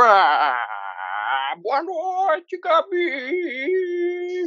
Ufa! 0.00 0.56
Boa 1.60 1.82
noite, 1.82 2.58
Gabi! 2.58 4.46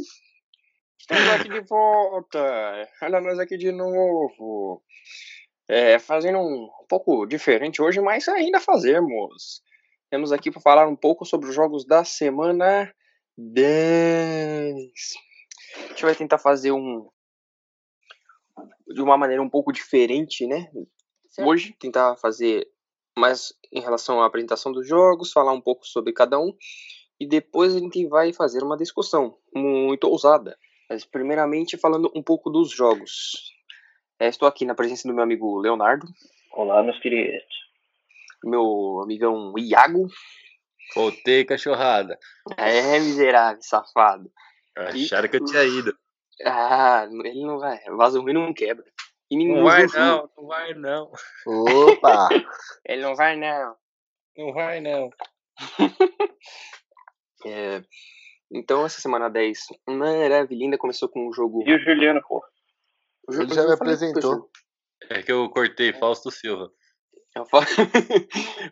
Estamos 0.98 1.30
aqui 1.30 1.48
de 1.48 1.60
volta. 1.60 2.88
Olha 3.00 3.20
nós 3.20 3.38
aqui 3.38 3.56
de 3.56 3.70
novo. 3.70 4.82
É, 5.68 6.00
fazendo 6.00 6.38
um, 6.38 6.64
um 6.64 6.86
pouco 6.88 7.24
diferente 7.24 7.80
hoje, 7.80 8.00
mas 8.00 8.26
ainda 8.26 8.58
fazemos. 8.58 9.62
Temos 10.10 10.32
aqui 10.32 10.50
para 10.50 10.60
falar 10.60 10.88
um 10.88 10.96
pouco 10.96 11.24
sobre 11.24 11.48
os 11.48 11.54
jogos 11.54 11.86
da 11.86 12.02
semana 12.02 12.92
10. 13.38 14.74
A 15.76 15.88
gente 15.90 16.04
vai 16.04 16.16
tentar 16.16 16.38
fazer 16.38 16.72
um 16.72 17.08
de 18.88 19.00
uma 19.00 19.16
maneira 19.16 19.40
um 19.40 19.48
pouco 19.48 19.72
diferente, 19.72 20.48
né? 20.48 20.68
Certo. 21.30 21.48
Hoje 21.48 21.76
tentar 21.78 22.16
fazer 22.16 22.66
mais 23.16 23.52
em 23.72 23.80
relação 23.80 24.20
à 24.20 24.26
apresentação 24.26 24.72
dos 24.72 24.86
jogos, 24.86 25.32
falar 25.32 25.52
um 25.52 25.60
pouco 25.60 25.86
sobre 25.86 26.12
cada 26.12 26.38
um 26.38 26.52
e 27.18 27.26
depois 27.26 27.74
a 27.74 27.78
gente 27.78 28.06
vai 28.06 28.32
fazer 28.32 28.62
uma 28.62 28.76
discussão 28.76 29.38
muito 29.54 30.04
ousada. 30.08 30.58
Mas 30.88 31.04
primeiramente 31.04 31.76
falando 31.76 32.10
um 32.14 32.22
pouco 32.22 32.50
dos 32.50 32.70
jogos. 32.70 33.52
É, 34.18 34.28
estou 34.28 34.46
aqui 34.46 34.64
na 34.64 34.74
presença 34.74 35.08
do 35.08 35.14
meu 35.14 35.24
amigo 35.24 35.58
Leonardo. 35.58 36.06
Olá, 36.52 36.82
meus 36.82 36.98
queridos. 37.00 37.42
Meu 38.44 39.00
amigão 39.02 39.54
Iago. 39.58 40.08
Voltei, 40.94 41.44
cachorrada. 41.44 42.18
É, 42.56 43.00
miserável, 43.00 43.62
safado. 43.62 44.30
Acharam 44.76 45.26
e... 45.26 45.28
que 45.28 45.36
eu 45.36 45.44
tinha 45.44 45.64
ido. 45.64 45.96
Ah, 46.44 47.08
ele 47.24 47.44
não 47.44 47.58
vai. 47.58 47.78
Vaso 47.96 48.20
ruim 48.20 48.34
não 48.34 48.52
quebra. 48.52 48.84
E 49.30 49.48
não 49.48 49.64
vai 49.64 49.86
não, 49.86 50.30
não 50.36 50.46
vai 50.46 50.74
não. 50.74 51.12
Opa! 51.46 52.28
ele 52.86 53.02
não 53.02 53.14
vai 53.14 53.36
não. 53.36 53.76
Não 54.36 54.52
vai 54.52 54.80
não. 54.80 55.10
é, 57.46 57.82
então, 58.52 58.84
essa 58.84 59.00
semana 59.00 59.28
10, 59.28 59.58
maravilhinda, 59.88 60.78
começou 60.78 61.08
com 61.08 61.28
um 61.28 61.32
jogo. 61.32 61.62
E 61.66 61.74
o 61.74 61.78
Juliano, 61.78 62.20
pô? 62.26 62.44
O 63.28 63.34
Ele 63.34 63.54
já 63.54 63.66
me 63.66 63.72
apresentou. 63.72 64.50
É 65.10 65.22
que 65.22 65.32
eu 65.32 65.48
cortei, 65.50 65.92
Fausto 65.92 66.30
Silva. 66.30 66.70
É 67.34 67.40
o 67.40 67.46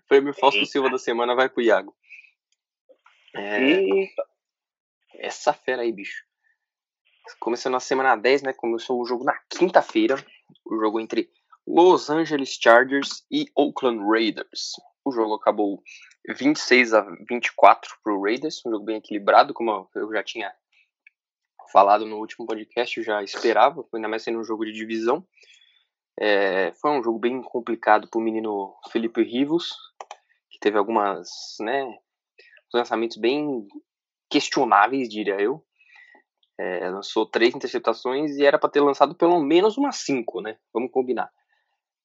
Prêmio 0.08 0.32
Fausto 0.38 0.64
Silva 0.66 0.88
da 0.90 0.98
semana 0.98 1.34
vai 1.34 1.48
pro 1.48 1.62
Iago. 1.62 1.96
É... 3.34 3.80
Essa 5.16 5.52
fera 5.52 5.82
aí, 5.82 5.92
bicho. 5.92 6.24
Começando 7.40 7.72
na 7.72 7.80
semana 7.80 8.16
10, 8.16 8.42
né? 8.42 8.52
Começou 8.52 9.00
o 9.00 9.04
jogo 9.04 9.24
na 9.24 9.36
quinta-feira. 9.50 10.16
O 10.64 10.78
jogo 10.80 11.00
entre 11.00 11.30
Los 11.66 12.10
Angeles 12.10 12.58
Chargers 12.60 13.24
e 13.30 13.46
Oakland 13.54 14.02
Raiders. 14.04 14.72
O 15.04 15.12
jogo 15.12 15.34
acabou 15.34 15.82
26 16.28 16.94
a 16.94 17.00
24 17.28 17.96
para 18.02 18.12
o 18.12 18.22
Raiders, 18.22 18.62
um 18.64 18.70
jogo 18.70 18.84
bem 18.84 18.96
equilibrado, 18.96 19.52
como 19.54 19.88
eu 19.94 20.12
já 20.12 20.22
tinha 20.22 20.52
falado 21.72 22.04
no 22.04 22.18
último 22.18 22.46
podcast, 22.46 22.98
eu 22.98 23.04
já 23.04 23.22
esperava, 23.22 23.84
ainda 23.94 24.08
mais 24.08 24.22
sendo 24.22 24.38
um 24.38 24.44
jogo 24.44 24.64
de 24.64 24.72
divisão. 24.72 25.26
É, 26.18 26.72
foi 26.72 26.90
um 26.90 27.02
jogo 27.02 27.18
bem 27.18 27.40
complicado 27.42 28.08
para 28.08 28.18
o 28.18 28.22
menino 28.22 28.76
Felipe 28.90 29.22
Rivos, 29.22 29.72
que 30.50 30.58
teve 30.60 30.76
algumas, 30.76 31.56
né, 31.60 31.98
lançamentos 32.72 33.16
bem 33.16 33.66
questionáveis, 34.28 35.08
diria 35.08 35.40
eu. 35.40 35.64
É, 36.58 36.88
lançou 36.90 37.26
três 37.26 37.54
interceptações 37.54 38.36
e 38.36 38.44
era 38.44 38.58
para 38.58 38.70
ter 38.70 38.80
lançado 38.80 39.14
pelo 39.14 39.40
menos 39.40 39.76
umas 39.76 39.96
cinco, 39.96 40.40
né? 40.40 40.58
Vamos 40.72 40.90
combinar. 40.90 41.30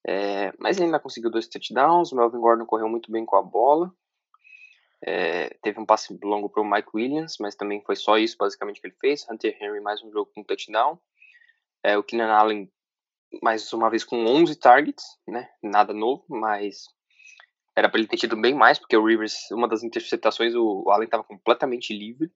É, 0.07 0.53
mas 0.57 0.77
ele 0.77 0.85
ainda 0.85 0.99
conseguiu 0.99 1.29
dois 1.29 1.47
touchdowns. 1.47 2.11
O 2.11 2.15
Melvin 2.15 2.39
Gordon 2.39 2.65
correu 2.65 2.87
muito 2.87 3.11
bem 3.11 3.25
com 3.25 3.35
a 3.35 3.41
bola. 3.41 3.91
É, 5.05 5.49
teve 5.61 5.79
um 5.79 5.85
passe 5.85 6.17
longo 6.23 6.49
para 6.49 6.61
o 6.61 6.69
Mike 6.69 6.89
Williams, 6.93 7.35
mas 7.39 7.55
também 7.55 7.83
foi 7.85 7.95
só 7.95 8.17
isso 8.17 8.35
basicamente 8.39 8.81
que 8.81 8.87
ele 8.87 8.95
fez. 8.99 9.25
Hunter 9.29 9.55
Henry 9.61 9.81
mais 9.81 10.01
um 10.01 10.11
jogo 10.11 10.31
com 10.33 10.43
touchdown. 10.43 10.99
É, 11.83 11.97
o 11.97 12.03
Keenan 12.03 12.31
Allen 12.31 12.71
mais 13.43 13.71
uma 13.73 13.89
vez 13.89 14.03
com 14.03 14.25
11 14.25 14.55
targets, 14.57 15.05
né? 15.27 15.49
Nada 15.61 15.93
novo, 15.93 16.25
mas 16.29 16.85
era 17.75 17.89
para 17.89 17.99
ele 17.99 18.07
ter 18.07 18.17
tido 18.17 18.35
bem 18.35 18.55
mais, 18.55 18.79
porque 18.79 18.97
o 18.97 19.05
Rivers, 19.05 19.51
uma 19.51 19.67
das 19.67 19.83
interceptações, 19.83 20.55
o 20.55 20.89
Allen 20.89 21.05
estava 21.05 21.23
completamente 21.23 21.93
livre 21.93 22.31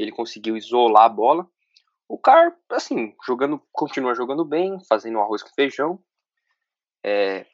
ele 0.00 0.12
conseguiu 0.12 0.56
isolar 0.56 1.04
a 1.04 1.08
bola. 1.08 1.46
O 2.08 2.18
Carr, 2.18 2.56
assim, 2.70 3.14
jogando, 3.24 3.62
continua 3.70 4.14
jogando 4.14 4.44
bem, 4.44 4.78
fazendo 4.88 5.20
arroz 5.20 5.42
com 5.42 5.50
feijão, 5.50 6.02
é, 7.04 7.46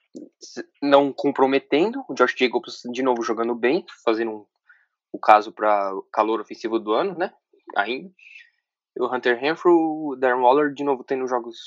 não 0.81 1.13
comprometendo. 1.13 2.05
O 2.09 2.15
Josh 2.15 2.35
Jacobs 2.37 2.83
de 2.93 3.03
novo 3.03 3.23
jogando 3.23 3.55
bem, 3.55 3.85
fazendo 4.05 4.31
um, 4.31 4.47
o 5.13 5.19
caso 5.19 5.53
para 5.53 5.93
calor 6.13 6.41
ofensivo 6.41 6.79
do 6.79 6.93
ano, 6.93 7.19
né? 7.19 7.33
Ainda. 7.77 8.11
O 8.99 9.15
Hunter 9.15 9.39
Renfrew, 9.39 9.75
o 9.75 10.17
Darren 10.17 10.41
Waller 10.41 10.73
de 10.73 10.83
novo 10.83 11.05
tendo 11.05 11.27
jogos 11.27 11.59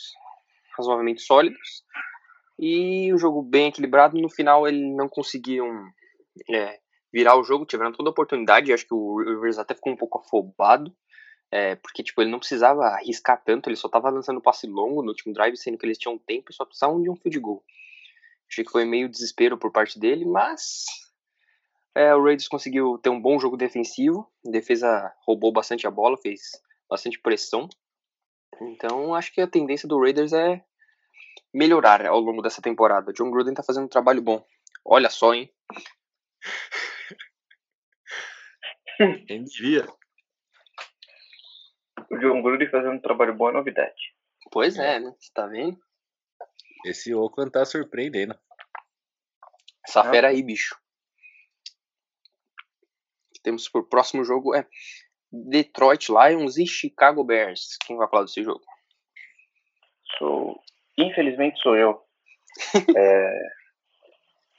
razoavelmente 0.75 1.21
sólidos. 1.21 1.83
E 2.57 3.11
o 3.11 3.15
um 3.15 3.19
jogo 3.19 3.43
bem 3.43 3.67
equilibrado. 3.67 4.19
No 4.19 4.29
final 4.29 4.67
ele 4.67 4.95
não 4.95 5.07
conseguiu 5.07 5.65
é, 6.49 6.79
virar 7.11 7.35
o 7.37 7.43
jogo, 7.43 7.65
tiveram 7.65 7.91
toda 7.91 8.09
a 8.09 8.11
oportunidade, 8.11 8.73
acho 8.73 8.87
que 8.87 8.93
o 8.93 9.17
Rivers 9.17 9.57
até 9.57 9.73
ficou 9.73 9.93
um 9.93 9.97
pouco 9.97 10.19
afobado, 10.19 10.95
é, 11.51 11.75
porque 11.75 12.03
tipo, 12.03 12.21
ele 12.21 12.29
não 12.29 12.39
precisava 12.39 12.83
arriscar 12.85 13.41
tanto, 13.43 13.69
ele 13.69 13.75
só 13.75 13.87
estava 13.87 14.09
lançando 14.09 14.41
passe 14.41 14.67
longo 14.67 15.01
no 15.01 15.09
último 15.09 15.33
drive, 15.33 15.57
sendo 15.57 15.77
que 15.77 15.85
eles 15.85 15.97
tinham 15.97 16.17
tempo 16.17 16.51
e 16.51 16.53
só 16.53 16.65
precisavam 16.65 17.01
de 17.01 17.09
um 17.09 17.15
field 17.15 17.39
goal. 17.39 17.63
Achei 18.49 18.63
que 18.63 18.71
foi 18.71 18.85
meio 18.85 19.09
desespero 19.09 19.57
por 19.57 19.71
parte 19.71 19.99
dele, 19.99 20.25
mas 20.25 20.85
é, 21.95 22.13
o 22.15 22.23
Raiders 22.23 22.47
conseguiu 22.47 22.97
ter 22.97 23.09
um 23.09 23.21
bom 23.21 23.39
jogo 23.39 23.57
defensivo, 23.57 24.27
a 24.47 24.51
defesa 24.51 25.13
roubou 25.25 25.51
bastante 25.51 25.87
a 25.87 25.91
bola, 25.91 26.17
fez 26.17 26.41
bastante 26.89 27.19
pressão, 27.19 27.67
então 28.61 29.13
acho 29.15 29.33
que 29.33 29.41
a 29.41 29.47
tendência 29.47 29.87
do 29.87 29.99
Raiders 29.99 30.33
é 30.33 30.63
melhorar 31.53 32.05
ao 32.05 32.19
longo 32.19 32.41
dessa 32.41 32.61
temporada. 32.61 33.13
John 33.13 33.31
Gruden 33.31 33.53
tá 33.53 33.63
fazendo 33.63 33.85
um 33.85 33.89
trabalho 33.89 34.21
bom. 34.21 34.43
Olha 34.85 35.09
só, 35.09 35.33
hein? 35.33 35.51
Quem 39.27 39.43
diria? 39.45 39.87
O 42.11 42.17
John 42.17 42.41
Gruden 42.41 42.69
fazendo 42.69 42.95
um 42.95 43.01
trabalho 43.01 43.33
bom 43.33 43.49
é 43.49 43.53
novidade. 43.53 44.13
Pois 44.51 44.77
é, 44.77 44.99
né? 44.99 45.15
Você 45.17 45.31
tá 45.33 45.47
vendo? 45.47 45.79
Esse 46.85 47.13
Oakland 47.13 47.51
tá 47.51 47.63
surpreendendo. 47.65 48.37
Essa 49.87 50.03
fera 50.09 50.29
aí, 50.29 50.43
bicho. 50.43 50.77
que 53.33 53.41
temos 53.41 53.69
por 53.69 53.87
próximo 53.87 54.23
jogo 54.23 54.53
é 54.53 54.67
Detroit 55.31 56.09
Lions 56.09 56.57
e 56.57 56.67
Chicago 56.67 57.23
Bears. 57.23 57.77
Quem 57.85 57.95
vai 57.95 58.09
falar 58.09 58.23
desse 58.23 58.43
jogo? 58.43 58.63
Sou. 60.17 60.61
Infelizmente 60.97 61.59
sou 61.61 61.75
eu. 61.77 62.03
é... 62.97 63.58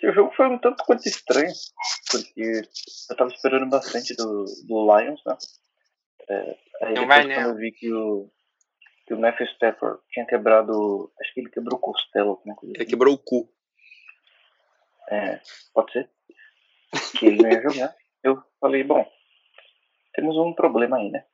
O 0.02 0.12
jogo 0.12 0.32
foi 0.34 0.46
um 0.46 0.58
tanto 0.58 0.82
quanto 0.84 1.06
estranho, 1.06 1.52
porque 2.10 2.62
eu 3.10 3.16
tava 3.16 3.30
esperando 3.30 3.68
bastante 3.68 4.14
do, 4.16 4.44
do 4.66 4.98
Lions, 4.98 5.20
né? 5.26 5.36
É, 6.28 6.58
aí 6.82 6.94
não 6.94 7.06
vai, 7.06 7.22
quando 7.22 7.48
eu 7.48 7.56
vi 7.56 7.72
que 7.72 7.92
o, 7.92 8.30
que 9.06 9.14
o 9.14 9.18
Matthew 9.18 9.46
Stafford 9.46 10.00
tinha 10.10 10.24
quebrado. 10.24 11.12
Acho 11.20 11.34
que 11.34 11.40
ele 11.40 11.50
quebrou 11.50 11.76
o 11.76 11.82
costelo, 11.82 12.40
né? 12.46 12.54
Ele 12.62 12.76
assim. 12.78 12.86
quebrou 12.86 13.14
o 13.14 13.18
cu. 13.18 13.52
É, 15.10 15.40
pode 15.74 15.92
ser. 15.92 16.08
Que 17.18 17.26
ele 17.26 17.42
não 17.42 17.50
ia 17.50 17.60
jogar. 17.60 17.94
Eu 18.22 18.42
falei, 18.60 18.84
bom, 18.84 19.04
temos 20.14 20.36
um 20.36 20.52
problema 20.52 20.98
aí, 20.98 21.10
né? 21.10 21.24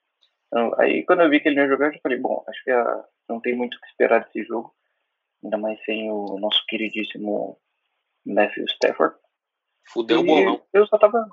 Então, 0.47 0.73
aí 0.79 1.05
quando 1.05 1.23
eu 1.23 1.29
vi 1.29 1.41
que 1.41 1.49
ele 1.49 1.57
não 1.57 1.65
ia 1.65 1.69
jogar, 1.69 1.93
eu 1.93 2.01
falei, 2.01 2.17
bom, 2.17 2.45
acho 2.49 2.63
que 2.63 2.71
a, 2.71 3.05
não 3.29 3.41
tem 3.41 3.57
muito 3.57 3.75
o 3.75 3.81
que 3.81 3.87
esperar 3.89 4.25
desse 4.25 4.45
jogo. 4.45 4.73
Ainda 5.43 5.59
mais 5.59 5.85
sem 5.85 6.09
o 6.11 6.39
nosso 6.39 6.65
queridíssimo 6.69 7.59
Matthew 8.27 8.65
Stafford. 8.67 9.15
Fudeu 9.89 10.21
o 10.21 10.25
bolão. 10.25 10.63
Eu 10.73 10.87
só 10.87 10.99
tava. 10.99 11.27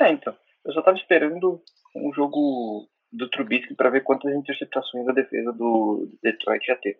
É, 0.00 0.10
então. 0.10 0.36
Eu 0.64 0.72
só 0.72 0.82
tava 0.82 0.98
esperando 0.98 1.62
um 1.96 2.12
jogo 2.12 2.86
do 3.12 3.28
Trubisky 3.30 3.74
para 3.74 3.90
ver 3.90 4.02
quantas 4.02 4.32
interceptações 4.34 5.08
a 5.08 5.12
defesa 5.12 5.52
do 5.52 6.08
Detroit 6.22 6.68
ia 6.68 6.76
ter. 6.76 6.98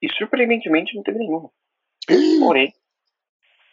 E 0.00 0.10
surpreendentemente 0.14 0.94
não 0.94 1.02
teve 1.02 1.18
nenhuma. 1.18 1.50
Porém, 2.40 2.72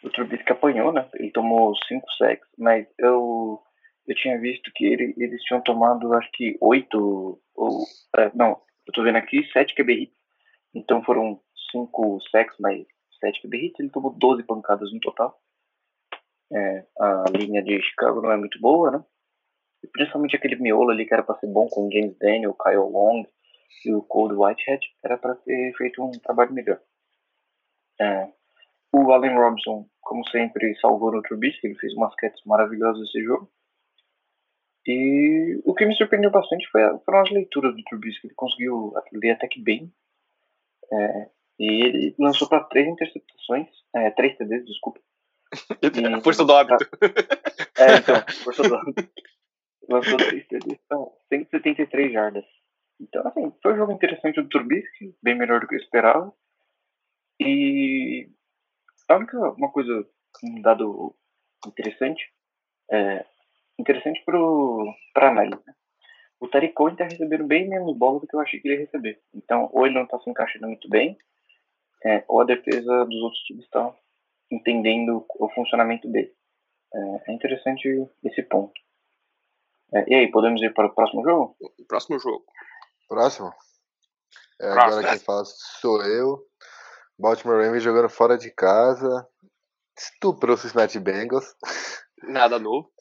o 0.03 0.09
Trubisky 0.09 0.51
apanhou, 0.51 0.91
né? 0.91 1.07
Ele 1.15 1.31
tomou 1.31 1.75
5 1.87 2.11
sacks, 2.17 2.47
mas 2.57 2.87
eu 2.97 3.61
eu 4.07 4.15
tinha 4.15 4.39
visto 4.39 4.71
que 4.73 4.85
ele, 4.85 5.13
eles 5.17 5.41
tinham 5.43 5.61
tomado 5.61 6.11
acho 6.13 6.29
que 6.31 6.57
8 6.59 7.41
ou 7.55 7.85
é, 8.17 8.31
não, 8.33 8.59
eu 8.87 8.93
tô 8.93 9.03
vendo 9.03 9.17
aqui 9.17 9.47
7 9.51 9.75
QB 9.75 9.93
hits. 9.93 10.17
Então 10.73 11.03
foram 11.03 11.39
5 11.71 12.19
sacks, 12.31 12.55
mas 12.59 12.85
7 13.19 13.41
QB 13.41 13.57
hits, 13.57 13.79
ele 13.79 13.89
tomou 13.89 14.11
12 14.11 14.43
pancadas 14.43 14.91
no 14.93 14.99
total. 14.99 15.39
É, 16.51 16.85
a 16.99 17.25
linha 17.35 17.63
de 17.63 17.81
Chicago 17.81 18.21
não 18.21 18.31
é 18.31 18.37
muito 18.37 18.59
boa, 18.59 18.91
né? 18.91 19.05
E 19.83 19.87
principalmente 19.87 20.35
aquele 20.35 20.55
miolo 20.57 20.89
ali 20.89 21.05
que 21.05 21.13
era 21.13 21.23
para 21.23 21.39
ser 21.39 21.47
bom 21.47 21.67
com 21.67 21.89
James 21.91 22.17
Daniel, 22.17 22.55
Kyle 22.55 22.77
Long 22.77 23.25
e 23.85 23.93
o 23.93 24.01
Cold 24.01 24.35
Whitehead, 24.35 24.85
era 25.03 25.17
para 25.17 25.35
ter 25.35 25.73
feito 25.77 26.03
um 26.03 26.11
trabalho 26.11 26.51
melhor. 26.53 26.81
É, 28.01 28.31
O 28.91 29.11
Allen 29.11 29.35
Robinson, 29.35 29.87
como 30.01 30.27
sempre, 30.29 30.75
salvou 30.79 31.11
no 31.11 31.21
Trubisky, 31.21 31.67
ele 31.67 31.75
fez 31.75 31.93
umas 31.93 32.15
catches 32.15 32.43
maravilhosas 32.45 33.07
esse 33.07 33.23
jogo. 33.23 33.49
E 34.87 35.61
o 35.65 35.73
que 35.75 35.85
me 35.85 35.95
surpreendeu 35.95 36.31
bastante 36.31 36.67
foi 36.71 36.81
foram 37.05 37.19
as 37.21 37.29
leituras 37.29 37.75
do 37.75 37.83
Trubisky. 37.83 38.27
Ele 38.27 38.33
conseguiu 38.33 38.93
ler 39.13 39.31
até 39.31 39.47
que 39.47 39.61
bem. 39.61 39.93
É, 40.91 41.29
e 41.59 41.83
ele 41.83 42.15
lançou 42.17 42.47
para 42.47 42.63
três 42.63 42.87
interceptações, 42.87 43.67
é, 43.95 44.09
três 44.11 44.37
TDs, 44.37 44.65
desculpa. 44.65 44.99
E, 45.81 46.21
força 46.21 46.45
do 46.45 46.53
hábito. 46.53 46.85
É, 47.77 47.95
então, 47.97 48.15
força 48.43 48.63
do 48.63 48.75
hábito. 48.75 49.09
Lançou 49.89 50.17
três 50.17 50.47
TDs, 50.47 50.79
então, 50.85 51.11
173 51.27 52.13
jardas. 52.13 52.45
Então, 53.01 53.27
assim, 53.27 53.51
foi 53.61 53.73
um 53.73 53.77
jogo 53.77 53.91
interessante 53.91 54.41
do 54.41 54.49
Trubisky, 54.49 55.15
bem 55.23 55.35
melhor 55.35 55.61
do 55.61 55.67
que 55.67 55.75
eu 55.75 55.79
esperava. 55.79 56.33
E 57.39 58.29
a 59.07 59.15
única 59.15 59.37
uma 59.53 59.71
coisa, 59.71 60.05
um 60.43 60.61
dado 60.61 61.15
interessante, 61.65 62.31
é, 62.91 63.25
interessante 63.79 64.23
para 64.25 65.29
análise. 65.29 65.61
Né? 65.65 65.73
O 66.39 66.47
Tariq 66.47 66.73
Cohen 66.73 66.93
está 66.93 67.05
recebendo 67.05 67.45
bem 67.45 67.67
menos 67.67 67.97
bola 67.97 68.19
do 68.19 68.27
que 68.27 68.35
eu 68.35 68.39
achei 68.39 68.59
que 68.59 68.67
ele 68.67 68.75
ia 68.75 68.81
receber. 68.81 69.21
Então, 69.33 69.69
ou 69.73 69.85
ele 69.85 69.95
não 69.95 70.03
está 70.03 70.19
se 70.19 70.29
encaixando 70.29 70.67
muito 70.67 70.87
bem, 70.89 71.17
é, 72.05 72.23
ou 72.27 72.41
a 72.41 72.45
defesa 72.45 73.05
dos 73.05 73.21
outros 73.21 73.41
times 73.43 73.65
está 73.65 73.93
entendendo 74.51 75.25
o 75.35 75.49
funcionamento 75.49 76.09
dele. 76.09 76.33
É, 76.93 77.31
é 77.31 77.33
interessante 77.33 77.87
esse 78.23 78.41
ponto. 78.43 78.73
É, 79.93 80.05
e 80.07 80.15
aí, 80.15 80.31
podemos 80.31 80.61
ir 80.61 80.73
para 80.73 80.87
o 80.87 80.93
próximo 80.93 81.23
jogo? 81.23 81.55
Próximo 81.87 82.19
jogo. 82.19 82.45
Próximo? 83.07 83.51
É, 84.61 84.69
agora 84.69 85.09
quem 85.09 85.19
fala 85.19 85.43
sou 85.45 86.03
eu. 86.03 86.45
Baltimore 87.17 87.63
Ravens 87.63 87.83
jogando 87.83 88.09
fora 88.09 88.37
de 88.37 88.51
casa. 88.51 89.27
Estuprou 89.97 90.55
o 90.55 90.57
Cincinnati 90.57 90.99
Bengals. 90.99 91.55
Nada 92.23 92.59
novo. 92.59 92.91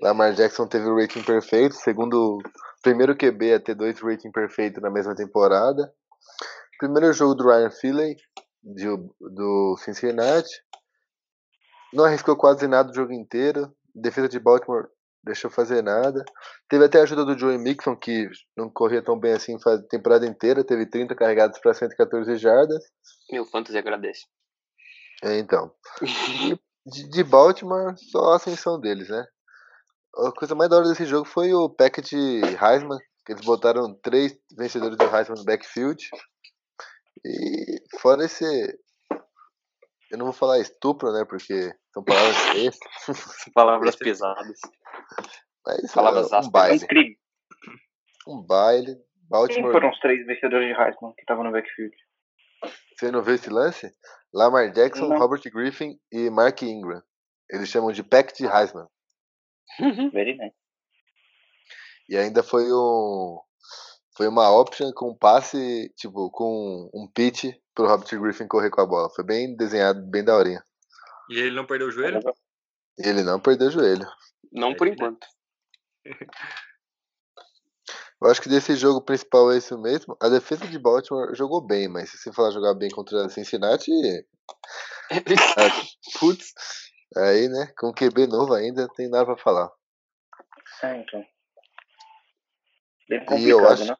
Lamar 0.00 0.32
Jackson 0.32 0.66
teve 0.68 0.86
o 0.86 0.96
rating 0.96 1.24
perfeito, 1.24 1.74
segundo 1.74 2.38
primeiro 2.82 3.16
QB 3.16 3.54
a 3.54 3.60
ter 3.60 3.74
dois 3.74 4.00
rating 4.00 4.30
perfeito 4.30 4.80
na 4.80 4.90
mesma 4.90 5.14
temporada. 5.14 5.92
Primeiro 6.78 7.12
jogo 7.12 7.34
do 7.34 7.44
Ryan 7.44 7.70
Philly, 7.70 8.16
do 8.62 9.76
Cincinnati. 9.78 10.50
Não 11.92 12.04
arriscou 12.04 12.36
quase 12.36 12.66
nada 12.66 12.90
o 12.90 12.94
jogo 12.94 13.12
inteiro. 13.12 13.72
Defesa 13.94 14.28
de 14.28 14.38
Baltimore 14.38 14.88
deixou 15.24 15.50
fazer 15.50 15.82
nada. 15.82 16.24
Teve 16.68 16.84
até 16.84 17.00
a 17.00 17.02
ajuda 17.02 17.24
do 17.24 17.38
Joey 17.38 17.58
Mixon, 17.58 17.96
que 17.96 18.28
não 18.56 18.70
corria 18.70 19.02
tão 19.02 19.18
bem 19.18 19.32
assim 19.32 19.56
a 19.66 19.78
temporada 19.88 20.26
inteira. 20.26 20.64
Teve 20.64 20.86
30 20.86 21.14
carregados 21.14 21.58
para 21.58 21.74
114 21.74 22.36
jardas. 22.36 22.84
Meu 23.30 23.44
fantasy 23.44 23.78
agradece. 23.78 24.26
É, 25.22 25.38
então. 25.38 25.72
de, 26.86 27.08
de 27.10 27.24
Baltimore, 27.24 27.94
só 27.96 28.32
a 28.32 28.36
ascensão 28.36 28.80
deles, 28.80 29.08
né? 29.08 29.26
A 30.16 30.32
coisa 30.32 30.54
mais 30.54 30.70
da 30.70 30.76
hora 30.76 30.88
desse 30.88 31.04
jogo 31.04 31.26
foi 31.26 31.52
o 31.52 31.68
pack 31.68 32.00
de 32.00 32.40
Heisman, 32.60 32.98
que 33.24 33.32
eles 33.32 33.44
botaram 33.44 33.94
três 34.02 34.36
vencedores 34.56 34.96
do 34.96 35.04
Heisman 35.04 35.38
no 35.38 35.44
backfield. 35.44 36.08
E 37.24 37.98
fora 38.00 38.24
esse. 38.24 38.44
Eu 40.10 40.18
não 40.18 40.26
vou 40.26 40.34
falar 40.34 40.58
estupro, 40.58 41.12
né? 41.12 41.24
Porque 41.28 41.72
são 41.92 42.02
palavras 42.02 42.78
palavras 43.54 43.96
pesadas. 43.96 44.58
Mas, 45.66 45.92
palavras 45.92 46.30
uh, 46.30 46.36
um 46.46 46.50
baile. 46.50 46.86
Um 48.26 48.42
baile. 48.42 48.96
Baltimore. 49.28 49.64
Quem 49.64 49.72
foram 49.72 49.90
os 49.90 50.00
três 50.00 50.26
vencedores 50.26 50.74
de 50.74 50.82
Heisman 50.82 51.12
que 51.14 51.20
estavam 51.20 51.44
no 51.44 51.52
backfield? 51.52 51.94
Você 52.96 53.10
não 53.10 53.22
viu 53.22 53.34
esse 53.34 53.50
lance? 53.50 53.92
Lamar 54.32 54.72
Jackson, 54.72 55.08
não. 55.08 55.18
Robert 55.18 55.42
Griffin 55.52 55.98
e 56.10 56.30
Mark 56.30 56.62
Ingram. 56.62 57.02
Eles 57.50 57.68
chamam 57.68 57.92
de 57.92 58.02
Pack 58.02 58.34
de 58.34 58.46
Heisman. 58.46 58.86
Very 60.12 60.36
nice. 60.36 60.56
E 62.08 62.16
ainda 62.16 62.42
foi 62.42 62.64
um. 62.72 63.38
Foi 64.18 64.26
uma 64.26 64.50
option 64.50 64.90
com 64.92 65.14
passe, 65.14 65.94
tipo, 65.96 66.28
com 66.32 66.90
um 66.92 67.06
pitch 67.06 67.54
pro 67.72 67.86
Robert 67.86 68.20
Griffin 68.20 68.48
correr 68.48 68.68
com 68.68 68.80
a 68.80 68.86
bola. 68.86 69.08
Foi 69.10 69.24
bem 69.24 69.54
desenhado, 69.56 70.02
bem 70.10 70.24
daorinha. 70.24 70.60
E 71.30 71.38
ele 71.38 71.54
não 71.54 71.64
perdeu 71.64 71.86
o 71.86 71.90
joelho? 71.92 72.18
Ele 72.98 73.22
não 73.22 73.38
perdeu 73.38 73.68
o 73.68 73.70
joelho. 73.70 74.04
Não 74.50 74.74
por 74.74 74.88
enquanto. 74.88 75.24
Eu 78.20 78.28
acho 78.28 78.42
que 78.42 78.48
desse 78.48 78.74
jogo 78.74 79.00
principal 79.00 79.52
é 79.52 79.58
isso 79.58 79.78
mesmo. 79.78 80.16
A 80.20 80.28
defesa 80.28 80.66
de 80.66 80.76
Baltimore 80.80 81.32
jogou 81.36 81.64
bem, 81.64 81.86
mas 81.86 82.10
se 82.10 82.18
você 82.18 82.32
falar 82.32 82.50
jogar 82.50 82.74
bem 82.74 82.90
contra 82.90 83.28
Cincinnati. 83.28 83.92
Putz. 86.18 86.52
Aí, 87.16 87.48
né? 87.48 87.72
Com 87.78 87.94
QB 87.94 88.26
novo 88.26 88.52
ainda, 88.52 88.88
tem 88.96 89.08
nada 89.08 89.26
pra 89.26 89.36
falar. 89.36 89.70
É, 90.82 90.96
então. 90.96 91.24
Bem 93.08 93.20
complicado, 93.20 93.46
e 93.46 93.48
eu 93.48 93.68
acho 93.68 93.84
né? 93.84 93.94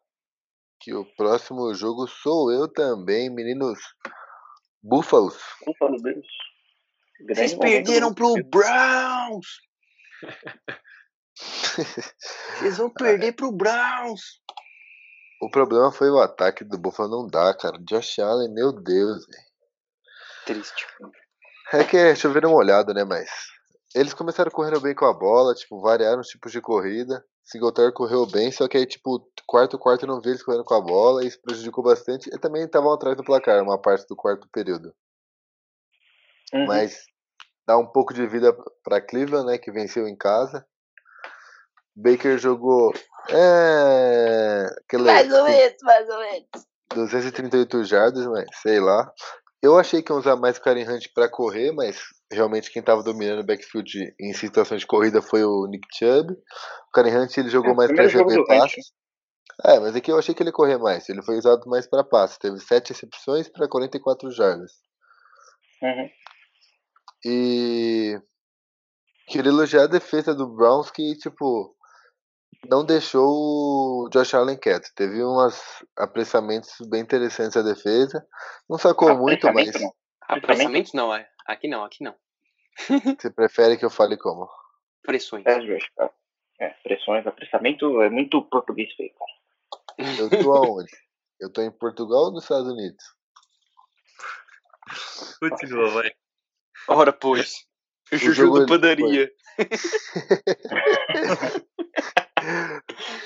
Que 0.80 0.94
o 0.94 1.04
próximo 1.16 1.74
jogo 1.74 2.06
sou 2.06 2.52
eu 2.52 2.68
também, 2.68 3.28
meninos. 3.30 3.78
Búfalos. 4.82 5.36
Búfalo 5.66 6.00
Bills. 6.02 6.28
Vocês 7.28 7.54
perderam 7.54 8.14
pro 8.14 8.34
Browns! 8.44 9.46
Vocês 12.58 12.78
vão 12.78 12.90
perder 12.90 13.32
pro 13.32 13.52
Browns! 13.52 14.40
O 15.40 15.50
problema 15.50 15.92
foi 15.92 16.10
o 16.10 16.20
ataque 16.20 16.64
do 16.64 16.78
Buffalo 16.78 17.08
não 17.10 17.28
dá, 17.28 17.54
cara. 17.54 17.78
Josh 17.78 18.18
Allen, 18.18 18.52
meu 18.52 18.72
Deus. 18.72 19.24
Triste. 20.44 20.86
É 21.72 21.84
que 21.84 21.96
é 21.96 22.14
chover 22.14 22.44
uma 22.44 22.56
olhada, 22.56 22.92
né? 22.92 23.04
Mas 23.04 23.30
eles 23.94 24.14
começaram 24.14 24.50
correndo 24.50 24.80
bem 24.80 24.94
com 24.94 25.06
a 25.06 25.12
bola, 25.12 25.54
tipo, 25.54 25.80
variaram 25.80 26.20
os 26.20 26.28
tipos 26.28 26.52
de 26.52 26.60
corrida. 26.60 27.24
Singletary 27.44 27.92
correu 27.92 28.26
bem, 28.26 28.52
só 28.52 28.68
que 28.68 28.76
aí, 28.76 28.84
tipo, 28.84 29.26
quarto, 29.46 29.78
quarto 29.78 30.06
não 30.06 30.20
vi 30.20 30.30
eles 30.30 30.42
correndo 30.42 30.64
com 30.64 30.74
a 30.74 30.80
bola, 30.80 31.24
e 31.24 31.28
isso 31.28 31.40
prejudicou 31.40 31.82
bastante. 31.82 32.28
E 32.28 32.38
também 32.38 32.64
estavam 32.64 32.92
atrás 32.92 33.16
do 33.16 33.24
placar, 33.24 33.62
uma 33.62 33.80
parte 33.80 34.06
do 34.06 34.14
quarto 34.14 34.46
período. 34.52 34.94
Uhum. 36.52 36.66
Mas 36.66 37.04
dá 37.66 37.78
um 37.78 37.86
pouco 37.86 38.12
de 38.12 38.26
vida 38.26 38.54
para 38.82 39.00
Cleveland, 39.00 39.46
né, 39.46 39.58
que 39.58 39.72
venceu 39.72 40.06
em 40.06 40.16
casa. 40.16 40.66
Baker 41.96 42.38
jogou. 42.38 42.92
É. 43.30 44.66
Aquele, 44.84 45.04
mais 45.04 45.32
ou 45.32 45.44
menos, 45.44 45.76
mais 45.82 46.08
ou 46.08 46.18
menos. 46.18 46.48
238 46.94 47.84
jardas, 47.84 48.26
mas 48.26 48.46
sei 48.62 48.78
lá. 48.78 49.12
Eu 49.62 49.76
achei 49.76 50.02
que 50.02 50.12
ia 50.12 50.16
usar 50.16 50.36
mais 50.36 50.56
o 50.56 50.62
Karen 50.62 50.88
Hunt 50.88 51.06
para 51.12 51.28
correr, 51.28 51.72
mas 51.72 51.98
realmente 52.32 52.70
quem 52.70 52.80
estava 52.80 53.02
dominando 53.02 53.40
o 53.40 53.46
backfield 53.46 54.14
em 54.20 54.32
situações 54.32 54.82
de 54.82 54.86
corrida 54.86 55.20
foi 55.20 55.44
o 55.44 55.66
Nick 55.66 55.86
Chubb. 55.92 56.32
O 56.32 56.90
Karen 56.92 57.18
Hunt 57.18 57.36
ele 57.36 57.48
jogou 57.48 57.72
é, 57.72 57.74
mais 57.74 57.90
para 57.92 58.04
receber 58.04 58.44
passes. 58.46 58.92
É, 59.64 59.80
mas 59.80 59.96
aqui 59.96 60.12
eu 60.12 60.18
achei 60.18 60.32
que 60.34 60.42
ele 60.42 60.50
ia 60.50 60.54
correr 60.54 60.78
mais. 60.78 61.08
Ele 61.08 61.22
foi 61.22 61.36
usado 61.36 61.68
mais 61.68 61.88
para 61.88 62.04
passes. 62.04 62.38
Teve 62.38 62.60
7 62.60 62.90
recepções 62.90 63.48
para 63.48 63.68
44 63.68 64.30
jardas. 64.30 64.70
Uhum. 65.82 66.08
E. 67.24 68.20
Queria 69.26 69.50
elogiar 69.50 69.82
a 69.82 69.88
defesa 69.88 70.34
do 70.34 70.54
Browns 70.54 70.90
que, 70.90 71.14
tipo, 71.16 71.76
não 72.66 72.84
deixou 72.84 73.26
o 73.26 74.08
Josh 74.10 74.34
Allen 74.34 74.58
quieto. 74.58 74.90
Teve 74.94 75.24
uns 75.24 75.84
apressamentos 75.96 76.74
bem 76.88 77.02
interessantes 77.02 77.56
a 77.56 77.62
defesa. 77.62 78.26
Não 78.68 78.78
sacou 78.78 79.16
muito, 79.16 79.52
mas. 79.52 79.80
Não. 79.80 79.92
Apressamentos 80.22 80.92
não, 80.92 81.14
é. 81.14 81.28
Aqui 81.46 81.68
não, 81.68 81.84
aqui 81.84 82.02
não. 82.02 82.14
Você 83.18 83.30
prefere 83.30 83.76
que 83.76 83.84
eu 83.84 83.90
fale 83.90 84.16
como? 84.16 84.48
Pressões. 85.02 85.44
É, 85.46 85.58
é, 86.60 86.68
pressões, 86.82 87.26
apressamento 87.26 88.02
é 88.02 88.10
muito 88.10 88.42
português 88.42 88.92
feio, 88.94 89.12
cara. 89.14 89.30
Eu 90.18 90.28
tô 90.28 90.52
aonde? 90.52 90.92
Eu 91.40 91.52
tô 91.52 91.62
em 91.62 91.70
Portugal 91.70 92.24
ou 92.24 92.32
nos 92.32 92.42
Estados 92.44 92.68
Unidos? 92.68 93.04
Continua, 95.40 95.88
vai. 95.90 96.12
Ora, 96.88 97.12
pois. 97.12 97.66
O 98.12 98.16
jogo, 98.16 98.60
do 98.60 98.66
padaria. 98.66 99.30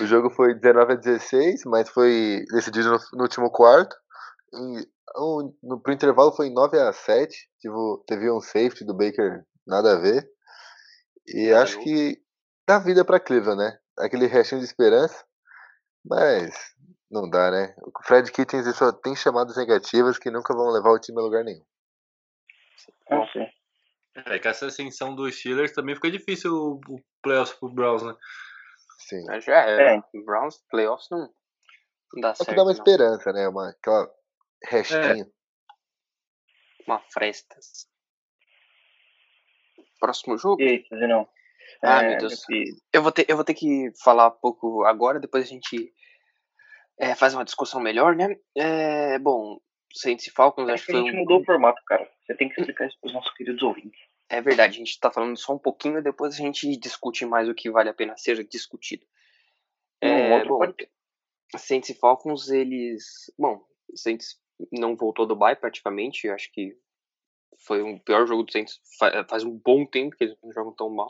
o 0.01 0.07
jogo 0.07 0.31
foi 0.31 0.55
19 0.55 0.93
a 0.93 0.97
16, 0.97 1.63
mas 1.67 1.89
foi 1.89 2.45
decidido 2.51 2.91
no, 2.91 2.99
no 3.15 3.23
último 3.23 3.51
quarto. 3.51 3.95
E, 4.53 4.89
um, 5.17 5.55
no, 5.63 5.81
pro 5.81 5.93
intervalo 5.93 6.33
foi 6.33 6.51
9 6.51 6.79
a 6.79 6.93
7. 6.93 7.35
Tipo, 7.61 8.05
teve 8.07 8.31
um 8.31 8.41
safety 8.41 8.85
do 8.85 8.97
Baker, 8.97 9.45
nada 9.67 9.93
a 9.93 10.01
ver. 10.01 10.29
E 11.27 11.53
acho 11.53 11.79
que 11.81 12.21
dá 12.67 12.79
vida 12.79 13.05
pra 13.05 13.21
Cleveland, 13.21 13.63
né? 13.63 13.79
Aquele 13.99 14.27
restinho 14.27 14.61
de 14.61 14.67
esperança. 14.67 15.25
Mas 16.05 16.55
não 17.11 17.29
dá, 17.29 17.51
né? 17.51 17.75
O 17.79 18.05
Fred 18.05 18.31
Kittens 18.33 18.75
só 18.77 18.91
tem 18.91 19.15
chamadas 19.15 19.57
negativas 19.57 20.19
que 20.19 20.31
nunca 20.31 20.55
vão 20.55 20.71
levar 20.71 20.91
o 20.91 20.99
time 20.99 21.19
a 21.19 21.23
lugar 21.23 21.45
nenhum. 21.45 21.65
Sim. 23.33 23.47
É, 24.15 24.39
com 24.39 24.49
essa 24.49 24.67
ascensão 24.67 25.15
dos 25.15 25.39
Steelers 25.39 25.73
também 25.73 25.95
fica 25.95 26.11
difícil 26.11 26.53
o, 26.53 26.81
o 26.89 27.01
playoffs 27.23 27.59
pro 27.59 27.73
Browns, 27.73 28.03
né? 28.03 28.15
Sim. 29.09 29.25
Mas 29.27 29.45
já 29.45 29.69
é. 29.69 29.97
é. 29.97 30.03
Browns, 30.25 30.63
playoffs 30.71 31.09
não, 31.11 31.29
não 32.13 32.21
dá 32.21 32.35
certo. 32.35 32.49
É 32.49 32.53
que 32.53 32.57
dá 32.57 32.63
uma 32.63 32.73
não. 32.73 32.79
esperança, 32.79 33.33
né? 33.33 33.49
Uma, 33.49 33.71
aquela 33.71 34.11
restinho. 34.65 35.25
É. 35.25 35.27
Uma 36.87 37.01
fresta. 37.13 37.57
Próximo 40.01 40.37
jogo? 40.37 40.61
E 40.61 40.85
aí, 40.91 41.09
não? 41.09 41.29
Ah, 41.83 42.03
é, 42.03 42.09
meu 42.11 42.19
Deus. 42.19 42.45
Eu 42.93 43.03
vou, 43.03 43.13
ter, 43.13 43.27
eu 43.29 43.37
vou 43.37 43.45
ter 43.45 43.55
que 43.55 43.93
falar 44.03 44.29
um 44.29 44.39
pouco 44.41 44.85
agora, 44.85 45.21
depois 45.21 45.45
a 45.45 45.49
gente 45.49 45.93
é, 46.99 47.15
faz 47.15 47.35
uma 47.35 47.45
discussão 47.45 47.81
melhor, 47.81 48.15
né? 48.15 48.37
É, 48.57 49.19
bom, 49.19 49.61
Saints 49.95 50.27
e 50.27 50.31
Falcons, 50.31 50.69
é 50.69 50.73
acho 50.73 50.87
que 50.87 50.93
a 50.93 50.99
gente 50.99 51.13
um... 51.15 51.21
mudou 51.21 51.41
o 51.41 51.45
formato, 51.45 51.81
cara. 51.87 52.09
Você 52.25 52.35
tem 52.35 52.49
que 52.49 52.61
explicar 52.61 52.87
isso 52.87 52.99
para 53.01 53.09
os 53.09 53.15
nossos 53.15 53.33
queridos 53.35 53.63
ouvintes. 53.63 54.01
É 54.33 54.41
verdade, 54.41 54.77
a 54.77 54.79
gente 54.79 54.93
está 54.93 55.11
falando 55.11 55.37
só 55.37 55.53
um 55.53 55.59
pouquinho 55.59 55.99
e 55.99 56.03
depois 56.03 56.33
a 56.33 56.39
gente 56.39 56.75
discute 56.79 57.27
mais 57.27 57.51
o 57.51 57.55
que 57.55 57.71
vale 57.71 57.91
a 57.91 57.95
pena 57.95 58.17
ser 58.17 58.43
discutido. 58.49 59.05
É, 60.01 60.43
bom, 60.47 60.59
Saints 61.55 61.91
e 61.91 61.95
Falcons, 61.95 62.49
eles. 62.49 63.31
Bom, 63.39 63.63
Saints 63.95 64.41
não 64.73 64.97
voltou 64.97 65.27
do 65.27 65.37
bye 65.37 65.55
praticamente, 65.55 66.31
acho 66.31 66.51
que 66.51 66.75
foi 67.59 67.83
o 67.83 68.01
pior 68.01 68.27
jogo 68.27 68.43
do 68.45 68.51
Saints 68.51 68.81
faz 69.29 69.45
um 69.45 69.59
bom 69.59 69.85
tempo 69.85 70.17
que 70.17 70.25
eles 70.25 70.37
não 70.43 70.51
jogam 70.51 70.73
tão 70.73 70.89
mal. 70.89 71.09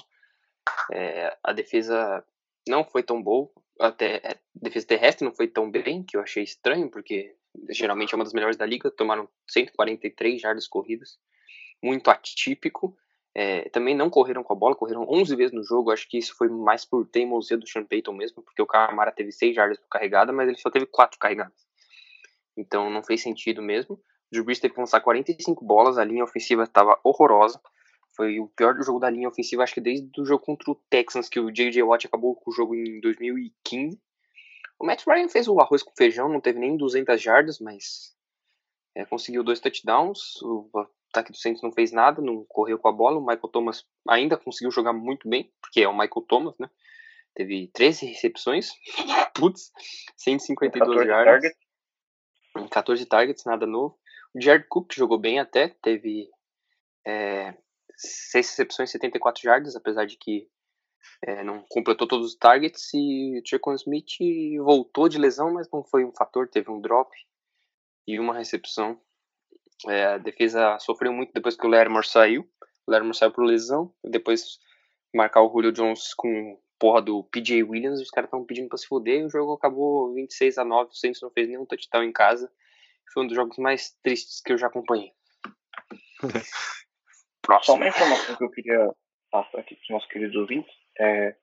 É, 0.93 1.39
a 1.45 1.53
defesa 1.53 2.25
não 2.69 2.85
foi 2.85 3.05
tão 3.05 3.23
boa, 3.23 3.49
até 3.79 4.17
a 4.17 4.31
é, 4.33 4.41
defesa 4.53 4.85
terrestre 4.85 5.25
não 5.25 5.33
foi 5.33 5.47
tão 5.47 5.71
bem, 5.71 6.03
que 6.03 6.17
eu 6.17 6.21
achei 6.21 6.43
estranho, 6.43 6.91
porque 6.91 7.37
geralmente 7.71 8.15
é 8.15 8.17
uma 8.17 8.25
das 8.25 8.33
melhores 8.33 8.57
da 8.57 8.67
liga, 8.67 8.91
tomaram 8.91 9.29
143 9.49 10.41
jardas 10.41 10.67
corridas, 10.67 11.21
muito 11.81 12.11
atípico. 12.11 12.97
É, 13.35 13.69
também 13.71 13.95
não 13.95 14.11
correram 14.11 14.43
com 14.43 14.53
a 14.53 14.57
bola, 14.57 14.77
correram 14.77 15.07
11 15.09 15.35
vezes 15.37 15.53
no 15.53 15.65
jogo. 15.65 15.91
Acho 15.91 16.09
que 16.09 16.19
isso 16.19 16.37
foi 16.37 16.49
mais 16.49 16.85
por 16.85 17.07
teimosia 17.07 17.57
do 17.57 17.67
Sean 17.67 17.85
Payton 17.85 18.13
mesmo, 18.13 18.43
porque 18.43 18.61
o 18.61 18.67
Camara 18.67 19.11
teve 19.11 19.33
6 19.33 19.55
jardas 19.55 19.79
por 19.79 19.89
carregada, 19.89 20.33
mas 20.33 20.49
ele 20.49 20.59
só 20.59 20.71
teve 20.71 20.87
4 20.87 21.19
carregadas. 21.19 21.67
Então 22.57 22.91
não 22.91 23.03
fez 23.03 23.23
sentido 23.23 23.63
mesmo. 23.63 23.95
O 23.95 24.01
Drew 24.31 24.45
Brees 24.45 24.61
teve 24.61 24.75
que 24.75 24.81
lançar 24.81 25.01
45 25.01 25.65
bolas, 25.65 25.99
a 25.99 26.05
linha 26.05 26.25
ofensiva 26.25 26.65
estava 26.65 26.99
horrorosa. 27.03 27.61
Foi 28.15 28.39
o 28.39 28.49
pior 28.49 28.75
jogo 28.83 28.99
da 28.99 29.09
linha 29.09 29.29
ofensiva, 29.29 29.63
acho 29.63 29.75
que 29.75 29.81
desde 29.81 30.09
o 30.21 30.25
jogo 30.25 30.45
contra 30.45 30.71
o 30.71 30.75
Texans, 30.91 31.31
que 31.31 31.41
o 31.41 31.51
J.J. 31.51 31.83
Watt 31.83 32.07
acabou 32.07 32.35
com 32.35 32.51
o 32.51 32.55
jogo 32.55 32.75
em 32.75 33.01
2015. 33.01 33.99
O 34.79 34.85
Matt 34.85 35.07
Ryan 35.07 35.29
fez 35.29 35.49
o 35.49 35.59
arroz 35.61 35.83
com 35.83 35.93
feijão, 35.97 36.29
não 36.29 36.41
teve 36.41 36.59
nem 36.59 36.77
200 36.77 37.21
jardas, 37.21 37.59
mas 37.59 38.15
é, 38.95 39.05
conseguiu 39.07 39.43
dois 39.43 39.61
touchdowns. 39.61 40.43
O 40.43 40.69
ataque 41.13 41.31
do 41.31 41.37
Saints 41.37 41.63
não 41.63 41.71
fez 41.71 41.93
nada, 41.93 42.21
não 42.21 42.45
correu 42.47 42.79
com 42.79 42.89
a 42.89 42.93
bola. 42.93 43.19
O 43.19 43.21
Michael 43.21 43.49
Thomas 43.49 43.87
ainda 44.09 44.37
conseguiu 44.37 44.71
jogar 44.71 44.93
muito 44.93 45.29
bem, 45.29 45.53
porque 45.61 45.83
é 45.83 45.89
o 45.89 45.93
Michael 45.93 46.27
Thomas, 46.27 46.59
né? 46.59 46.69
Teve 47.35 47.69
13 47.69 48.07
recepções, 48.07 48.71
putz, 49.35 49.73
152 50.17 51.07
jardas. 51.07 51.53
14 52.71 53.07
targets, 53.07 53.45
nada 53.45 53.67
novo. 53.67 53.99
O 54.35 54.41
Jared 54.41 54.67
Cook 54.69 54.93
jogou 54.95 55.19
bem 55.19 55.39
até, 55.39 55.69
teve 55.69 56.29
é, 57.07 57.55
6 57.97 58.51
recepções, 58.51 58.91
74 58.91 59.43
jardas, 59.43 59.77
apesar 59.77 60.07
de 60.07 60.17
que 60.19 60.49
é, 61.23 61.43
não 61.43 61.65
completou 61.69 62.07
todos 62.07 62.27
os 62.27 62.35
targets. 62.35 62.93
E 62.93 63.39
o 63.39 63.43
Trequan 63.43 63.75
Smith 63.75 64.19
voltou 64.59 65.09
de 65.09 65.19
lesão, 65.19 65.53
mas 65.53 65.71
não 65.71 65.83
foi 65.83 66.05
um 66.05 66.13
fator, 66.13 66.49
teve 66.49 66.71
um 66.71 66.81
drop 66.81 67.11
e 68.07 68.19
uma 68.19 68.35
recepção. 68.35 69.01
É, 69.89 70.05
a 70.05 70.19
defesa 70.19 70.79
sofreu 70.79 71.13
muito 71.13 71.33
depois 71.33 71.57
que 71.57 71.67
o 71.67 71.71
Lermor 71.71 72.05
saiu. 72.05 72.49
O 72.87 72.91
Lermor 72.91 73.15
saiu 73.15 73.31
por 73.31 73.45
lesão, 73.45 73.93
depois 74.05 74.59
marcar 75.15 75.43
o 75.43 75.51
Julio 75.51 75.73
Jones 75.73 76.15
com 76.15 76.59
porra 76.79 77.01
do 77.01 77.23
PJ 77.25 77.63
Williams, 77.63 78.01
os 78.01 78.11
caras 78.11 78.27
estavam 78.27 78.45
pedindo 78.45 78.69
pra 78.69 78.77
se 78.77 78.89
fuder, 78.89 79.21
e 79.21 79.25
o 79.25 79.31
jogo 79.31 79.53
acabou 79.53 80.13
26 80.15 80.59
a 80.59 80.65
9, 80.65 80.91
o 80.91 80.95
Saints 80.95 81.23
não 81.23 81.31
fez 81.31 81.49
nenhum 81.49 81.65
touchdown 81.65 82.03
em 82.03 82.13
casa. 82.13 82.51
Foi 83.13 83.23
um 83.23 83.27
dos 83.29 83.37
jogos 83.37 83.57
mais 83.59 83.97
tristes 84.03 84.41
que 84.41 84.53
eu 84.53 84.59
já 84.59 84.67
acompanhei. 84.67 85.13
Próximo. 87.41 87.63
Só 87.63 87.75
uma 87.77 87.87
informação 87.87 88.37
que 88.37 88.45
eu 88.45 88.51
queria 88.51 88.91
passar 89.31 89.61
aqui 89.61 89.77
para 89.77 89.83
os 89.83 89.91
nossos 89.91 90.09
queridos 90.09 90.35
ouvintes 90.35 90.73
é 90.99 91.37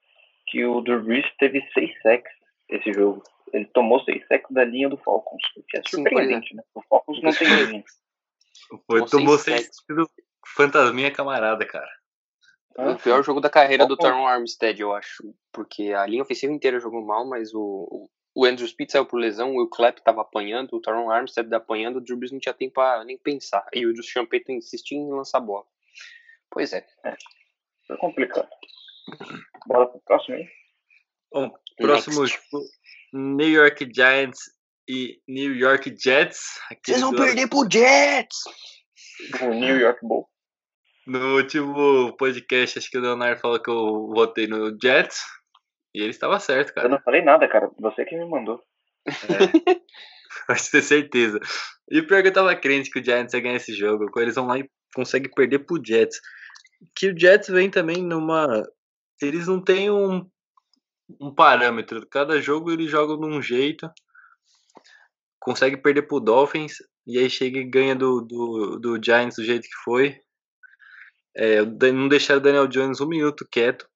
que 0.46 0.64
o 0.64 0.82
Drew 0.82 1.02
Brees 1.02 1.26
teve 1.38 1.66
seis 1.72 1.90
sacks 2.02 2.32
esse 2.68 2.92
jogo. 2.92 3.22
Ele 3.52 3.64
tomou 3.66 4.00
seis 4.04 4.26
sacks 4.28 4.50
da 4.50 4.64
linha 4.64 4.88
do 4.88 4.98
Falcons, 4.98 5.42
o 5.56 5.62
que 5.62 5.78
é 5.78 5.82
surpreendente, 5.88 6.48
Sim, 6.48 6.54
é. 6.54 6.56
né? 6.58 6.62
O 6.74 6.82
Falcons 6.82 7.22
não 7.22 7.32
tem 7.32 7.48
linha. 7.66 7.84
Foi, 8.86 9.04
tomou 9.06 9.38
seis 9.38 9.68
do 9.88 10.08
fantasminha 10.56 11.12
camarada, 11.12 11.66
cara. 11.66 11.90
Ah, 12.76 12.92
o 12.92 12.98
pior 12.98 13.22
jogo 13.22 13.40
da 13.40 13.50
carreira 13.50 13.86
do 13.86 13.96
Taron 13.96 14.26
Armstead, 14.26 14.80
eu 14.80 14.94
acho. 14.94 15.34
Porque 15.52 15.92
a 15.92 16.06
linha 16.06 16.22
ofensiva 16.22 16.52
inteira 16.52 16.78
jogou 16.78 17.04
mal, 17.04 17.26
mas 17.26 17.52
o, 17.52 18.08
o 18.34 18.44
Andrew 18.44 18.66
Speed 18.66 18.90
saiu 18.90 19.06
por 19.06 19.18
lesão, 19.18 19.52
o 19.52 19.58
Will 19.58 19.68
Clapp 19.68 19.98
estava 19.98 20.20
apanhando, 20.20 20.76
o 20.76 20.80
Taron 20.80 21.10
Armstead 21.10 21.52
apanhando, 21.54 21.96
o 21.96 22.00
Drew 22.00 22.16
Brees 22.16 22.32
não 22.32 22.38
tinha 22.38 22.54
tempo 22.54 22.74
pra 22.74 23.04
nem 23.04 23.18
pensar. 23.18 23.66
E 23.72 23.84
o 23.86 23.94
Justin 23.94 24.26
Payton 24.26 24.52
insistia 24.52 24.96
em 24.96 25.10
lançar 25.10 25.38
a 25.38 25.42
bola. 25.42 25.66
Pois 26.48 26.72
é. 26.72 26.86
é. 27.04 27.16
Foi 27.86 27.96
complicado. 27.96 28.48
Bora 29.66 29.86
pro 29.86 30.00
próximo 30.00 30.36
aí. 30.36 30.48
Bom, 31.32 31.52
próximo 31.76 32.26
jogo, 32.26 32.64
New 33.12 33.48
York 33.48 33.88
Giants 33.92 34.38
e 34.90 35.22
New 35.28 35.54
York 35.54 35.94
Jets. 35.96 36.58
Vocês 36.84 37.00
vão 37.00 37.14
perder 37.14 37.48
pro 37.48 37.64
Jets! 37.70 38.38
O 39.40 39.54
New 39.54 39.78
York 39.78 40.00
Bull. 40.02 40.28
No 41.06 41.36
último 41.36 42.16
podcast, 42.16 42.78
acho 42.78 42.90
que 42.90 42.98
o 42.98 43.00
Leonardo 43.00 43.40
falou 43.40 43.62
que 43.62 43.70
eu 43.70 44.08
votei 44.08 44.48
no 44.48 44.76
Jets. 44.82 45.20
E 45.94 46.00
ele 46.00 46.10
estava 46.10 46.40
certo, 46.40 46.74
cara. 46.74 46.88
Eu 46.88 46.90
não 46.90 47.00
falei 47.02 47.22
nada, 47.22 47.48
cara. 47.48 47.70
Você 47.78 48.04
que 48.04 48.16
me 48.16 48.28
mandou. 48.28 48.60
É. 49.06 49.10
Pode 50.48 50.70
ter 50.70 50.82
certeza. 50.82 51.38
E 51.88 52.00
o 52.00 52.06
pior 52.06 52.22
que 52.22 52.28
eu 52.28 52.32
tava 52.32 52.56
crente 52.56 52.90
que 52.90 52.98
o 52.98 53.04
Giants 53.04 53.32
ia 53.32 53.40
ganhar 53.40 53.56
esse 53.56 53.72
jogo. 53.72 54.06
Eles 54.16 54.34
vão 54.34 54.46
lá 54.46 54.58
e 54.58 54.68
conseguem 54.92 55.30
perder 55.30 55.60
pro 55.60 55.80
Jets. 55.84 56.20
Que 56.96 57.10
o 57.10 57.18
Jets 57.18 57.48
vem 57.48 57.70
também 57.70 58.02
numa. 58.02 58.64
Eles 59.22 59.46
não 59.46 59.62
têm 59.62 59.88
um, 59.88 60.28
um 61.20 61.32
parâmetro. 61.32 62.04
Cada 62.08 62.40
jogo 62.40 62.72
eles 62.72 62.90
jogam 62.90 63.18
de 63.20 63.26
um 63.26 63.40
jeito. 63.40 63.88
Consegue 65.40 65.76
perder 65.76 66.02
pro 66.02 66.20
Dolphins. 66.20 66.74
E 67.06 67.18
aí 67.18 67.30
chega 67.30 67.58
e 67.58 67.64
ganha 67.64 67.96
do, 67.96 68.20
do, 68.20 68.78
do 68.78 69.02
Giants 69.02 69.36
do 69.36 69.44
jeito 69.44 69.64
que 69.64 69.82
foi. 69.84 70.20
É, 71.34 71.62
não 71.64 72.08
deixaram 72.08 72.40
o 72.40 72.42
Daniel 72.42 72.66
Jones 72.66 73.00
um 73.00 73.08
minuto 73.08 73.46
quieto. 73.50 73.88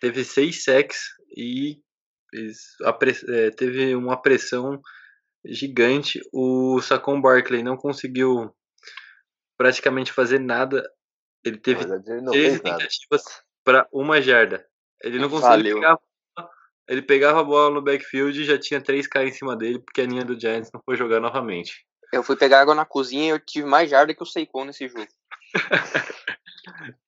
Teve 0.00 0.24
seis 0.24 0.64
sacks 0.64 1.04
e 1.36 1.80
é, 3.28 3.50
teve 3.50 3.94
uma 3.94 4.20
pressão 4.20 4.80
gigante. 5.44 6.20
O 6.32 6.80
Saquon 6.80 7.20
Barkley 7.20 7.62
não 7.62 7.76
conseguiu 7.76 8.54
praticamente 9.56 10.12
fazer 10.12 10.38
nada. 10.38 10.88
Ele 11.44 11.58
teve 11.58 11.84
três 12.30 12.60
tentativas 12.60 13.22
para 13.64 13.88
uma 13.92 14.20
jarda. 14.20 14.66
Ele 15.02 15.18
não 15.18 15.30
conseguiu 15.30 15.76
pegar, 15.76 15.98
ele 16.88 17.02
pegava 17.02 17.40
a 17.40 17.44
bola 17.44 17.74
no 17.74 17.82
backfield 17.82 18.40
e 18.40 18.44
já 18.44 18.58
tinha 18.58 18.80
três 18.80 19.06
caras 19.06 19.28
em 19.28 19.36
cima 19.36 19.54
dele, 19.54 19.78
porque 19.78 20.00
a 20.00 20.06
linha 20.06 20.24
do 20.24 20.38
Giants 20.38 20.70
não 20.72 20.80
foi 20.82 20.96
jogar 20.96 21.20
novamente. 21.20 21.84
Eu 22.10 22.22
fui 22.22 22.34
pegar 22.34 22.62
água 22.62 22.74
na 22.74 22.86
cozinha 22.86 23.26
e 23.26 23.28
eu 23.28 23.38
tive 23.38 23.68
mais 23.68 23.90
jarda 23.90 24.14
que 24.14 24.22
o 24.22 24.26
Seikon 24.26 24.64
nesse 24.64 24.88
jogo. 24.88 25.06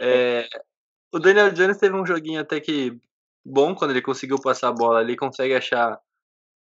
é, 0.00 0.46
o 1.12 1.18
Daniel 1.18 1.50
Jones 1.52 1.78
teve 1.78 1.96
um 1.96 2.04
joguinho 2.04 2.40
até 2.40 2.60
que 2.60 2.98
bom 3.42 3.74
quando 3.74 3.92
ele 3.92 4.02
conseguiu 4.02 4.38
passar 4.40 4.68
a 4.68 4.74
bola 4.74 5.00
ali, 5.00 5.16
consegue 5.16 5.54
achar 5.54 5.98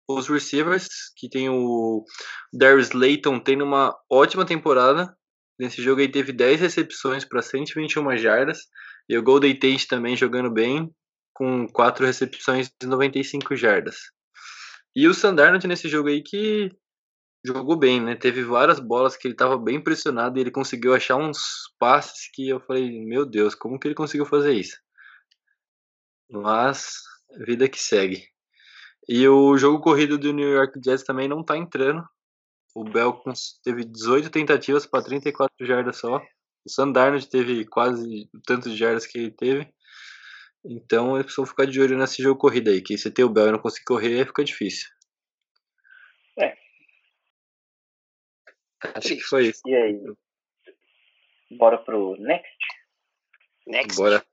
os 0.09 0.29
receivers, 0.29 0.89
que 1.17 1.29
tem 1.29 1.49
o 1.49 2.05
Darius 2.53 2.93
Layton 2.93 3.41
tendo 3.41 3.65
uma 3.65 3.97
ótima 4.09 4.47
temporada. 4.47 5.17
Nesse 5.59 5.83
jogo 5.83 6.01
ele 6.01 6.13
teve 6.13 6.33
10 6.33 6.61
recepções 6.61 7.25
para 7.25 7.43
121 7.43 8.17
jardas. 8.17 8.61
E 9.09 9.19
o 9.19 9.23
Golden 9.23 9.55
Tate 9.59 9.89
também 9.89 10.17
jogando 10.17 10.51
bem, 10.51 10.89
com 11.41 11.67
4 11.67 12.05
recepções 12.05 12.71
de 12.79 12.87
95 12.87 13.57
jardas. 13.57 13.97
E 14.95 15.09
o 15.09 15.15
Sandarnold 15.15 15.67
nesse 15.67 15.89
jogo 15.89 16.11
aí 16.11 16.23
que 16.23 16.71
jogou 17.43 17.79
bem, 17.79 17.99
né? 17.99 18.15
Teve 18.15 18.45
várias 18.45 18.79
bolas 18.79 19.17
que 19.17 19.27
ele 19.27 19.33
estava 19.33 19.57
bem 19.57 19.83
pressionado 19.83 20.37
e 20.37 20.43
ele 20.43 20.51
conseguiu 20.51 20.95
achar 20.95 21.17
uns 21.17 21.39
passes 21.79 22.31
que 22.35 22.47
eu 22.47 22.61
falei, 22.61 22.91
meu 23.07 23.25
Deus, 23.25 23.55
como 23.55 23.79
que 23.79 23.89
ele 23.89 23.95
conseguiu 23.95 24.27
fazer 24.27 24.53
isso? 24.53 24.77
Mas, 26.31 26.97
vida 27.47 27.67
que 27.71 27.79
segue. 27.79 28.29
E 29.09 29.27
o 29.27 29.57
jogo 29.57 29.81
corrido 29.81 30.19
do 30.19 30.35
New 30.35 30.47
York 30.47 30.79
Jets 30.85 31.05
também 31.05 31.27
não 31.27 31.43
tá 31.43 31.57
entrando. 31.57 32.05
O 32.75 32.85
Bell 32.85 33.19
teve 33.65 33.87
18 33.87 34.29
tentativas 34.29 34.85
para 34.85 35.03
34 35.03 35.67
jardas 35.67 35.97
só. 35.97 36.19
O 36.67 36.71
Sandarnold 36.71 37.31
teve 37.31 37.65
quase 37.65 38.29
tantos 38.45 38.77
jardas 38.77 39.07
que 39.07 39.19
ele 39.19 39.31
teve. 39.31 39.73
Então 40.65 41.15
eles 41.15 41.25
precisam 41.25 41.47
ficar 41.47 41.67
de 41.67 41.81
olho 41.81 41.97
nesse 41.97 42.23
jogo 42.23 42.39
corrido 42.39 42.71
aí. 42.71 42.83
Que 42.83 42.99
se 42.99 43.11
ter 43.11 43.25
o 43.25 43.31
Bell 43.31 43.49
e 43.49 43.53
não 43.53 43.59
conseguir 43.59 43.85
correr, 43.85 44.27
fica 44.27 44.45
difícil. 44.45 44.89
É, 46.39 46.57
Acho 48.95 49.09
que 49.09 49.21
foi 49.21 49.49
isso. 49.49 49.61
E 49.67 49.75
aí? 49.75 50.01
Bora 51.51 51.79
pro 51.79 52.17
next? 52.17 52.57
Next. 53.67 53.97
Bora. 53.97 54.25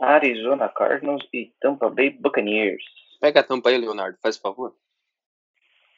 Arizona 0.00 0.68
Cardinals 0.68 1.26
e 1.32 1.54
Tampa 1.60 1.88
Bay 1.88 2.10
Buccaneers. 2.10 2.82
Pega 3.20 3.40
a 3.40 3.42
tampa 3.42 3.70
aí, 3.70 3.78
Leonardo, 3.78 4.18
faz 4.20 4.36
favor. 4.36 4.76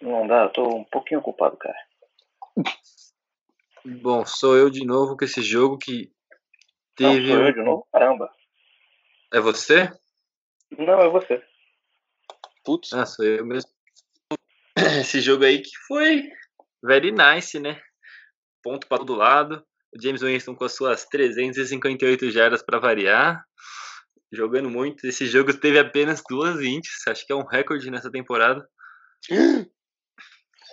Não 0.00 0.26
dá, 0.26 0.44
eu 0.44 0.52
tô 0.52 0.68
um 0.68 0.84
pouquinho 0.84 1.18
ocupado, 1.18 1.56
cara. 1.56 1.76
Bom, 3.84 4.24
sou 4.24 4.56
eu 4.56 4.70
de 4.70 4.84
novo 4.84 5.16
com 5.16 5.24
esse 5.24 5.42
jogo 5.42 5.76
que 5.78 6.12
Teve 6.98 7.32
não, 7.32 7.52
de 7.52 7.62
novo? 7.62 7.86
Caramba. 7.92 8.28
É 9.32 9.40
você? 9.40 9.90
Não, 10.70 11.00
é 11.00 11.08
você. 11.08 11.42
Putz. 12.64 12.92
Ah, 12.92 13.06
sou 13.06 13.24
eu 13.24 13.44
mesmo. 13.44 13.70
Esse 15.00 15.20
jogo 15.20 15.44
aí 15.44 15.60
que 15.60 15.70
foi 15.86 16.24
very 16.82 17.12
nice, 17.12 17.58
né? 17.58 17.80
Ponto 18.62 18.86
para 18.86 18.98
todo 18.98 19.14
lado. 19.14 19.64
O 19.94 20.02
James 20.02 20.22
Winston 20.22 20.54
com 20.54 20.64
as 20.64 20.74
suas 20.74 21.04
358 21.06 22.30
jardas 22.30 22.62
para 22.62 22.78
variar. 22.78 23.44
Jogando 24.32 24.70
muito. 24.70 25.06
Esse 25.06 25.26
jogo 25.26 25.52
teve 25.58 25.78
apenas 25.78 26.22
duas 26.28 26.60
ints. 26.60 27.06
Acho 27.06 27.26
que 27.26 27.32
é 27.32 27.36
um 27.36 27.46
recorde 27.46 27.90
nessa 27.90 28.10
temporada. 28.10 28.68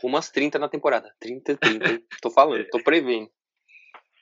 Rumo 0.01 0.17
às 0.17 0.29
30 0.29 0.59
na 0.59 0.69
temporada. 0.69 1.13
30 1.19 1.57
30. 1.57 2.01
tô 2.21 2.29
falando, 2.29 2.67
tô 2.69 2.83
prevendo. 2.83 3.29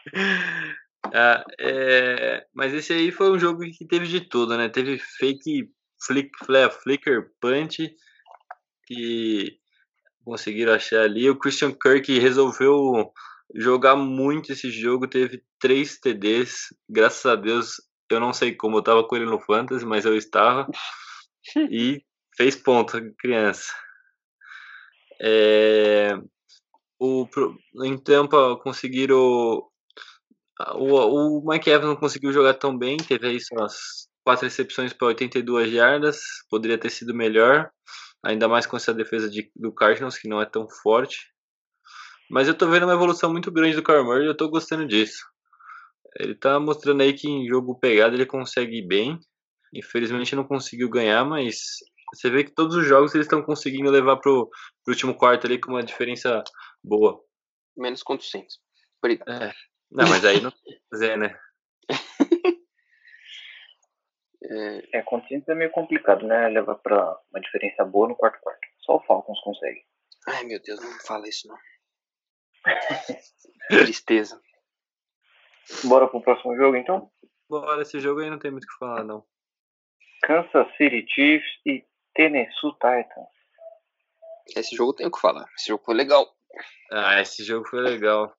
Ah, 1.14 1.44
é... 1.60 2.46
Mas 2.54 2.74
esse 2.74 2.94
aí 2.94 3.12
foi 3.12 3.32
um 3.32 3.40
jogo 3.40 3.62
que 3.62 3.86
teve 3.88 4.08
de 4.08 4.22
tudo, 4.22 4.58
né? 4.58 4.70
Teve 4.70 4.98
fake 4.98 5.70
flick, 6.06 6.30
flicker 6.84 7.32
punch 7.40 7.96
que 8.86 9.58
conseguiram 10.24 10.74
achar 10.74 11.02
ali. 11.02 11.30
O 11.30 11.38
Christian 11.38 11.72
Kirk 11.72 12.18
resolveu 12.20 13.12
jogar 13.56 13.96
muito 13.96 14.52
esse 14.52 14.70
jogo, 14.70 15.08
teve 15.08 15.44
três 15.60 16.00
TDs. 16.00 16.74
Graças 16.90 17.26
a 17.26 17.36
Deus, 17.36 17.82
eu 18.10 18.20
não 18.20 18.34
sei 18.34 18.56
como 18.56 18.78
eu 18.78 18.84
tava 18.84 19.08
com 19.08 19.16
ele 19.16 19.26
no 19.26 19.40
Fantasy, 19.40 19.86
mas 19.86 20.06
eu 20.06 20.16
estava. 20.16 20.68
e 21.70 22.04
fez 22.36 22.56
ponto, 22.56 23.00
criança. 23.18 23.74
É, 25.22 26.18
o, 27.00 27.28
em 27.84 27.98
Tampa 27.98 28.58
conseguiram. 28.58 29.64
O, 30.76 31.40
o 31.40 31.50
Mike 31.50 31.70
Evans 31.70 31.90
não 31.90 31.96
conseguiu 31.96 32.32
jogar 32.32 32.54
tão 32.54 32.78
bem, 32.78 32.98
teve 32.98 33.28
aí 33.28 33.40
suas 33.40 34.08
quatro 34.24 34.46
recepções 34.46 34.94
para 34.94 35.08
82 35.08 35.72
jardas, 35.72 36.22
poderia 36.50 36.78
ter 36.78 36.90
sido 36.90 37.14
melhor, 37.14 37.70
ainda 38.24 38.48
mais 38.48 38.66
com 38.66 38.78
essa 38.78 38.94
defesa 38.94 39.30
de, 39.30 39.52
do 39.56 39.74
Cardinals, 39.74 40.18
que 40.18 40.28
não 40.28 40.42
é 40.42 40.46
tão 40.46 40.68
forte. 40.82 41.18
Mas 42.30 42.48
eu 42.48 42.58
tô 42.58 42.70
vendo 42.70 42.84
uma 42.84 42.94
evolução 42.94 43.32
muito 43.32 43.52
grande 43.52 43.80
do 43.80 44.04
Murray 44.04 44.24
e 44.24 44.28
eu 44.28 44.38
tô 44.38 44.50
gostando 44.50 44.88
disso. 44.88 45.24
Ele 46.20 46.36
tá 46.36 46.60
mostrando 46.60 47.02
aí 47.02 47.14
que 47.14 47.28
em 47.28 47.48
jogo 47.48 47.78
pegado 47.80 48.16
ele 48.16 48.26
consegue 48.26 48.78
ir 48.78 48.88
bem. 48.88 49.20
Infelizmente 49.74 50.36
não 50.36 50.44
conseguiu 50.44 50.90
ganhar, 50.90 51.26
mas 51.26 51.58
você 52.14 52.30
vê 52.30 52.44
que 52.44 52.54
todos 52.54 52.76
os 52.76 52.86
jogos 52.86 53.14
eles 53.14 53.26
estão 53.26 53.42
conseguindo 53.42 53.90
levar 53.90 54.18
pro, 54.18 54.48
pro 54.84 54.94
último 54.94 55.16
quarto 55.16 55.48
ali 55.48 55.60
com 55.60 55.72
uma 55.72 55.84
diferença 55.84 56.44
boa. 56.84 57.20
Menos 57.76 58.04
contra 58.04 58.26
o 58.26 58.30
Saints. 58.30 58.60
Obrigado. 59.02 59.44
É. 59.44 59.54
Não, 59.94 60.10
mas 60.10 60.26
aí 60.26 60.42
não 60.42 60.52
fazer, 60.90 61.18
né? 61.18 61.40
É, 64.46 65.00
é 65.00 65.02
contra 65.04 65.28
é 65.48 65.56
meio 65.56 65.72
complicado, 65.72 66.26
né? 66.26 66.50
Levar 66.50 66.76
pra 66.76 67.18
uma 67.32 67.40
diferença 67.40 67.86
boa 67.86 68.08
no 68.10 68.16
quarto 68.16 68.40
quarto. 68.42 68.60
Só 68.82 68.98
o 68.98 69.04
Falcons 69.06 69.40
consegue. 69.42 69.86
Ai, 70.28 70.44
meu 70.44 70.62
Deus, 70.62 70.82
não 70.82 71.00
fala 71.06 71.28
isso 71.30 71.48
não. 71.48 71.58
Tristeza. 73.70 74.42
Bora 75.86 76.08
pro 76.08 76.22
próximo 76.22 76.56
jogo, 76.58 76.76
então? 76.76 77.10
Bora, 77.50 77.84
esse 77.84 78.00
jogo 78.00 78.22
aí 78.22 78.30
não 78.30 78.40
tem 78.40 78.52
muito 78.52 78.66
o 78.66 78.68
que 78.68 78.78
falar, 78.78 79.04
não. 79.04 79.26
Kansas 80.24 80.68
City 80.76 81.06
Chiefs 81.10 81.50
e 81.66 81.86
Tennessee 82.14 82.72
Titans. 82.74 83.30
Esse 84.56 84.76
jogo 84.76 84.94
tem 84.94 85.08
o 85.08 85.12
que 85.12 85.20
falar. 85.20 85.46
Esse 85.58 85.68
jogo 85.68 85.84
foi 85.86 85.96
legal. 85.96 86.28
Ah, 86.92 87.22
esse 87.22 87.44
jogo 87.44 87.68
foi 87.68 87.82
legal. 87.82 88.36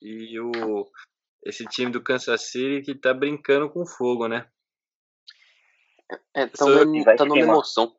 E 0.00 0.38
o 0.40 0.86
esse 1.44 1.64
time 1.66 1.90
do 1.90 2.02
Kansas 2.02 2.50
City 2.50 2.82
que 2.82 2.94
tá 2.94 3.12
brincando 3.12 3.68
com 3.68 3.84
fogo, 3.84 4.28
né? 4.28 4.48
É, 6.34 6.46
tá 6.46 6.64
dando, 6.64 7.04
tá 7.04 7.14
dando 7.16 7.36
emoção. 7.36 7.96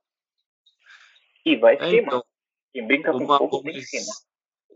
E 1.45 1.57
vai 1.57 1.75
é, 1.75 1.77
queimar. 1.77 2.07
Então, 2.07 2.25
Quem 2.71 2.87
brinca 2.87 3.11
com 3.11 3.25
fogo 3.25 3.63
bem 3.63 3.83
queima. 3.83 4.13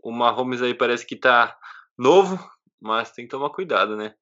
O 0.02 0.12
Mahomes 0.12 0.62
aí 0.62 0.74
parece 0.74 1.06
que 1.06 1.16
tá 1.16 1.58
novo, 1.96 2.38
mas 2.80 3.10
tem 3.10 3.24
que 3.24 3.30
tomar 3.30 3.50
cuidado, 3.50 3.96
né? 3.96 4.14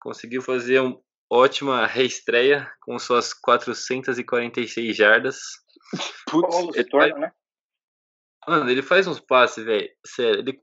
Conseguiu 0.00 0.42
fazer 0.42 0.80
uma 0.80 1.00
ótima 1.30 1.86
reestreia 1.86 2.70
com 2.80 2.98
suas 2.98 3.32
446 3.32 4.96
jardas. 4.96 5.38
Putz, 6.28 6.56
ele 6.74 6.90
faz... 6.90 7.14
né? 7.16 7.32
Mano, 8.46 8.70
ele 8.70 8.82
faz 8.82 9.06
uns 9.06 9.20
passes, 9.20 9.64
velho. 9.64 9.88
Sério, 10.04 10.40
ele 10.40 10.62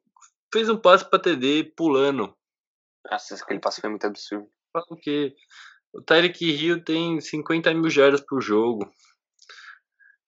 fez 0.51 0.69
um 0.69 0.77
passe 0.77 1.09
pra 1.09 1.19
TD 1.19 1.73
pulando. 1.75 2.35
Nossa, 3.09 3.35
aquele 3.35 3.59
passe 3.59 3.81
foi 3.81 3.89
muito 3.89 4.05
absurdo. 4.05 4.49
O 4.89 4.95
quê? 4.95 5.33
O 5.93 6.01
Tyreek 6.01 6.45
Hill 6.45 6.83
tem 6.83 7.19
50 7.19 7.73
mil 7.73 7.89
jardas 7.89 8.21
por 8.21 8.41
jogo. 8.41 8.91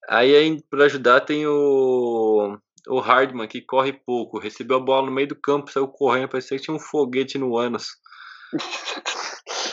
Aí, 0.10 0.36
aí 0.36 0.64
para 0.64 0.86
ajudar, 0.86 1.22
tem 1.22 1.46
o, 1.46 2.58
o 2.88 3.00
Hardman, 3.00 3.48
que 3.48 3.62
corre 3.62 3.94
pouco. 3.94 4.40
Recebeu 4.40 4.78
a 4.78 4.80
bola 4.80 5.06
no 5.06 5.12
meio 5.12 5.28
do 5.28 5.36
campo, 5.36 5.72
saiu 5.72 5.88
correndo, 5.88 6.30
parecia 6.30 6.58
que 6.58 6.64
tinha 6.64 6.76
um 6.76 6.80
foguete 6.80 7.38
no 7.38 7.58
ânus. 7.58 7.90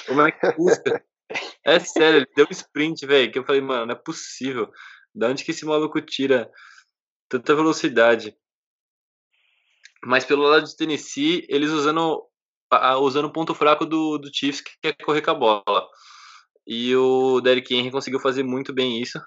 Como 0.07 0.23
é 0.23 0.33
que 0.33 0.53
custa? 0.53 1.03
É 1.65 1.81
sério, 1.81 2.19
ele 2.19 2.29
deu 2.37 2.47
um 2.47 2.53
sprint, 2.53 3.05
velho, 3.07 3.33
que 3.33 3.39
eu 3.39 3.45
falei, 3.45 3.61
mano, 3.61 3.87
não 3.87 3.95
é 3.95 3.99
possível. 3.99 4.71
Da 5.15 5.29
onde 5.29 5.45
que 5.45 5.51
esse 5.51 5.65
maluco 5.65 6.01
tira 6.01 6.51
tanta 7.29 7.57
velocidade? 7.57 8.37
Mas 10.07 10.25
pelo 10.25 10.45
lado 10.45 10.65
de 10.65 10.77
Tennessee, 10.77 11.45
eles 11.49 11.71
usando 11.71 12.23
usando 13.01 13.27
o 13.27 13.33
ponto 13.33 13.55
fraco 13.55 13.85
do, 13.85 14.19
do 14.19 14.31
Chiefs, 14.33 14.61
que 14.61 14.71
é 14.85 14.93
correr 14.93 15.21
com 15.21 15.31
a 15.33 15.35
bola. 15.35 15.89
E 16.67 16.95
o 16.95 17.41
Derrick 17.41 17.75
Henry 17.75 17.91
conseguiu 17.91 18.21
fazer 18.21 18.45
muito 18.45 18.73
bem 18.73 19.03
isso. 19.03 19.21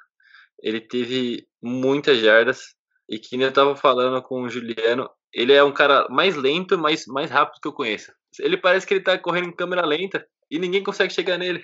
Ele 0.62 0.80
teve 0.80 1.46
muitas 1.62 2.20
jardas. 2.20 2.76
E 3.10 3.20
que 3.20 3.36
nem 3.36 3.48
eu 3.48 3.54
tava 3.54 3.76
falando 3.76 4.22
com 4.22 4.44
o 4.44 4.50
Juliano, 4.50 5.10
ele 5.34 5.52
é 5.52 5.64
um 5.64 5.74
cara 5.74 6.08
mais 6.10 6.36
lento, 6.36 6.78
mas 6.78 7.06
mais 7.08 7.30
rápido 7.30 7.60
que 7.62 7.68
eu 7.68 7.74
conheço. 7.74 8.12
Ele 8.40 8.56
parece 8.56 8.86
que 8.88 8.94
ele 8.94 9.04
tá 9.04 9.18
correndo 9.18 9.50
em 9.50 9.56
câmera 9.56 9.86
lenta 9.86 10.26
e 10.50 10.60
ninguém 10.60 10.84
consegue 10.84 11.14
chegar 11.14 11.38
nele. 11.38 11.64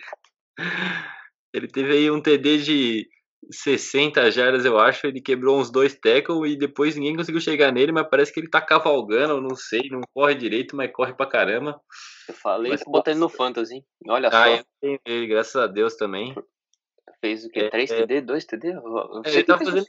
Ele 1.54 1.70
teve 1.70 1.94
aí 1.94 2.12
um 2.12 2.20
TD 2.20 2.58
de 2.58 3.10
60 3.52 4.32
jardas, 4.32 4.66
eu 4.66 4.80
acho. 4.80 5.08
Ele 5.08 5.22
quebrou 5.22 5.60
uns 5.60 5.72
dois 5.72 5.96
tackles 5.96 6.52
e 6.52 6.58
depois 6.58 6.96
ninguém 6.96 7.16
conseguiu 7.16 7.42
chegar 7.42 7.72
nele, 7.72 7.92
mas 7.92 8.08
parece 8.10 8.34
que 8.34 8.40
ele 8.40 8.50
tá 8.50 8.62
cavalgando, 8.62 9.42
não 9.42 9.56
sei, 9.56 9.90
não 9.90 10.02
corre 10.14 10.36
direito, 10.36 10.76
mas 10.76 10.92
corre 10.92 11.14
pra 11.14 11.26
caramba. 11.26 11.80
Eu 12.28 12.34
falei 12.34 12.72
mas, 12.72 12.84
que 12.84 12.90
botei 12.90 13.14
ele 13.14 13.20
no 13.20 13.30
Fantasy, 13.30 13.84
Olha 14.08 14.30
ah, 14.30 14.58
só. 14.58 14.64
Ele, 15.06 15.28
graças 15.28 15.56
a 15.56 15.68
Deus 15.68 15.96
também. 15.96 16.36
Fez 17.22 17.46
o 17.46 17.50
quê? 17.50 17.70
3 17.70 17.92
é, 17.92 17.96
TD? 17.98 18.22
2 18.22 18.46
TD? 18.46 18.68
Ele, 19.26 19.44
tá 19.44 19.58
fazendo, 19.58 19.86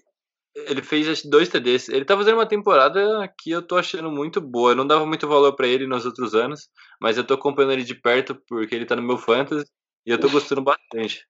ele 0.54 0.82
fez 0.82 1.24
dois 1.24 1.48
TDs. 1.48 1.88
Ele 1.88 2.04
tá 2.04 2.16
fazendo 2.16 2.34
uma 2.34 2.48
temporada 2.48 3.32
que 3.38 3.50
eu 3.50 3.60
tô 3.60 3.76
achando 3.76 4.10
muito 4.10 4.40
boa. 4.40 4.70
Eu 4.72 4.76
não 4.76 4.86
dava 4.86 5.04
muito 5.04 5.28
valor 5.28 5.54
para 5.54 5.66
ele 5.66 5.86
nos 5.86 6.06
outros 6.06 6.34
anos, 6.34 6.68
mas 7.00 7.18
eu 7.18 7.26
tô 7.26 7.34
acompanhando 7.34 7.72
ele 7.72 7.84
de 7.84 7.94
perto 7.94 8.34
porque 8.48 8.74
ele 8.74 8.86
tá 8.86 8.96
no 8.96 9.02
meu 9.02 9.18
Fantasy 9.18 9.66
e 10.06 10.10
eu 10.10 10.18
tô 10.18 10.30
gostando 10.30 10.62
bastante. 10.62 11.26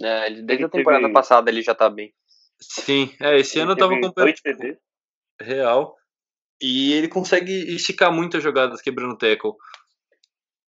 É, 0.00 0.30
desde 0.30 0.64
a 0.64 0.68
temporada 0.68 1.02
teve... 1.02 1.14
passada 1.14 1.50
ele 1.50 1.62
já 1.62 1.74
tá 1.74 1.90
bem. 1.90 2.12
Sim, 2.60 3.14
é, 3.20 3.38
esse 3.38 3.58
ele 3.58 3.64
ano 3.64 3.72
eu 3.72 3.76
tava 3.76 3.94
acompanhando. 3.94 4.34
Real. 5.40 5.96
E 6.60 6.92
ele 6.92 7.08
consegue 7.08 7.52
esticar 7.74 8.12
muitas 8.12 8.42
jogadas 8.42 8.80
quebrando 8.80 9.14
o 9.14 9.18
tackle. 9.18 9.52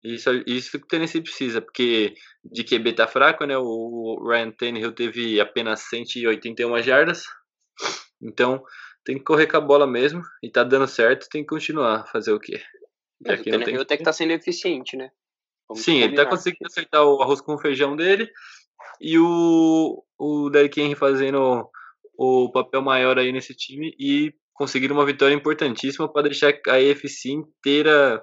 Isso, 0.02 0.30
isso 0.46 0.78
que 0.78 0.84
o 0.84 0.88
Tennessee 0.88 1.20
precisa, 1.20 1.60
porque 1.60 2.14
de 2.44 2.64
QB 2.64 2.94
tá 2.94 3.06
fraco, 3.06 3.44
né? 3.44 3.58
O 3.58 4.18
Ryan 4.26 4.50
Tannehill 4.52 4.92
teve 4.92 5.40
apenas 5.40 5.80
181 5.80 6.82
jardas. 6.82 7.24
Então, 8.22 8.62
tem 9.04 9.18
que 9.18 9.24
correr 9.24 9.46
com 9.46 9.56
a 9.56 9.60
bola 9.60 9.86
mesmo. 9.86 10.22
E 10.42 10.50
tá 10.50 10.62
dando 10.62 10.86
certo, 10.86 11.28
tem 11.28 11.42
que 11.42 11.48
continuar. 11.48 12.06
Fazer 12.06 12.32
o 12.32 12.40
quê? 12.40 12.62
Mas 13.20 13.40
o 13.40 13.44
Tannehill 13.44 13.82
até 13.82 13.96
que 13.96 14.04
tá 14.04 14.12
sendo 14.12 14.32
eficiente, 14.32 14.96
né? 14.96 15.10
Vamos 15.68 15.84
Sim, 15.84 15.98
ele 15.98 16.16
tá 16.16 16.26
conseguindo 16.26 16.66
acertar 16.66 17.04
o 17.04 17.22
arroz 17.22 17.40
com 17.40 17.58
feijão 17.58 17.94
dele. 17.94 18.30
E 19.00 19.18
o, 19.18 20.04
o 20.18 20.50
Derrick 20.50 20.80
Henry 20.80 20.94
fazendo 20.94 21.68
o 22.16 22.50
papel 22.52 22.82
maior 22.82 23.18
aí 23.18 23.32
nesse 23.32 23.54
time 23.54 23.94
e 23.98 24.34
conseguindo 24.52 24.92
uma 24.92 25.06
vitória 25.06 25.34
importantíssima 25.34 26.12
para 26.12 26.28
deixar 26.28 26.52
a 26.68 26.78
EFC 26.78 27.30
inteira 27.30 28.22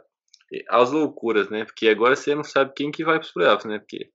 às 0.69 0.91
loucuras, 0.91 1.49
né? 1.49 1.65
Porque 1.65 1.89
agora 1.89 2.15
você 2.15 2.35
não 2.35 2.43
sabe 2.43 2.73
quem 2.75 2.91
que 2.91 3.03
vai 3.03 3.15
para 3.15 3.25
os 3.25 3.31
playoffs, 3.31 3.65
né? 3.65 3.79
Porque 3.79 4.11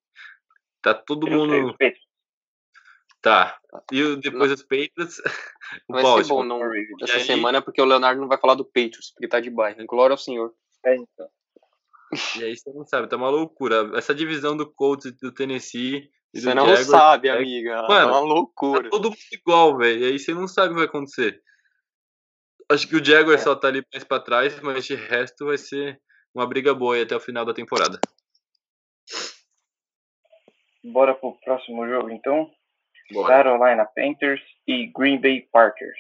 tá 0.81 0.95
todo 0.95 1.29
mundo. 1.29 1.75
Tá. 3.21 3.59
E 3.91 4.17
depois 4.17 4.49
não. 4.49 4.55
os 4.55 4.63
Patriots. 4.63 5.21
O 5.89 5.95
vai 5.95 6.03
Baltimore. 6.03 6.25
ser 6.25 6.33
bom 6.35 6.45
não, 6.45 6.61
essa 7.03 7.15
aí... 7.15 7.25
semana, 7.25 7.63
porque 7.63 7.81
o 7.81 7.87
Leonardo 7.87 8.21
não 8.21 8.29
vai 8.29 8.37
falar 8.37 8.55
do 8.57 8.65
Patriots, 8.65 9.11
porque 9.15 9.27
tá 9.27 9.41
de 9.41 9.49
bairro. 9.49 9.83
Glória 9.87 10.13
ao 10.13 10.19
Senhor. 10.19 10.53
É, 10.85 10.95
então. 10.95 11.27
E 12.39 12.45
aí 12.45 12.55
você 12.55 12.71
não 12.75 12.85
sabe, 12.85 13.09
tá 13.09 13.17
uma 13.17 13.31
loucura. 13.31 13.91
Essa 13.97 14.15
divisão 14.15 14.55
do 14.55 14.71
Colts 14.71 15.07
e 15.07 15.13
do 15.13 15.33
Tennessee 15.33 16.11
você 16.41 16.55
não 16.55 16.67
Jaguars, 16.67 16.87
sabe, 16.87 17.29
é... 17.29 17.33
amiga. 17.33 17.83
Mano, 17.83 18.09
é 18.09 18.13
uma 18.13 18.21
loucura. 18.21 18.87
É 18.87 18.91
todo 18.91 19.11
mundo 19.11 19.19
igual, 19.33 19.77
velho. 19.77 20.01
E 20.01 20.05
aí 20.05 20.19
você 20.19 20.33
não 20.33 20.49
sabe 20.49 20.69
o 20.69 20.71
que 20.71 20.77
vai 20.77 20.87
acontecer. 20.87 21.43
Acho 22.71 22.89
que 22.89 22.97
o 22.97 23.05
Jaguar 23.05 23.37
é. 23.37 23.39
só 23.39 23.55
tá 23.55 23.69
ali 23.69 23.85
mais 23.93 24.05
pra 24.05 24.19
trás, 24.19 24.59
mas 24.61 24.87
de 24.87 24.95
resto 24.95 25.47
vai 25.47 25.59
ser 25.59 26.01
uma 26.35 26.47
briga 26.47 26.75
boa 26.75 27.01
até 27.01 27.15
o 27.15 27.21
final 27.21 27.45
da 27.45 27.53
temporada. 27.53 28.01
Bora 30.85 31.15
pro 31.15 31.39
próximo 31.45 31.87
jogo, 31.87 32.11
então. 32.11 32.51
Bora. 33.13 33.29
Carolina 33.29 33.85
Panthers 33.85 34.41
e 34.67 34.87
Green 34.87 35.21
Bay 35.21 35.43
Packers. 35.53 35.99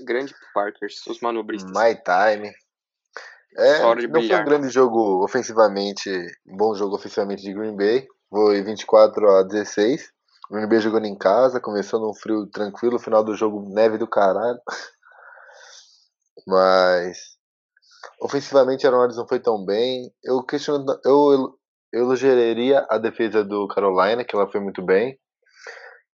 Grande 0.00 0.34
Packers, 0.54 1.06
os 1.06 1.20
manobristas. 1.20 1.70
My 1.70 1.94
time. 1.94 2.52
É, 3.56 3.78
não 3.80 3.94
brilhar. 3.94 4.10
foi 4.10 4.40
um 4.40 4.44
grande 4.44 4.68
jogo 4.72 5.22
ofensivamente, 5.22 6.10
um 6.46 6.56
bom 6.56 6.74
jogo 6.74 6.96
ofensivamente 6.96 7.42
de 7.42 7.52
Green 7.52 7.76
Bay. 7.76 8.06
Foi 8.30 8.62
24 8.62 9.30
a 9.30 9.42
16. 9.42 10.12
O 10.50 10.68
Bay 10.68 10.80
jogando 10.80 11.06
em 11.06 11.16
casa, 11.16 11.60
começando 11.60 12.08
um 12.08 12.14
frio 12.14 12.46
tranquilo, 12.46 12.98
final 12.98 13.24
do 13.24 13.34
jogo 13.34 13.68
neve 13.72 13.96
do 13.96 14.06
caralho. 14.06 14.60
Mas 16.46 17.34
ofensivamente 18.20 18.86
Aaron 18.86 18.98
Rodgers 18.98 19.16
não 19.16 19.26
foi 19.26 19.40
tão 19.40 19.64
bem. 19.64 20.12
Eu 20.22 20.42
questiono, 20.42 20.84
eu, 21.04 21.56
eu 21.92 22.02
elogiaria 22.02 22.86
a 22.90 22.98
defesa 22.98 23.42
do 23.42 23.66
Carolina, 23.68 24.24
que 24.24 24.36
ela 24.36 24.50
foi 24.50 24.60
muito 24.60 24.82
bem. 24.82 25.18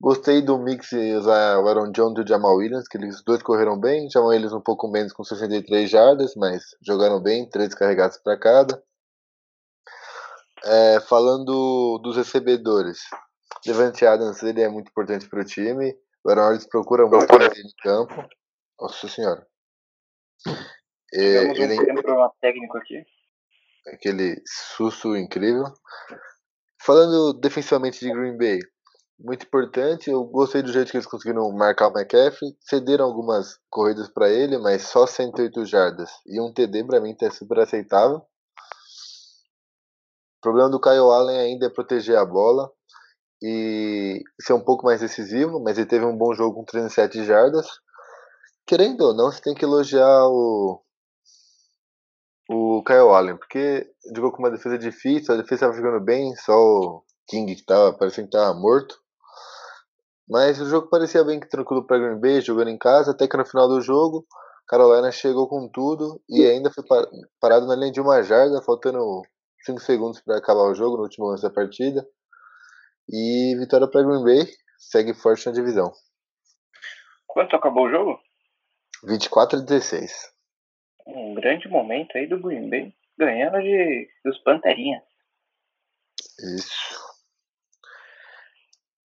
Gostei 0.00 0.40
do 0.40 0.58
mix 0.58 0.92
usar 0.92 1.58
o 1.58 1.68
Aaron 1.68 1.92
Jones 1.92 2.18
e 2.18 2.22
o 2.22 2.26
Jamal 2.26 2.56
Williams, 2.56 2.88
que 2.88 2.96
eles 2.96 3.22
dois 3.22 3.42
correram 3.42 3.78
bem. 3.78 4.08
Jamal 4.10 4.30
Williams 4.30 4.54
um 4.54 4.60
pouco 4.60 4.88
menos 4.90 5.12
com 5.12 5.22
63 5.22 5.90
jardas, 5.90 6.34
mas 6.36 6.62
jogaram 6.86 7.20
bem, 7.20 7.48
três 7.50 7.74
carregados 7.74 8.16
para 8.16 8.38
cada. 8.38 8.82
É, 10.64 11.00
falando 11.00 11.98
dos 12.02 12.16
recebedores, 12.16 13.00
Levante 13.66 14.06
Adams 14.06 14.42
ele 14.42 14.62
é 14.62 14.68
muito 14.68 14.88
importante 14.88 15.28
para 15.28 15.40
o 15.40 15.44
time. 15.44 15.94
O 16.24 16.30
Aaron 16.30 16.42
Rodgers 16.42 16.66
procura 16.66 17.06
muito 17.06 17.32
ele 17.34 17.60
em 17.60 17.82
campo. 17.82 18.28
Nossa 18.78 19.08
senhora. 19.08 19.46
É, 21.12 21.40
um 21.42 21.52
ele 21.52 21.74
é... 21.74 22.28
técnico 22.40 22.78
aqui. 22.78 23.04
Aquele 23.86 24.42
susto 24.46 25.16
incrível. 25.16 25.64
Falando 26.82 27.34
defensivamente 27.34 28.00
de 28.00 28.12
Green 28.12 28.36
Bay, 28.36 28.58
muito 29.18 29.44
importante. 29.44 30.10
Eu 30.10 30.24
gostei 30.24 30.62
do 30.62 30.72
jeito 30.72 30.90
que 30.90 30.96
eles 30.96 31.06
conseguiram 31.06 31.50
marcar 31.52 31.88
o 31.88 31.92
McCaffrey. 31.92 32.56
Cederam 32.60 33.06
algumas 33.06 33.58
corridas 33.68 34.08
para 34.08 34.30
ele, 34.30 34.58
mas 34.58 34.82
só 34.82 35.06
108 35.06 35.66
jardas. 35.66 36.10
E 36.26 36.40
um 36.40 36.52
TD 36.52 36.84
para 36.84 37.00
mim 37.00 37.14
tá 37.14 37.30
super 37.30 37.58
aceitável. 37.58 38.22
O 40.40 40.42
problema 40.42 40.70
do 40.70 40.80
Kyle 40.80 41.00
Allen 41.00 41.38
ainda 41.38 41.66
é 41.66 41.68
proteger 41.68 42.16
a 42.16 42.24
bola 42.24 42.72
e 43.42 44.22
ser 44.40 44.54
um 44.54 44.64
pouco 44.64 44.86
mais 44.86 45.02
decisivo, 45.02 45.60
mas 45.60 45.76
ele 45.76 45.86
teve 45.86 46.06
um 46.06 46.16
bom 46.16 46.32
jogo 46.32 46.56
com 46.56 46.64
37 46.64 47.26
jardas. 47.26 47.66
Querendo 48.66 49.02
ou 49.02 49.14
não, 49.14 49.30
você 49.30 49.42
tem 49.42 49.54
que 49.54 49.66
elogiar 49.66 50.24
o, 50.28 50.80
o 52.48 52.82
Kyle 52.84 53.10
Allen, 53.10 53.36
porque 53.36 53.86
jogou 54.16 54.32
com 54.32 54.38
uma 54.38 54.50
defesa 54.50 54.78
difícil, 54.78 55.34
a 55.34 55.36
defesa 55.36 55.66
estava 55.66 55.74
jogando 55.74 56.02
bem, 56.02 56.34
só 56.36 56.54
o 56.54 57.04
King 57.28 57.54
que 57.54 57.64
tava, 57.66 57.92
parecendo 57.92 58.30
que 58.30 58.36
estava 58.36 58.58
morto. 58.58 58.98
Mas 60.26 60.58
o 60.58 60.64
jogo 60.64 60.88
parecia 60.88 61.22
bem 61.22 61.38
tranquilo 61.38 61.86
para 61.86 61.98
Green 61.98 62.18
Bay, 62.18 62.40
jogando 62.40 62.70
em 62.70 62.78
casa, 62.78 63.10
até 63.10 63.28
que 63.28 63.36
no 63.36 63.44
final 63.44 63.68
do 63.68 63.82
jogo, 63.82 64.24
Carolina 64.66 65.12
chegou 65.12 65.46
com 65.46 65.68
tudo 65.68 66.18
e 66.30 66.46
ainda 66.46 66.70
foi 66.70 66.82
parado 67.38 67.66
na 67.66 67.74
linha 67.74 67.92
de 67.92 68.00
uma 68.00 68.22
jarda, 68.22 68.62
faltando 68.62 69.20
5 69.64 69.80
segundos 69.80 70.20
para 70.20 70.38
acabar 70.38 70.62
o 70.62 70.74
jogo, 70.74 70.96
no 70.96 71.02
último 71.02 71.26
lance 71.26 71.42
da 71.42 71.50
partida. 71.50 72.06
E 73.08 73.56
vitória 73.58 73.88
para 73.88 74.02
Green 74.02 74.22
Bay, 74.22 74.52
segue 74.78 75.14
forte 75.14 75.46
na 75.46 75.52
divisão. 75.52 75.92
Quanto 77.26 77.56
acabou 77.56 77.86
o 77.86 77.90
jogo? 77.90 78.20
24 79.04 79.58
a 79.58 79.62
16. 79.62 80.12
Um 81.06 81.34
grande 81.34 81.68
momento 81.68 82.16
aí 82.16 82.28
do 82.28 82.40
Green 82.40 82.68
Bay, 82.68 82.94
ganhando 83.18 83.60
de, 83.60 84.08
dos 84.24 84.38
Panterinhas. 84.42 85.02
Isso. 86.56 87.10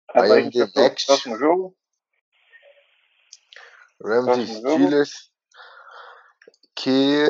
Agora 0.09 0.39
a 0.39 0.41
gente 0.41 0.57
vai 0.57 0.67
pro 0.67 1.05
próximo 1.05 1.37
jogo. 1.37 1.75
Rams 4.03 4.37
e 4.37 4.55
Steelers. 4.55 5.31
Que 6.75 7.25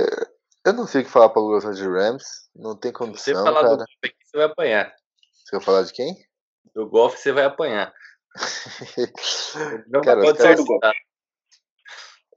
eu 0.66 0.74
não 0.74 0.88
sei 0.88 1.02
o 1.02 1.06
que 1.06 1.12
falar 1.12 1.30
pra 1.30 1.42
gostar 1.42 1.74
de 1.74 1.88
Rams. 1.88 2.50
Não 2.56 2.78
tem 2.78 2.92
condição, 2.92 3.36
você 3.36 3.44
falar 3.44 3.62
cara. 3.62 3.78
Do 3.78 3.86
você 3.86 4.38
vai 4.38 4.46
apanhar. 4.46 4.96
Você 5.34 5.56
vai 5.56 5.66
falar 5.66 5.84
de 5.84 5.94
quem? 5.94 6.16
Do 6.74 6.90
golfe 6.90 7.18
você 7.18 7.32
vai 7.32 7.46
apanhar. 7.46 7.94
não 9.88 10.02
cara, 10.02 10.22
pode 10.22 10.42
ser 10.42 10.56
do 10.56 10.66
golfe. 10.66 10.88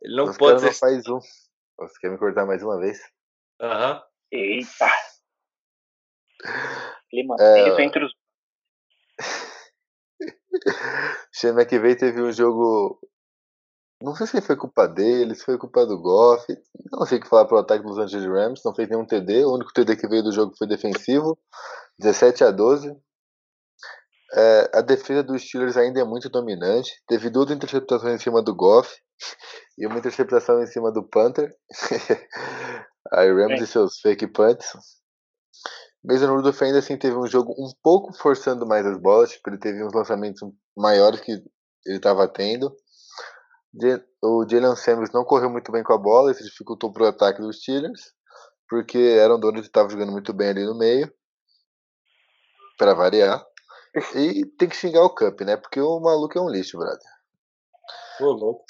Ele 0.02 0.16
não 0.16 0.24
os 0.24 0.36
pode 0.36 0.60
ser. 0.60 0.66
Não 0.66 0.72
faz 0.72 1.08
um. 1.08 1.20
Você 1.78 2.00
quer 2.00 2.10
me 2.10 2.18
cortar 2.18 2.46
mais 2.46 2.62
uma 2.62 2.78
vez? 2.78 2.98
Aham. 3.60 3.94
Uhum. 3.94 4.02
Eita. 4.32 4.90
Clima 7.10 7.36
é... 7.40 7.82
entre 7.82 8.04
os 8.04 8.12
Shane 11.32 11.60
McVay 11.60 11.96
teve 11.96 12.20
um 12.20 12.32
jogo. 12.32 12.98
Não 14.02 14.14
sei 14.14 14.26
se 14.26 14.40
foi 14.42 14.56
culpa 14.56 14.86
dele, 14.86 15.34
se 15.34 15.44
foi 15.44 15.56
culpa 15.56 15.86
do 15.86 15.98
Goff. 15.98 16.46
Não 16.92 17.06
sei 17.06 17.18
o 17.18 17.20
que 17.20 17.28
falar 17.28 17.46
pro 17.46 17.58
ataque 17.58 17.84
dos 17.84 17.98
Angeles 17.98 18.26
Rams. 18.26 18.60
Não 18.64 18.74
fez 18.74 18.88
nenhum 18.88 19.06
TD. 19.06 19.44
O 19.44 19.54
único 19.54 19.72
TD 19.72 19.96
que 19.96 20.08
veio 20.08 20.22
do 20.22 20.32
jogo 20.32 20.54
foi 20.56 20.66
defensivo. 20.66 21.38
17 21.98 22.44
a 22.44 22.50
12. 22.50 22.94
É, 24.34 24.70
a 24.74 24.80
defesa 24.82 25.22
dos 25.22 25.42
Steelers 25.42 25.76
ainda 25.76 26.00
é 26.00 26.04
muito 26.04 26.28
dominante. 26.28 26.92
Teve 27.08 27.30
duas 27.30 27.50
interceptações 27.50 28.14
em 28.14 28.22
cima 28.22 28.42
do 28.42 28.54
Goff 28.54 28.94
e 29.78 29.86
uma 29.86 29.98
interceptação 29.98 30.62
em 30.62 30.66
cima 30.66 30.92
do 30.92 31.02
Panther. 31.02 31.54
Aí 33.12 33.32
Rams 33.32 33.60
é. 33.60 33.64
e 33.64 33.66
seus 33.66 33.98
fake 34.00 34.26
punts. 34.26 34.72
Mason 36.04 36.34
Rudolph 36.34 36.62
ainda 36.62 36.78
assim 36.78 36.96
teve 36.96 37.16
um 37.16 37.26
jogo 37.26 37.52
um 37.52 37.72
pouco 37.82 38.12
forçando 38.12 38.66
mais 38.66 38.86
as 38.86 38.96
bolas, 38.96 39.30
tipo, 39.30 39.50
ele 39.50 39.58
teve 39.58 39.82
uns 39.82 39.92
lançamentos 39.92 40.40
maiores 40.76 41.20
que 41.20 41.32
ele 41.32 41.96
estava 41.96 42.28
tendo. 42.28 42.72
O 44.22 44.46
Jalen 44.48 44.74
Samuels 44.76 45.12
não 45.12 45.24
correu 45.24 45.50
muito 45.50 45.70
bem 45.70 45.82
com 45.82 45.92
a 45.92 45.98
bola, 45.98 46.30
isso 46.30 46.42
dificultou 46.42 46.92
para 46.92 47.04
o 47.04 47.06
ataque 47.06 47.40
dos 47.40 47.58
Steelers, 47.60 48.12
porque 48.68 49.18
Aaron 49.22 49.38
Donald 49.38 49.66
estava 49.66 49.88
jogando 49.88 50.12
muito 50.12 50.32
bem 50.32 50.48
ali 50.48 50.64
no 50.64 50.76
meio, 50.76 51.12
para 52.78 52.94
variar. 52.94 53.44
E 54.14 54.44
tem 54.58 54.68
que 54.68 54.76
xingar 54.76 55.02
o 55.02 55.14
Cup, 55.14 55.40
né? 55.40 55.56
Porque 55.56 55.80
o 55.80 56.00
maluco 56.00 56.38
é 56.38 56.40
um 56.40 56.50
lixo, 56.50 56.78
brother. 56.78 57.00
Ô, 58.20 58.26
louco. 58.26 58.64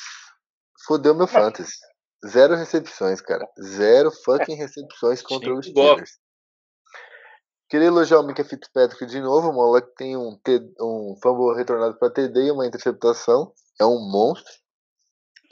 Fodeu 0.87 1.15
meu 1.15 1.27
fantasy. 1.27 1.75
Zero 2.25 2.55
recepções, 2.55 3.21
cara. 3.21 3.49
Zero 3.61 4.11
fucking 4.11 4.55
recepções 4.55 5.23
contra 5.23 5.53
os 5.53 5.67
Steelers. 5.67 6.19
Queria 7.69 7.89
elogiar 7.89 8.21
o 8.21 8.23
Mika 8.23 8.45
Fitzpatrick 8.45 9.07
de 9.07 9.21
novo. 9.21 9.51
O 9.51 9.53
moleque 9.53 9.93
tem 9.97 10.17
um, 10.17 10.39
um 10.81 11.17
fumble 11.21 11.57
retornado 11.57 11.99
para 11.99 12.13
TD 12.13 12.47
e 12.47 12.51
uma 12.53 12.67
interceptação. 12.67 13.53
É 13.81 13.85
um 13.85 13.99
monstro. 14.09 14.53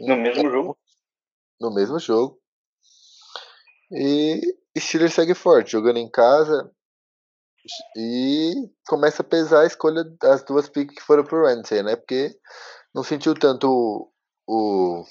No 0.01 0.17
mesmo 0.17 0.51
jogo. 0.51 0.79
No 1.61 1.75
mesmo 1.75 1.99
jogo. 1.99 2.41
E 3.91 4.41
Steelers 4.79 5.15
segue 5.15 5.35
forte, 5.35 5.73
jogando 5.73 5.99
em 5.99 6.11
casa. 6.11 6.71
E 7.97 8.53
começa 8.87 9.23
a 9.23 9.25
pesar 9.25 9.63
a 9.63 9.67
escolha 9.67 10.05
das 10.21 10.45
duas 10.45 10.69
picks 10.69 10.97
que 10.97 11.03
foram 11.03 11.25
pro 11.25 11.47
Ramsey, 11.47 11.83
né? 11.83 11.97
Porque 11.97 12.39
não 12.95 13.03
sentiu 13.03 13.35
tanto 13.35 14.13
o, 14.47 15.03
o 15.03 15.05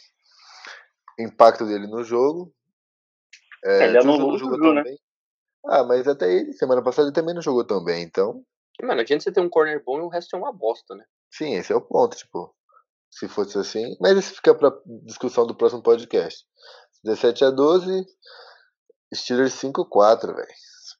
impacto 1.19 1.65
dele 1.65 1.87
no 1.87 2.03
jogo. 2.03 2.53
É, 3.63 3.85
ele 3.85 3.97
é 3.97 4.03
no 4.03 4.37
jogo, 4.37 4.73
né? 4.73 4.83
Ah, 5.65 5.83
mas 5.83 6.07
até 6.07 6.31
ele, 6.31 6.53
semana 6.53 6.83
passada, 6.83 7.07
ele 7.07 7.15
também 7.15 7.33
não 7.33 7.41
jogou 7.41 7.65
tão 7.65 7.83
bem, 7.83 8.03
então. 8.03 8.43
Mano, 8.81 9.01
adianta 9.01 9.23
você 9.23 9.31
ter 9.31 9.39
um 9.39 9.49
corner 9.49 9.81
bom 9.83 9.99
e 9.99 10.01
o 10.01 10.09
resto 10.09 10.35
é 10.35 10.39
uma 10.39 10.51
bosta, 10.51 10.93
né? 10.95 11.05
Sim, 11.31 11.55
esse 11.55 11.71
é 11.71 11.75
o 11.75 11.81
ponto, 11.81 12.17
tipo. 12.17 12.53
Se 13.17 13.27
fosse 13.27 13.57
assim. 13.57 13.95
Mas 14.01 14.17
isso 14.17 14.35
fica 14.35 14.55
pra 14.55 14.71
discussão 15.05 15.45
do 15.45 15.55
próximo 15.55 15.83
podcast. 15.83 16.45
17 17.03 17.45
a 17.45 17.49
12, 17.51 18.05
Steelers 19.13 19.53
5-4, 19.53 20.35
velho. 20.35 20.47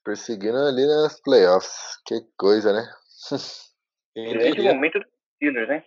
Perseguindo 0.04 0.58
ali 0.58 0.86
nas 0.86 1.20
playoffs. 1.20 1.98
Que 2.06 2.20
coisa, 2.36 2.72
né? 2.72 2.88
Grande 4.14 4.62
momento 4.62 5.00
do 5.00 5.06
Steelers, 5.36 5.68
né? 5.68 5.84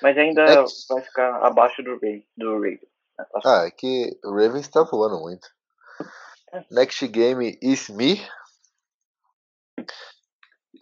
Mas 0.00 0.16
ainda 0.16 0.42
é 0.42 0.64
que... 0.64 0.72
vai 0.88 1.02
ficar 1.02 1.46
abaixo 1.46 1.82
do, 1.82 1.98
do 2.36 2.54
Ravens. 2.54 2.80
Né? 3.18 3.26
Ah, 3.44 3.64
é 3.66 3.70
que 3.70 4.18
o 4.24 4.30
Ravens 4.30 4.68
tá 4.68 4.82
voando 4.84 5.20
muito. 5.20 5.46
Next 6.70 7.06
game 7.08 7.58
is 7.60 7.88
me. 7.90 8.20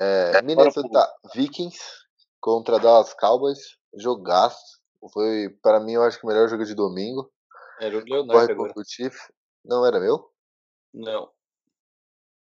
É, 0.00 0.42
Minnesota 0.42 1.09
Vikings 1.35 2.01
contra 2.42 2.81
Dallas 2.81 3.14
Cowboys. 3.14 3.78
Jogaço. 3.94 4.83
Foi, 5.12 5.48
para 5.62 5.81
mim, 5.81 5.92
eu 5.92 6.02
acho 6.02 6.18
que 6.18 6.26
o 6.26 6.28
melhor 6.28 6.48
jogo 6.48 6.64
de 6.64 6.74
domingo. 6.74 7.33
Era 7.81 7.96
o 7.96 8.05
Leonardo 8.05 8.52
agora. 8.52 8.72
O 8.76 8.85
Chief. 8.85 9.16
Não 9.64 9.87
era 9.87 9.98
meu? 9.98 10.31
Não. 10.92 11.31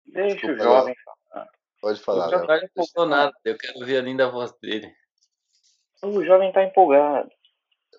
Deixa 0.06 0.36
Desculpa, 0.36 0.62
o 0.62 0.64
jovem 0.64 0.96
falar. 1.04 1.50
Pode 1.82 2.00
falar. 2.02 2.28
O 2.28 2.32
jovem 2.32 2.48
não 2.48 2.66
empolgou 2.66 3.06
nada. 3.06 3.34
Eu 3.44 3.58
quero 3.58 3.86
ver 3.86 3.98
a 3.98 4.02
linda 4.02 4.30
voz 4.30 4.54
dele. 4.62 4.94
O 6.04 6.24
jovem 6.24 6.52
tá 6.52 6.64
empolgado. 6.64 7.30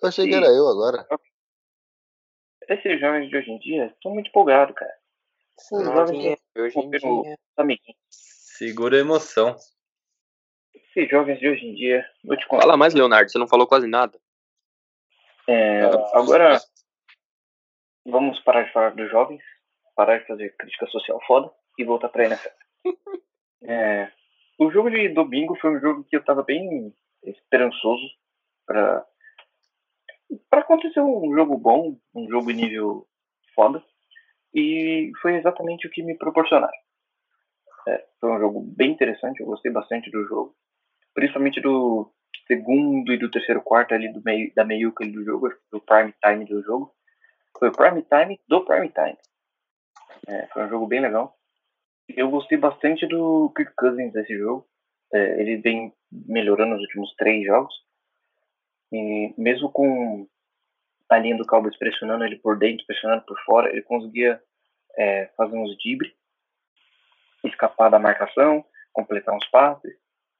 Eu 0.01 0.07
achei 0.07 0.27
que 0.27 0.33
era 0.33 0.47
eu 0.47 0.67
agora. 0.67 1.05
esses 2.69 2.99
jovens 2.99 3.29
de 3.29 3.37
hoje 3.37 3.51
em 3.51 3.59
dia 3.59 3.87
estão 3.87 4.13
muito 4.13 4.29
empolgados, 4.29 4.75
cara. 4.75 4.93
Os 5.71 5.83
jovens 5.83 6.39
de 6.55 6.61
hoje 6.61 6.79
em 6.79 6.89
dia. 6.89 7.37
Segura 8.09 8.97
a 8.97 9.01
emoção. 9.01 9.55
Esses 10.95 11.09
jovens 11.09 11.39
de 11.39 11.49
hoje 11.49 11.65
em 11.65 11.75
dia. 11.75 12.05
Vou 12.23 12.37
te 12.37 12.47
contar. 12.47 12.63
Fala 12.63 12.77
mais, 12.77 12.93
Leonardo, 12.93 13.29
você 13.29 13.37
não 13.37 13.47
falou 13.47 13.67
quase 13.67 13.87
nada. 13.87 14.19
É, 15.47 15.81
agora, 16.13 16.59
vamos 18.05 18.39
parar 18.41 18.63
de 18.63 18.71
falar 18.71 18.91
dos 18.91 19.09
jovens, 19.09 19.41
parar 19.95 20.19
de 20.19 20.27
fazer 20.27 20.55
crítica 20.57 20.85
social 20.87 21.19
foda 21.25 21.51
e 21.77 21.83
voltar 21.83 22.09
pra 22.09 22.25
NFL. 22.25 22.49
é, 23.63 24.11
o 24.59 24.69
jogo 24.71 24.89
de 24.91 25.09
domingo 25.09 25.55
foi 25.55 25.75
um 25.75 25.79
jogo 25.79 26.03
que 26.03 26.15
eu 26.15 26.23
tava 26.23 26.43
bem 26.43 26.93
esperançoso 27.23 28.03
para 28.65 29.05
para 30.49 30.59
acontecer 30.59 31.01
um 31.01 31.33
jogo 31.33 31.57
bom, 31.57 31.97
um 32.13 32.29
jogo 32.29 32.51
nível 32.51 33.07
foda. 33.55 33.83
E 34.53 35.11
foi 35.21 35.35
exatamente 35.35 35.87
o 35.87 35.89
que 35.89 36.03
me 36.03 36.15
proporcionaram. 36.17 36.77
É, 37.87 38.05
foi 38.19 38.31
um 38.31 38.39
jogo 38.39 38.61
bem 38.61 38.91
interessante, 38.91 39.39
eu 39.39 39.47
gostei 39.47 39.71
bastante 39.71 40.11
do 40.11 40.23
jogo. 40.25 40.55
Principalmente 41.19 41.59
do 41.59 42.09
segundo 42.47 43.11
e 43.11 43.17
do 43.17 43.29
terceiro 43.29 43.61
quarto 43.61 43.93
ali 43.93 44.07
do 44.07 44.21
meio, 44.23 44.53
da 44.55 44.63
meiuca 44.63 45.05
do 45.05 45.21
jogo, 45.25 45.49
do 45.69 45.81
prime 45.81 46.13
time 46.23 46.45
do 46.45 46.63
jogo. 46.63 46.95
Foi 47.59 47.67
o 47.67 47.73
prime 47.73 48.01
time 48.03 48.39
do 48.47 48.63
prime 48.63 48.87
time. 48.87 49.17
É, 50.29 50.47
foi 50.47 50.63
um 50.63 50.69
jogo 50.69 50.87
bem 50.87 51.01
legal. 51.01 51.35
Eu 52.07 52.29
gostei 52.29 52.57
bastante 52.57 53.05
do 53.05 53.51
Kirk 53.53 53.73
Cousins 53.75 54.13
desse 54.13 54.33
jogo. 54.37 54.65
É, 55.13 55.41
ele 55.41 55.57
vem 55.57 55.93
melhorando 56.09 56.75
nos 56.75 56.83
últimos 56.83 57.13
três 57.17 57.45
jogos. 57.45 57.73
E 58.89 59.33
mesmo 59.37 59.69
com 59.69 60.25
a 61.09 61.17
linha 61.17 61.35
do 61.35 61.45
Cowboys 61.45 61.77
pressionando 61.77 62.23
ele 62.23 62.37
por 62.37 62.57
dentro, 62.57 62.85
pressionando 62.85 63.25
por 63.25 63.37
fora, 63.41 63.69
ele 63.69 63.81
conseguia 63.81 64.41
é, 64.97 65.25
fazer 65.35 65.57
uns 65.57 65.77
dribles, 65.79 66.13
escapar 67.43 67.89
da 67.89 67.99
marcação, 67.99 68.63
completar 68.93 69.35
uns 69.35 69.45
passes. 69.49 69.99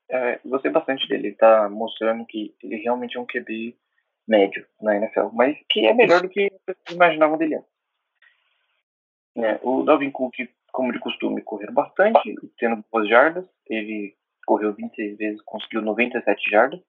É, 0.09 0.39
gostei 0.43 0.71
bastante 0.71 1.07
dele. 1.07 1.27
Ele 1.27 1.35
tá 1.35 1.69
mostrando 1.69 2.25
que 2.25 2.55
ele 2.63 2.77
realmente 2.77 3.17
é 3.17 3.19
um 3.19 3.25
QB 3.25 3.75
médio 4.27 4.65
na 4.81 4.95
NFL, 4.95 5.29
mas 5.33 5.57
que 5.69 5.85
é 5.85 5.93
melhor 5.93 6.21
do 6.21 6.29
que 6.29 6.51
imaginavam 6.91 7.37
dele 7.37 7.55
antes. 7.55 7.69
É, 9.37 9.59
o 9.63 9.83
Dalvin 9.83 10.11
Cook, 10.11 10.35
como 10.71 10.91
de 10.91 10.99
costume, 10.99 11.41
correu 11.41 11.71
bastante, 11.71 12.35
tendo 12.57 12.83
boas 12.91 13.07
jardas. 13.07 13.45
Ele 13.67 14.15
correu 14.45 14.73
26 14.73 15.17
vezes, 15.17 15.41
conseguiu 15.43 15.81
97 15.81 16.49
jardas. 16.49 16.79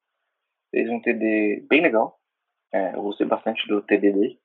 Fez 0.70 0.88
um 0.88 1.00
TD 1.00 1.66
bem 1.68 1.82
legal. 1.82 2.18
É, 2.72 2.94
eu 2.94 3.02
gostei 3.02 3.26
bastante 3.26 3.66
do 3.68 3.82
TD 3.82 4.12
dele. 4.12 4.38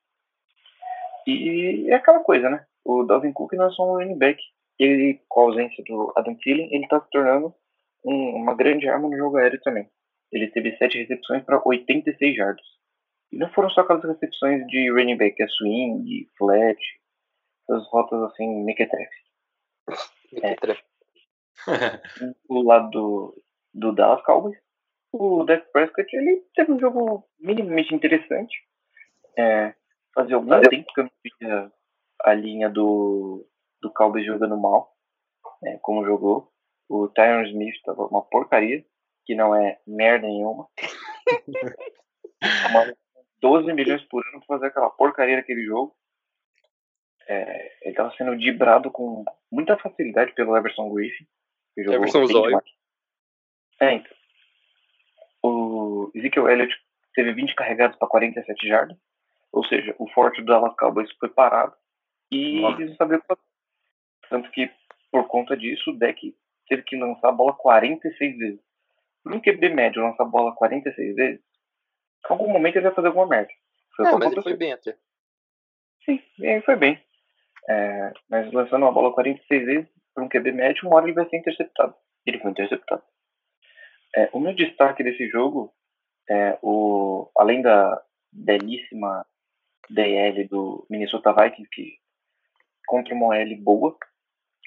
E 1.27 1.87
é 1.89 1.95
aquela 1.95 2.19
coisa, 2.19 2.49
né? 2.49 2.65
O 2.83 3.03
Dalvin 3.03 3.31
Cook 3.31 3.53
não 3.53 3.67
é 3.67 3.71
só 3.71 3.83
um 3.83 3.97
running 3.97 4.17
back. 4.17 4.41
Ele, 4.77 5.21
com 5.27 5.41
a 5.41 5.43
ausência 5.45 5.83
do 5.87 6.13
Adam 6.15 6.35
Thielen, 6.35 6.69
ele 6.71 6.87
tá 6.87 6.99
se 6.99 7.09
tornando 7.09 7.53
um, 8.05 8.35
uma 8.35 8.55
grande 8.55 8.87
arma 8.87 9.09
no 9.09 9.17
jogo 9.17 9.37
aéreo 9.37 9.59
também. 9.61 9.89
Ele 10.31 10.47
teve 10.51 10.75
7 10.77 10.97
recepções 10.97 11.43
para 11.43 11.61
86 11.63 12.35
jardas. 12.35 12.65
E 13.31 13.37
não 13.37 13.49
foram 13.51 13.69
só 13.69 13.81
aquelas 13.81 14.03
recepções 14.03 14.65
de 14.67 14.89
running 14.91 15.17
back, 15.17 15.41
é 15.41 15.47
swing, 15.47 16.29
flat, 16.37 16.79
essas 17.69 17.87
rotas 17.89 18.21
assim, 18.23 18.63
mequetrefe. 18.63 19.15
Mequetrefe. 20.33 20.83
É. 21.67 22.01
do 22.49 22.61
lado 22.61 22.89
do, 22.91 23.43
do 23.73 23.91
Dallas 23.93 24.23
Cowboys, 24.23 24.57
o 25.11 25.43
Dak 25.45 25.71
Prescott 25.71 26.13
ele 26.15 26.43
teve 26.53 26.71
um 26.71 26.79
jogo 26.79 27.25
minimamente 27.39 27.95
interessante. 27.95 28.55
É, 29.37 29.73
fazia 30.13 30.35
algum 30.35 30.61
tempo 30.61 30.93
que 30.93 31.01
eu 31.01 31.03
não 31.05 31.11
via 31.23 31.71
a 32.23 32.33
linha 32.33 32.69
do, 32.69 33.47
do 33.81 33.91
Cowboys 33.93 34.25
jogando 34.25 34.57
mal, 34.57 34.93
é, 35.63 35.77
como 35.81 36.05
jogou. 36.05 36.51
O 36.87 37.07
Tyron 37.07 37.45
Smith 37.45 37.81
tava 37.83 38.05
uma 38.05 38.21
porcaria, 38.21 38.85
que 39.25 39.35
não 39.35 39.55
é 39.55 39.79
merda 39.87 40.27
nenhuma. 40.27 40.67
12 43.41 43.73
milhões 43.73 44.03
por 44.03 44.25
ano 44.25 44.39
pra 44.39 44.55
fazer 44.55 44.67
aquela 44.67 44.89
porcaria 44.89 45.37
daquele 45.37 45.65
jogo. 45.65 45.95
É, 47.27 47.77
ele 47.81 47.91
estava 47.91 48.15
sendo 48.15 48.37
dibrado 48.37 48.91
com 48.91 49.25
muita 49.51 49.77
facilidade 49.77 50.33
pelo 50.33 50.55
Everson 50.55 50.93
Griffin. 50.93 51.25
Everson 51.77 52.25
Zóio. 52.27 52.61
É, 53.79 53.93
então. 53.93 54.15
O 55.43 56.11
Ezekiel 56.15 56.49
Elliott 56.49 56.73
teve 57.13 57.33
20 57.33 57.55
carregados 57.55 57.97
para 57.97 58.07
47 58.07 58.67
jardas. 58.67 58.97
Ou 59.51 59.63
seja, 59.65 59.95
o 59.99 60.09
forte 60.09 60.41
do 60.41 60.47
Dallas 60.47 60.75
Cowboys 60.75 61.11
foi 61.19 61.29
parado. 61.29 61.75
E 62.31 62.61
Nossa. 62.61 62.81
eles 62.81 62.91
não 62.91 62.97
sabiam 62.97 63.19
o 63.19 63.21
que 63.21 63.27
fazer. 63.27 63.41
Tanto 64.29 64.51
que, 64.51 64.71
por 65.11 65.27
conta 65.27 65.55
disso, 65.55 65.91
o 65.91 65.97
deck 65.97 66.35
teve 66.67 66.83
que 66.83 66.97
lançar 66.97 67.29
a 67.29 67.31
bola 67.31 67.53
46 67.53 68.37
vezes. 68.37 68.59
Por 69.23 69.33
um 69.33 69.41
QB 69.41 69.69
médio 69.69 70.03
lançar 70.03 70.23
a 70.23 70.27
bola 70.27 70.53
46 70.55 71.15
vezes, 71.15 71.39
em 71.39 72.33
algum 72.33 72.51
momento 72.51 72.75
ele 72.75 72.85
vai 72.85 72.93
fazer 72.93 73.07
alguma 73.07 73.27
merda. 73.27 73.51
Foi 73.95 74.07
é, 74.07 74.11
mas 74.11 74.31
ele 74.31 74.41
foi 74.41 74.55
bem 74.55 74.73
até. 74.73 74.95
Sim, 76.03 76.21
ele 76.39 76.61
foi 76.61 76.75
bem. 76.75 77.01
É, 77.67 78.13
mas 78.29 78.51
lançando 78.51 78.83
uma 78.83 78.91
bola 78.91 79.13
46 79.13 79.65
vezes, 79.65 79.89
por 80.13 80.23
um 80.23 80.29
QB 80.29 80.51
médio, 80.51 80.87
uma 80.87 80.97
hora 80.97 81.05
ele 81.05 81.15
vai 81.15 81.27
ser 81.29 81.37
interceptado. 81.37 81.95
Ele 82.25 82.39
foi 82.39 82.51
interceptado. 82.51 83.03
É, 84.15 84.29
o 84.31 84.39
meu 84.39 84.53
destaque 84.53 85.03
desse 85.03 85.27
jogo 85.29 85.73
é 86.29 86.57
o, 86.61 87.29
além 87.37 87.61
da 87.61 88.01
belíssima 88.31 89.25
DL 89.89 90.47
do 90.47 90.85
Minnesota 90.89 91.33
Vikings, 91.33 91.69
que 91.71 91.97
contra 92.87 93.13
uma 93.13 93.27
OL 93.27 93.57
boa, 93.59 93.97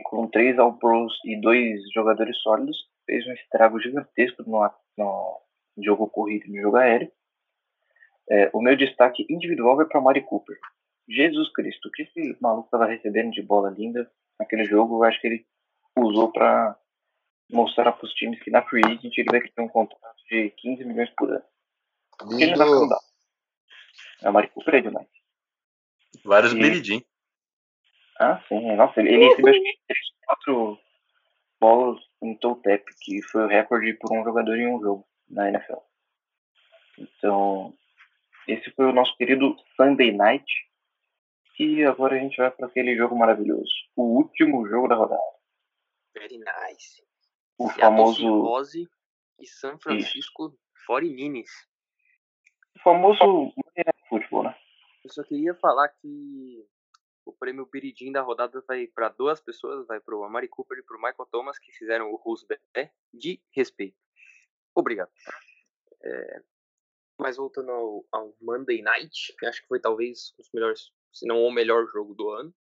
com 0.05 0.29
três 0.29 0.59
All-Pros 0.59 1.13
e 1.25 1.41
dois 1.41 1.81
jogadores 1.93 2.37
sólidos, 2.39 2.77
fez 3.07 3.27
um 3.27 3.33
estrago 3.33 3.81
gigantesco 3.81 4.43
no, 4.47 4.71
no 4.97 5.41
jogo 5.85 6.09
corrido 6.09 6.47
e 6.47 6.51
no 6.51 6.63
jogo 6.63 6.77
aéreo. 6.77 7.11
É, 8.31 8.51
o 8.53 8.61
meu 8.61 8.77
destaque 8.77 9.27
individual 9.31 9.77
vai 9.77 9.87
para 9.87 10.01
Mari 10.01 10.23
Cooper. 10.23 10.57
Jesus 11.09 11.51
Cristo, 11.53 11.89
o 11.89 11.91
que 11.91 12.03
esse 12.03 12.37
maluco 12.41 12.67
estava 12.67 12.87
recebendo 12.87 13.31
de 13.31 13.43
bola 13.43 13.71
linda 13.71 14.11
naquele 14.39 14.65
jogo, 14.65 14.97
eu 14.97 15.09
acho 15.09 15.19
que 15.21 15.27
ele 15.27 15.47
usou 15.97 16.31
para 16.31 16.79
mostrar 17.51 17.93
para 17.93 18.05
os 18.05 18.13
times 18.13 18.41
que 18.43 18.51
na 18.51 18.63
Free 18.63 18.85
Agent 18.85 19.17
ele 19.17 19.31
vai 19.31 19.41
ter 19.41 19.63
um 19.63 19.69
contrato 19.69 20.17
de 20.29 20.51
15 20.51 20.85
milhões 20.85 21.11
por 21.17 21.31
ano. 21.31 21.45
Porque 22.19 22.43
ele 22.43 22.57
não 22.57 22.87
vai 22.87 22.99
É 24.23 24.29
o 24.29 24.33
Mari 24.33 24.49
Cooper 24.49 24.75
é 24.75 24.81
demais. 24.83 25.09
Vários 26.25 26.53
e... 26.53 26.59
Ah, 28.19 28.43
sim. 28.49 28.75
Nossa, 28.75 29.01
ele, 29.01 29.15
ele 29.15 29.29
recebeu 29.29 29.51
acho 29.51 29.63
que 29.63 29.79
3, 29.87 30.01
4 30.27 30.79
bolas 31.61 32.01
em 32.23 32.37
toe 32.39 32.61
tap, 32.63 32.85
que 33.01 33.23
foi 33.23 33.45
o 33.45 33.49
recorde 33.49 33.95
por 33.95 34.13
um 34.13 34.25
jogador 34.25 34.57
em 34.57 34.67
um 34.67 34.81
jogo 34.81 35.07
na 35.29 35.49
NFL. 35.49 35.79
Então, 36.99 37.75
esse 38.47 38.71
foi 38.73 38.87
o 38.87 38.93
nosso 38.93 39.17
querido 39.17 39.57
Sunday 39.77 40.13
Night. 40.13 40.47
E 41.61 41.85
agora 41.85 42.17
a 42.17 42.19
gente 42.19 42.37
vai 42.37 42.51
para 42.51 42.67
aquele 42.67 42.97
jogo 42.97 43.17
maravilhoso. 43.17 43.71
O 43.97 44.17
último 44.17 44.67
jogo 44.69 44.89
da 44.89 44.95
rodada. 44.95 45.21
Very 46.15 46.39
nice. 46.39 47.03
O 47.59 47.69
famoso. 47.69 48.43
Rose 48.43 48.89
e 49.41 49.47
San 49.47 49.79
Francisco 49.79 50.57
49ers. 50.89 51.51
O 52.77 52.81
famoso 52.81 53.53
futebol, 54.09 54.45
né? 54.45 54.57
Eu 55.05 55.11
só 55.11 55.23
queria 55.25 55.55
falar 55.55 55.89
que 55.89 56.65
o 57.29 57.33
prêmio 57.33 57.67
Biridim 57.67 58.11
da 58.11 58.23
rodada 58.23 58.65
vai 58.67 58.87
para 58.87 59.11
duas 59.11 59.39
pessoas, 59.39 59.87
vai 59.87 60.01
para 60.01 60.17
o 60.17 60.25
Amari 60.25 60.49
Cooper 60.49 60.79
e 60.79 60.83
para 60.83 60.97
o 60.97 61.01
Michael 61.01 61.29
Thomas, 61.31 61.59
que 61.59 61.71
fizeram 61.73 62.11
o 62.11 62.17
Roosevelt 62.17 62.63
de 63.13 63.43
respeito. 63.55 63.99
Obrigado. 64.75 65.11
É, 66.03 66.43
mas 67.21 67.37
voltando 67.37 67.71
ao, 67.71 68.07
ao, 68.11 68.37
Monday 68.41 68.81
Night, 68.81 69.35
que 69.39 69.45
acho 69.45 69.61
que 69.61 69.69
foi 69.69 69.79
talvez 69.79 70.33
um 70.33 70.37
dos 70.39 70.51
melhores, 70.55 70.93
se 71.13 71.27
não 71.27 71.43
o 71.43 71.53
melhor 71.53 71.87
jogo 71.93 72.15
do 72.15 72.31
ano, 72.31 72.55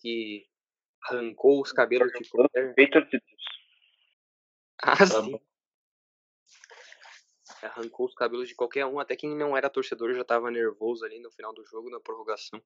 que 0.00 0.48
arrancou 1.02 1.60
os 1.60 1.70
cabelos 1.70 2.10
de 2.12 2.28
qualquer... 2.30 2.74
Ah, 4.82 4.96
tá 4.96 5.06
sim. 5.06 5.38
Arrancou 7.62 8.06
os 8.06 8.14
cabelos 8.14 8.48
de 8.48 8.54
qualquer 8.54 8.86
um, 8.86 8.98
até 8.98 9.16
quem 9.16 9.36
não 9.36 9.56
era 9.56 9.70
torcedor 9.70 10.14
já 10.14 10.22
estava 10.22 10.50
nervoso 10.50 11.04
ali 11.04 11.18
no 11.20 11.30
final 11.30 11.52
do 11.52 11.64
jogo, 11.64 11.90
na 11.90 12.00
prorrogação. 12.00 12.62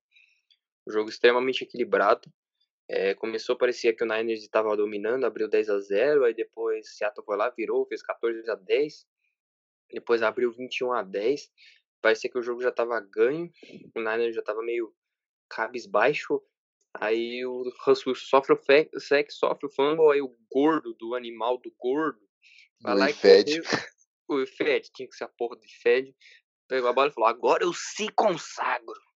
Um 0.88 0.92
jogo 0.92 1.10
extremamente 1.10 1.62
equilibrado. 1.62 2.28
É, 2.88 3.14
começou, 3.14 3.56
parecia 3.56 3.94
que 3.94 4.02
o 4.02 4.06
Niners 4.06 4.40
estava 4.40 4.74
dominando, 4.74 5.24
abriu 5.24 5.46
10 5.46 5.68
a 5.68 5.78
0 5.78 6.24
aí 6.24 6.32
depois 6.32 6.96
Seattle 6.96 7.22
foi 7.22 7.36
lá, 7.36 7.50
virou, 7.50 7.84
fez 7.86 8.02
14 8.02 8.50
a 8.50 8.54
10 8.54 9.06
depois 9.92 10.22
abriu 10.22 10.50
21 10.50 10.92
a 10.94 11.02
10 11.02 11.50
parecia 12.00 12.30
que 12.30 12.38
o 12.38 12.42
jogo 12.42 12.62
já 12.62 12.70
estava 12.70 12.98
ganho, 12.98 13.52
o 13.94 14.00
Niners 14.00 14.34
já 14.34 14.40
estava 14.40 14.62
meio 14.62 14.90
cabisbaixo, 15.50 16.42
Aí 16.94 17.44
o 17.46 17.70
Russell 17.84 18.14
sofre 18.14 18.54
o 18.54 19.00
sec, 19.00 19.30
sofre 19.30 19.66
o 19.66 19.70
fumble, 19.70 20.12
aí 20.12 20.20
o 20.20 20.36
gordo 20.50 20.94
do 20.94 21.14
animal 21.14 21.58
do 21.58 21.72
gordo. 21.78 22.20
Vai 22.80 22.96
lá 22.96 23.10
Ifed. 23.10 23.60
O 24.28 24.40
Ifed, 24.40 24.90
tinha 24.92 25.08
que 25.08 25.16
ser 25.16 25.24
a 25.24 25.28
porra 25.28 25.56
do 25.56 25.64
Ifed. 25.64 26.14
Pegou 26.68 26.90
a 26.90 26.92
bola 26.92 27.08
e 27.08 27.12
falou: 27.12 27.28
agora 27.28 27.64
eu 27.64 27.72
se 27.72 28.08
consagro. 28.12 29.07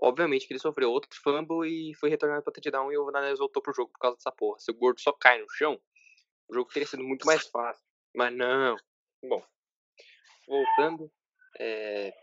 Obviamente 0.00 0.46
que 0.46 0.52
ele 0.52 0.60
sofreu 0.60 0.90
outro 0.90 1.10
fumble 1.20 1.68
e 1.68 1.94
foi 1.94 2.08
retornado 2.08 2.42
pra 2.42 2.52
touchdown 2.52 2.92
e 2.92 2.98
o 2.98 3.10
Niners 3.10 3.40
voltou 3.40 3.60
pro 3.60 3.74
jogo 3.74 3.90
por 3.90 3.98
causa 3.98 4.16
dessa 4.16 4.30
porra. 4.30 4.58
Se 4.60 4.70
o 4.70 4.74
gordo 4.74 5.00
só 5.00 5.12
cai 5.12 5.40
no 5.40 5.50
chão, 5.50 5.80
o 6.48 6.54
jogo 6.54 6.70
teria 6.72 6.86
sido 6.86 7.02
muito 7.02 7.26
mais 7.26 7.46
fácil. 7.48 7.84
Mas 8.14 8.32
não. 8.32 8.76
Bom, 9.24 9.44
voltando, 10.46 11.10
é... 11.58 12.14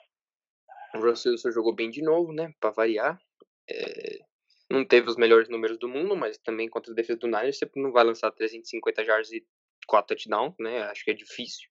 o 0.94 1.00
Russell 1.00 1.34
Wilson 1.34 1.52
jogou 1.52 1.76
bem 1.76 1.90
de 1.90 2.02
novo, 2.02 2.32
né? 2.32 2.54
Pra 2.62 2.70
variar. 2.70 3.22
É... 3.70 4.20
Não 4.70 4.86
teve 4.86 5.10
os 5.10 5.18
melhores 5.18 5.50
números 5.50 5.78
do 5.78 5.90
mundo, 5.90 6.16
mas 6.16 6.38
também 6.38 6.70
contra 6.70 6.92
a 6.92 6.96
defesa 6.96 7.20
do 7.20 7.28
Niners, 7.28 7.60
você 7.60 7.70
não 7.76 7.92
vai 7.92 8.04
lançar 8.04 8.32
350 8.32 9.04
yards 9.04 9.32
e 9.32 9.46
4 9.86 10.16
touchdowns, 10.16 10.56
né? 10.60 10.84
Acho 10.84 11.04
que 11.04 11.12
é 11.12 11.14
difícil. 11.14 11.68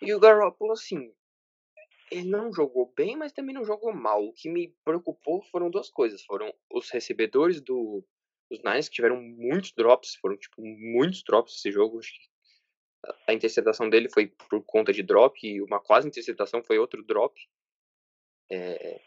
E 0.00 0.14
o 0.14 0.20
Garoppolo, 0.20 0.72
assim, 0.72 1.12
ele 2.10 2.28
não 2.28 2.52
jogou 2.52 2.92
bem, 2.96 3.16
mas 3.16 3.32
também 3.32 3.54
não 3.54 3.64
jogou 3.64 3.92
mal. 3.92 4.24
O 4.24 4.32
que 4.32 4.48
me 4.48 4.74
preocupou 4.84 5.42
foram 5.44 5.70
duas 5.70 5.90
coisas. 5.90 6.24
Foram 6.24 6.52
os 6.70 6.90
recebedores 6.90 7.60
do, 7.60 8.04
dos 8.50 8.58
Niners, 8.60 8.88
que 8.88 8.96
tiveram 8.96 9.20
muitos 9.22 9.72
drops. 9.72 10.16
Foram, 10.16 10.36
tipo, 10.36 10.60
muitos 10.60 11.22
drops 11.22 11.56
esse 11.56 11.70
jogo. 11.70 12.00
A 13.28 13.32
interceptação 13.32 13.88
dele 13.88 14.08
foi 14.08 14.26
por 14.48 14.62
conta 14.64 14.92
de 14.92 15.02
drop 15.02 15.38
e 15.42 15.62
uma 15.62 15.80
quase 15.80 16.08
interceptação 16.08 16.62
foi 16.62 16.78
outro 16.78 17.02
drop. 17.04 17.40
É, 18.50 19.00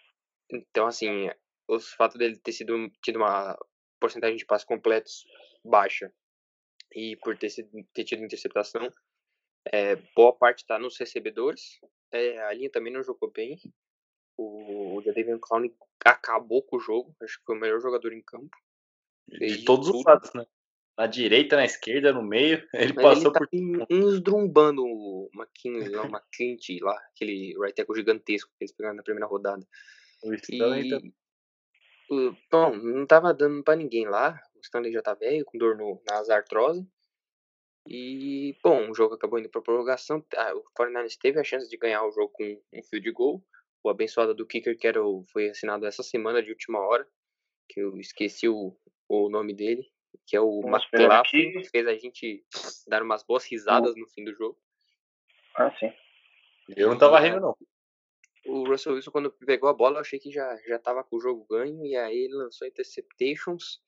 então, 0.49 0.87
assim, 0.87 1.29
o 1.67 1.79
fato 1.79 2.17
dele 2.17 2.37
ter 2.37 2.53
sido 2.53 2.89
tido 3.03 3.17
uma 3.17 3.57
porcentagem 3.99 4.37
de 4.37 4.45
passes 4.45 4.65
completos 4.65 5.25
baixa 5.63 6.13
e 6.93 7.15
por 7.17 7.37
ter, 7.37 7.49
sido, 7.49 7.69
ter 7.93 8.03
tido 8.03 8.23
interceptação, 8.23 8.89
é, 9.71 9.95
boa 10.15 10.35
parte 10.35 10.59
está 10.59 10.77
nos 10.77 10.97
recebedores. 10.97 11.79
É, 12.13 12.39
a 12.43 12.54
linha 12.54 12.69
também 12.69 12.93
não 12.93 13.04
jogou 13.04 13.32
bem. 13.32 13.60
O, 14.38 14.97
o 14.97 15.02
Jadavion 15.02 15.39
Clown 15.39 15.67
acabou 16.06 16.62
com 16.62 16.78
o 16.78 16.80
jogo. 16.80 17.15
Acho 17.21 17.39
que 17.39 17.45
foi 17.45 17.56
o 17.56 17.60
melhor 17.60 17.82
jogador 17.82 18.13
em 18.13 18.21
campo. 18.21 18.56
De 19.28 19.65
todos 19.65 19.88
tudo. 19.88 19.97
os 19.97 20.06
lados, 20.06 20.32
né? 20.34 20.45
Na 20.95 21.08
direita, 21.08 21.56
na 21.56 21.65
esquerda, 21.65 22.13
no 22.13 22.21
meio. 22.21 22.63
Ele 22.73 22.93
Mas 22.93 23.04
passou 23.04 23.34
ele 23.52 23.80
tá 23.80 23.88
por. 23.88 23.95
Ensdrumbando 23.95 24.86
o 24.86 25.30
McKinley, 25.34 25.89
lá, 25.89 26.04
o 26.04 26.10
McClinty 26.10 26.80
lá, 26.80 26.95
aquele 27.15 27.56
right 27.60 27.73
tackle 27.73 27.95
gigantesco 27.95 28.52
que 28.52 28.63
eles 28.63 28.73
pegaram 28.73 28.95
na 28.95 29.04
primeira 29.04 29.26
rodada. 29.26 29.65
O 30.23 30.34
Stanley 30.36 30.91
e... 30.93 31.13
Bom, 32.52 32.76
não 32.76 33.08
tava 33.08 33.34
dando 33.34 33.63
pra 33.63 33.76
ninguém 33.76 34.08
lá. 34.08 34.39
O 34.56 34.60
Stanley 34.60 34.93
já 34.93 35.02
tá 35.02 35.15
velho, 35.15 35.43
com 35.45 35.58
dor 35.58 35.76
no, 35.76 35.99
nas 36.08 36.30
artrose. 36.30 36.88
E, 37.88 38.58
bom, 38.63 38.89
o 38.89 38.96
jogo 38.96 39.15
acabou 39.15 39.39
indo 39.39 39.50
para 39.50 39.62
prorrogação. 39.62 40.26
Ah, 40.36 40.54
o 40.56 40.63
49ers 40.78 41.17
teve 41.17 41.39
a 41.39 41.43
chance 41.43 41.69
de 41.69 41.78
ganhar 41.78 42.06
o 42.06 42.12
jogo 42.12 42.30
com 42.30 42.62
um 42.74 42.84
field 42.84 43.12
goal. 43.12 43.43
O 43.84 43.89
abençoado 43.89 44.34
do 44.34 44.48
kicker, 44.48 44.78
que 44.78 44.88
era 44.88 45.04
o, 45.04 45.26
foi 45.26 45.50
assinado 45.50 45.86
essa 45.86 46.02
semana 46.02 46.41
de 46.41 46.50
última 46.50 46.80
hora, 46.80 47.06
que 47.67 47.82
eu 47.82 47.98
esqueci 47.98 48.48
o, 48.48 48.74
o 49.10 49.30
nome 49.30 49.54
dele, 49.54 49.91
que 50.26 50.38
é 50.38 50.39
o 50.39 50.62
McLaughlin, 50.62 51.62
que 51.62 51.69
fez 51.69 51.86
a 51.88 51.96
gente 51.96 52.46
dar 52.88 53.04
umas 53.04 53.24
boas 53.24 53.46
risadas 53.46 53.96
no 53.98 54.08
fim 54.10 54.24
do 54.24 54.34
jogo. 54.34 54.58
Ah, 55.56 55.76
sim. 55.78 55.91
Eu 56.69 56.89
não 56.89 56.98
tava 56.98 57.19
rindo, 57.19 57.41
não. 57.41 57.58
O 58.46 58.65
Russell 58.65 58.93
Wilson, 58.93 59.12
quando 59.12 59.32
pegou 59.32 59.69
a 59.69 59.74
bola, 59.74 59.98
eu 59.98 60.02
achei 60.02 60.19
que 60.19 60.32
já, 60.32 60.56
já 60.67 60.80
tava 60.80 61.04
com 61.04 61.17
o 61.17 61.19
jogo 61.19 61.46
ganho, 61.50 61.86
e 61.86 61.96
aí 61.96 62.17
ele 62.17 62.36
lançou 62.36 62.67
interceptations, 62.67 63.82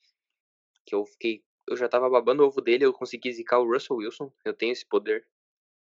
que 0.85 0.95
eu 0.95 1.05
fiquei 1.05 1.43
eu 1.67 1.75
já 1.75 1.87
tava 1.89 2.09
babando 2.09 2.43
o 2.43 2.47
ovo 2.47 2.61
dele, 2.61 2.85
eu 2.85 2.93
consegui 2.93 3.31
zicar 3.31 3.59
o 3.59 3.71
Russell 3.71 3.97
Wilson, 3.97 4.31
eu 4.43 4.53
tenho 4.53 4.71
esse 4.71 4.85
poder. 4.85 5.27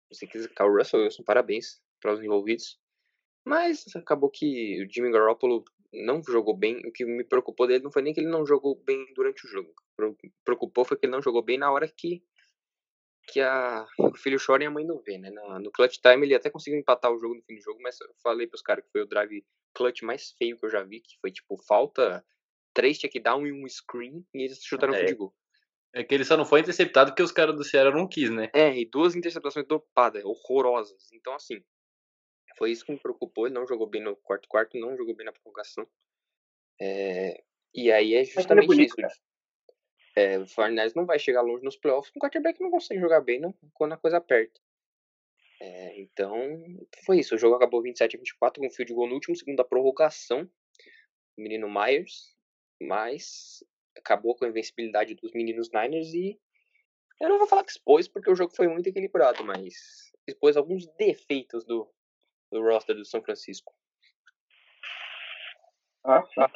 Consegui 0.09 0.39
zicar 0.39 0.65
o 0.65 0.75
Russell 0.75 1.01
Wilson, 1.01 1.23
parabéns 1.23 1.81
para 2.01 2.13
os 2.13 2.23
envolvidos. 2.23 2.79
Mas 3.45 3.85
acabou 3.95 4.29
que 4.29 4.83
o 4.83 4.91
Jimmy 4.91 5.11
Garoppolo 5.11 5.63
não 5.93 6.21
jogou 6.23 6.55
bem. 6.55 6.81
O 6.85 6.91
que 6.91 7.05
me 7.05 7.23
preocupou 7.23 7.67
dele 7.67 7.83
não 7.83 7.91
foi 7.91 8.01
nem 8.01 8.13
que 8.13 8.19
ele 8.19 8.29
não 8.29 8.45
jogou 8.45 8.75
bem 8.75 9.05
durante 9.13 9.45
o 9.45 9.49
jogo. 9.49 9.73
O 9.99 10.15
que 10.15 10.27
me 10.27 10.33
preocupou 10.43 10.83
foi 10.83 10.97
que 10.97 11.05
ele 11.05 11.11
não 11.11 11.21
jogou 11.21 11.43
bem 11.43 11.57
na 11.57 11.71
hora 11.71 11.87
que, 11.87 12.23
que 13.27 13.39
a, 13.41 13.85
o 13.99 14.15
filho 14.15 14.39
chora 14.43 14.63
e 14.63 14.67
a 14.67 14.71
mãe 14.71 14.85
não 14.85 14.99
vê, 14.99 15.17
né? 15.17 15.29
No, 15.29 15.59
no 15.59 15.71
clutch 15.71 15.99
time 15.99 16.25
ele 16.25 16.35
até 16.35 16.49
conseguiu 16.49 16.79
empatar 16.79 17.11
o 17.11 17.19
jogo 17.19 17.35
no 17.35 17.43
fim 17.43 17.55
do 17.55 17.61
jogo, 17.61 17.79
mas 17.81 17.99
eu 18.01 18.13
falei 18.21 18.47
pros 18.47 18.61
caras 18.61 18.83
que 18.83 18.91
foi 18.91 19.01
o 19.01 19.07
drive 19.07 19.45
clutch 19.73 20.01
mais 20.01 20.31
feio 20.31 20.57
que 20.57 20.65
eu 20.65 20.69
já 20.69 20.83
vi, 20.83 21.01
que 21.01 21.17
foi 21.21 21.31
tipo 21.31 21.57
falta, 21.67 22.25
três 22.73 22.97
checkdown 22.97 23.45
e 23.45 23.51
um 23.51 23.67
screen, 23.67 24.25
e 24.33 24.43
eles 24.43 24.63
chutaram 24.63 24.93
é. 24.93 25.05
de 25.05 25.13
gol. 25.13 25.33
É 25.95 26.03
que 26.03 26.13
ele 26.13 26.25
só 26.25 26.35
não 26.35 26.43
foi 26.43 26.59
interceptado 26.59 27.11
porque 27.11 27.23
os 27.23 27.31
caras 27.31 27.55
do 27.55 27.63
Ceará 27.63 27.89
não 27.89 28.05
quis, 28.05 28.29
né? 28.29 28.49
É, 28.53 28.77
e 28.77 28.85
duas 28.85 29.15
interceptações 29.15 29.65
dopadas, 29.65 30.25
horrorosas. 30.25 31.09
Então, 31.13 31.33
assim, 31.33 31.63
foi 32.57 32.71
isso 32.71 32.85
que 32.85 32.91
me 32.91 32.99
preocupou. 32.99 33.47
Ele 33.47 33.55
não 33.55 33.65
jogou 33.65 33.87
bem 33.87 34.03
no 34.03 34.13
quarto 34.17 34.49
quarto, 34.49 34.77
não 34.77 34.97
jogou 34.97 35.15
bem 35.15 35.25
na 35.25 35.31
prorrogação. 35.31 35.87
É, 36.81 37.41
e 37.73 37.89
aí 37.93 38.13
é, 38.13 38.21
é 38.21 38.25
justamente 38.25 38.65
é 38.65 38.67
bonito, 38.67 38.93
isso. 38.99 39.21
É, 40.17 40.37
o 40.37 40.45
Fortnite 40.45 40.97
não 40.97 41.05
vai 41.05 41.17
chegar 41.17 41.41
longe 41.41 41.63
nos 41.63 41.77
playoffs 41.77 42.11
com 42.11 42.19
um 42.19 42.21
quarterback 42.21 42.57
que 42.57 42.63
não 42.63 42.71
consegue 42.71 42.99
jogar 42.99 43.21
bem 43.21 43.39
não, 43.39 43.53
quando 43.73 43.93
a 43.93 43.97
coisa 43.97 44.17
aperta. 44.17 44.59
É, 45.61 46.01
então, 46.01 46.35
foi 47.05 47.19
isso. 47.19 47.35
O 47.35 47.37
jogo 47.37 47.55
acabou 47.55 47.81
27 47.81 48.17
a 48.17 48.19
24 48.19 48.59
com 48.59 48.67
um 48.67 48.69
field 48.71 48.93
goal 48.93 49.07
no 49.07 49.13
último 49.13 49.35
segundo 49.35 49.55
da 49.55 49.63
prorrogação. 49.63 50.49
O 51.37 51.41
menino 51.41 51.69
Myers. 51.69 52.35
Mas 52.81 53.63
acabou 53.97 54.35
com 54.35 54.45
a 54.45 54.47
invencibilidade 54.47 55.15
dos 55.15 55.31
meninos 55.33 55.69
Niners 55.71 56.13
e 56.13 56.39
eu 57.19 57.29
não 57.29 57.37
vou 57.37 57.47
falar 57.47 57.63
que 57.63 57.71
expôs 57.71 58.07
porque 58.07 58.29
o 58.29 58.35
jogo 58.35 58.53
foi 58.55 58.67
muito 58.67 58.87
equilibrado, 58.87 59.43
mas 59.43 60.11
expôs 60.27 60.57
alguns 60.57 60.85
defeitos 60.97 61.63
do, 61.63 61.89
do 62.51 62.61
roster 62.61 62.95
do 62.95 63.05
São 63.05 63.21
Francisco. 63.21 63.73
Ah, 66.03 66.21
tá. 66.35 66.51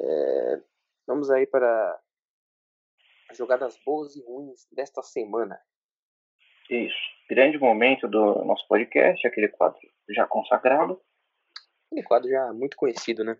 É, 0.00 0.62
vamos 1.06 1.30
aí 1.30 1.46
para 1.46 2.00
as 3.28 3.36
jogadas 3.36 3.76
boas 3.84 4.16
e 4.16 4.22
ruins 4.22 4.66
desta 4.72 5.02
semana. 5.02 5.60
Isso. 6.70 6.96
Grande 7.28 7.58
momento 7.58 8.08
do 8.08 8.44
nosso 8.44 8.66
podcast, 8.66 9.26
aquele 9.26 9.48
quadro 9.48 9.80
já 10.08 10.26
consagrado. 10.26 11.00
Aquele 11.86 12.02
quadro 12.06 12.30
já 12.30 12.52
muito 12.52 12.76
conhecido, 12.76 13.24
né? 13.24 13.38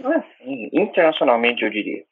É, 0.00 0.80
internacionalmente, 0.80 1.62
eu 1.62 1.70
diria. 1.70 2.04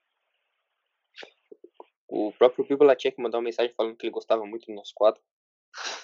O 2.09 2.33
próprio 2.33 2.65
Bibo 2.65 2.85
Latiek 2.85 3.21
mandou 3.21 3.41
uma 3.41 3.45
mensagem 3.45 3.73
falando 3.75 3.97
que 3.97 4.07
ele 4.07 4.13
gostava 4.13 4.45
muito 4.47 4.67
do 4.67 4.75
nosso 4.75 4.93
quadro. 4.95 5.21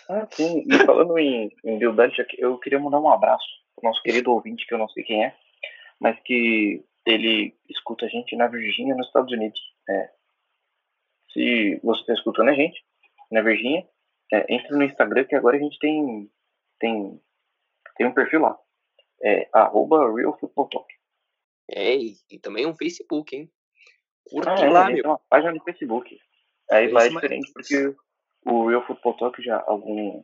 Ah, 0.08 0.26
sim. 0.30 0.64
E 0.68 0.84
falando 0.84 1.16
em, 1.18 1.50
em 1.64 1.78
Bill 1.78 1.92
Belichick, 1.92 2.34
eu 2.38 2.58
queria 2.58 2.78
mandar 2.78 3.00
um 3.00 3.10
abraço 3.10 3.46
pro 3.74 3.88
nosso 3.88 4.02
querido 4.02 4.32
ouvinte, 4.32 4.66
que 4.66 4.74
eu 4.74 4.78
não 4.78 4.88
sei 4.88 5.04
quem 5.04 5.24
é, 5.24 5.36
mas 6.00 6.18
que 6.24 6.84
ele 7.06 7.56
escuta 7.68 8.06
a 8.06 8.08
gente 8.08 8.36
na 8.36 8.48
Virgínia, 8.48 8.94
nos 8.94 9.06
Estados 9.06 9.32
Unidos. 9.32 9.60
É. 9.88 10.10
Se 11.32 11.80
você 11.82 12.00
está 12.00 12.14
escutando 12.14 12.50
a 12.50 12.54
gente 12.54 12.84
na 13.30 13.40
Virgínia, 13.40 13.86
é, 14.32 14.54
entre 14.54 14.76
no 14.76 14.82
Instagram, 14.82 15.24
que 15.24 15.34
agora 15.34 15.56
a 15.56 15.60
gente 15.60 15.78
tem, 15.78 16.30
tem, 16.78 17.20
tem 17.96 18.06
um 18.06 18.14
perfil 18.14 18.40
lá. 18.40 18.58
É 19.22 19.48
arroba 19.52 20.12
Real 20.14 20.36
Football 20.38 20.68
Talk. 20.68 21.01
É, 21.74 21.96
e, 21.96 22.38
também 22.40 22.66
um 22.66 22.74
Facebook, 22.74 23.34
hein? 23.34 23.50
Curte 24.24 24.50
ah, 24.50 24.66
é, 24.66 24.70
lá, 24.70 24.90
meu. 24.90 25.04
uma 25.04 25.18
página 25.18 25.52
no 25.52 25.64
Facebook. 25.64 26.18
Aí 26.70 26.90
lá 26.90 27.06
é 27.06 27.08
diferente 27.08 27.50
porque 27.52 27.94
o 28.44 28.68
Real 28.68 28.86
Football 28.86 29.16
Talk 29.16 29.42
já 29.42 29.62
algum 29.66 30.22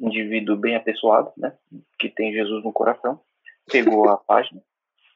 indivíduo 0.00 0.56
bem 0.56 0.74
apessoado, 0.74 1.32
né? 1.36 1.56
Que 1.98 2.08
tem 2.08 2.32
Jesus 2.32 2.64
no 2.64 2.72
coração, 2.72 3.22
pegou 3.70 4.08
a 4.08 4.16
página, 4.16 4.62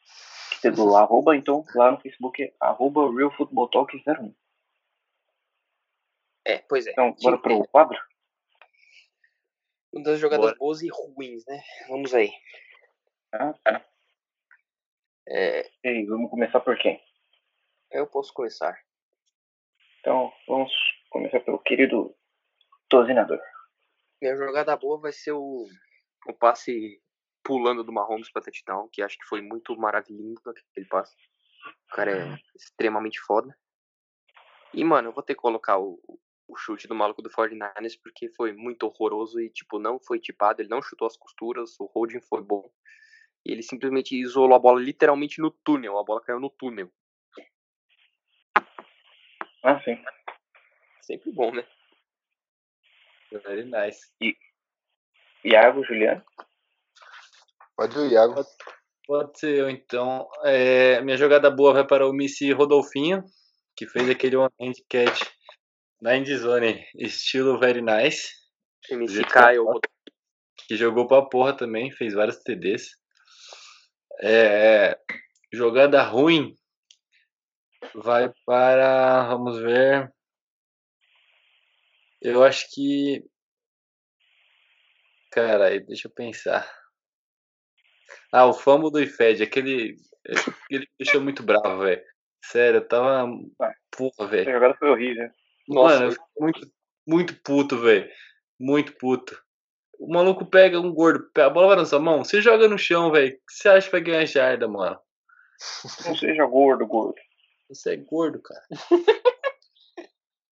pegou 0.62 0.97
a 0.97 1.01
arroba, 1.01 1.36
então 1.36 1.64
lá 1.74 1.91
no 1.91 2.01
Facebook 2.01 2.43
é 2.43 2.53
arroba 2.61 3.12
Real 3.12 3.34
Football 3.36 3.68
Talk 3.68 3.97
01. 3.97 4.34
É, 6.45 6.59
pois 6.59 6.86
é. 6.86 6.93
Então, 6.93 7.14
bora 7.20 7.38
pro 7.38 7.66
quadro? 7.68 7.99
Uma 9.93 10.05
das 10.05 10.20
jogadas 10.20 10.47
bora. 10.47 10.57
boas 10.59 10.82
e 10.82 10.88
ruins, 10.88 11.45
né? 11.47 11.62
Vamos 11.88 12.14
aí. 12.14 12.30
Ah, 13.32 13.55
tá. 13.64 13.89
É... 15.31 15.70
E 15.85 16.05
vamos 16.07 16.28
começar 16.28 16.59
por 16.59 16.76
quem? 16.76 17.01
Eu 17.93 18.05
posso 18.07 18.35
começar. 18.35 18.76
Então, 20.01 20.33
vamos 20.49 20.72
começar 21.09 21.39
pelo 21.41 21.61
querido 21.61 22.12
Tozinador. 22.89 23.41
Minha 24.20 24.35
jogada 24.37 24.76
boa 24.76 24.99
vai 25.01 25.12
ser 25.12 25.33
o, 25.33 25.66
o 26.26 26.33
passe 26.35 27.01
pulando 27.45 27.85
do 27.85 27.93
Mahomes 27.93 28.31
para 28.31 28.43
touchdown, 28.43 28.89
que 28.93 29.03
acho 29.03 29.16
que 29.18 29.26
foi 29.26 29.41
muito 29.41 29.76
maravilhoso 29.76 30.41
aquele 30.47 30.87
passe. 30.87 31.14
O 31.91 31.95
cara 31.95 32.11
é 32.11 32.39
extremamente 32.57 33.20
foda. 33.20 33.57
E, 34.74 34.83
mano, 34.83 35.09
eu 35.09 35.12
vou 35.12 35.22
ter 35.22 35.35
que 35.35 35.41
colocar 35.41 35.78
o, 35.78 36.01
o 36.49 36.57
chute 36.57 36.89
do 36.89 36.95
maluco 36.95 37.22
do 37.22 37.31
49ers 37.31 37.99
porque 38.03 38.28
foi 38.31 38.53
muito 38.53 38.83
horroroso 38.85 39.41
e, 39.41 39.49
tipo, 39.49 39.78
não 39.78 40.01
foi 40.01 40.18
tipado, 40.18 40.61
ele 40.61 40.68
não 40.68 40.83
chutou 40.83 41.07
as 41.07 41.16
costuras, 41.16 41.78
o 41.78 41.87
holding 41.87 42.20
foi 42.20 42.43
bom. 42.43 42.68
E 43.45 43.53
ele 43.53 43.62
simplesmente 43.62 44.14
isolou 44.20 44.55
a 44.55 44.59
bola 44.59 44.80
literalmente 44.80 45.41
no 45.41 45.51
túnel. 45.51 45.99
A 45.99 46.05
bola 46.05 46.22
caiu 46.22 46.41
no 46.41 46.51
túnel. 46.51 46.91
Ah, 49.62 49.80
sim. 49.82 50.03
Sempre 51.03 51.32
bom, 51.32 51.53
né? 51.53 51.66
Very 53.30 53.64
nice. 53.64 54.01
E 54.20 54.36
Iago, 55.45 55.84
Juliano? 55.84 56.24
Pode 57.76 57.99
ir, 57.99 58.12
Iago. 58.12 58.34
Pode, 58.34 58.49
pode 59.07 59.38
ser 59.38 59.59
eu, 59.59 59.70
então. 59.70 60.28
É, 60.45 61.01
minha 61.03 61.16
jogada 61.16 61.51
boa 61.51 61.72
vai 61.72 61.86
para 61.86 62.07
o 62.07 62.12
Missy 62.12 62.53
Rodolfinho, 62.53 63.24
que 63.76 63.86
fez 63.86 64.09
aquele 64.11 64.36
one-hand 64.36 64.74
catch 64.88 65.22
na 66.01 66.16
endzone, 66.16 66.86
estilo 66.97 67.59
very 67.59 67.82
nice. 67.82 68.30
MC 68.91 69.22
Kyle. 69.24 69.80
Que 70.66 70.76
jogou 70.76 71.07
pra 71.07 71.22
porra 71.28 71.57
também, 71.57 71.91
fez 71.91 72.14
vários 72.14 72.38
TDs. 72.38 72.99
É, 74.22 74.98
jogada 75.52 76.02
ruim 76.02 76.54
vai 77.94 78.32
para. 78.44 79.28
Vamos 79.28 79.58
ver. 79.58 80.12
Eu 82.20 82.44
acho 82.44 82.66
que. 82.70 83.24
Cara, 85.32 85.78
deixa 85.80 86.08
eu 86.08 86.12
pensar. 86.12 86.70
Ah, 88.32 88.46
o 88.46 88.52
famo 88.52 88.90
do 88.90 89.00
IFED, 89.00 89.42
aquele. 89.42 89.96
Ele 90.70 90.80
me 90.80 90.88
deixou 90.98 91.20
muito 91.20 91.42
bravo, 91.42 91.82
velho. 91.82 92.02
Sério, 92.44 92.78
eu 92.78 92.88
tava. 92.88 93.26
Porra, 93.90 94.28
velho. 94.28 94.50
A 94.50 94.52
jogada 94.52 94.76
foi 94.78 94.90
horrível. 94.90 95.30
Nossa, 95.68 95.94
Mano, 95.94 96.06
eu 96.06 96.12
fiquei 96.12 96.26
muito, 96.38 96.72
muito 97.06 97.42
puto, 97.42 97.78
velho. 97.78 98.10
Muito 98.58 98.92
puto. 98.98 99.40
O 100.01 100.11
maluco 100.11 100.46
pega 100.46 100.80
um 100.80 100.94
gordo, 100.94 101.30
a 101.36 101.51
bola 101.51 101.68
vai 101.68 101.76
na 101.76 101.84
sua 101.84 102.01
mão, 102.01 102.24
você 102.24 102.40
joga 102.40 102.66
no 102.66 102.78
chão, 102.78 103.12
velho. 103.12 103.38
Você 103.46 103.68
acha 103.68 103.86
que 103.86 103.92
vai 103.92 104.01
ganhar 104.01 104.24
jarda, 104.24 104.66
mano? 104.66 104.98
Não 106.07 106.16
seja 106.16 106.46
gordo, 106.46 106.86
gordo. 106.86 107.20
Você 107.68 107.92
é 107.92 107.96
gordo, 107.96 108.40
cara. 108.40 108.64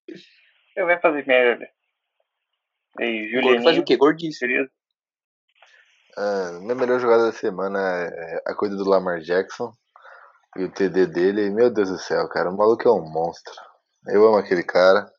Você 0.07 0.85
vai 0.85 1.01
fazer 1.01 1.27
merda. 1.27 1.67
Ei, 3.01 3.31
Julianinho. 3.31 3.63
Faz 3.63 3.79
o 3.79 3.85
quê? 3.85 3.97
Gordice. 3.97 4.45
Ah, 6.15 6.59
minha 6.61 6.75
melhor 6.75 7.01
jogada 7.01 7.25
da 7.27 7.33
semana 7.33 7.81
é 7.81 8.43
a 8.47 8.55
coisa 8.55 8.77
do 8.77 8.89
Lamar 8.89 9.21
Jackson 9.21 9.73
e 10.57 10.65
o 10.65 10.71
TD 10.71 11.07
dele. 11.07 11.49
Meu 11.49 11.71
Deus 11.71 11.89
do 11.89 11.99
céu, 11.99 12.29
cara, 12.29 12.51
o 12.51 12.57
maluco 12.57 12.87
é 12.87 12.93
um 12.93 13.09
monstro. 13.09 13.55
Eu 14.09 14.27
amo 14.27 14.37
aquele 14.37 14.63
cara. 14.63 15.11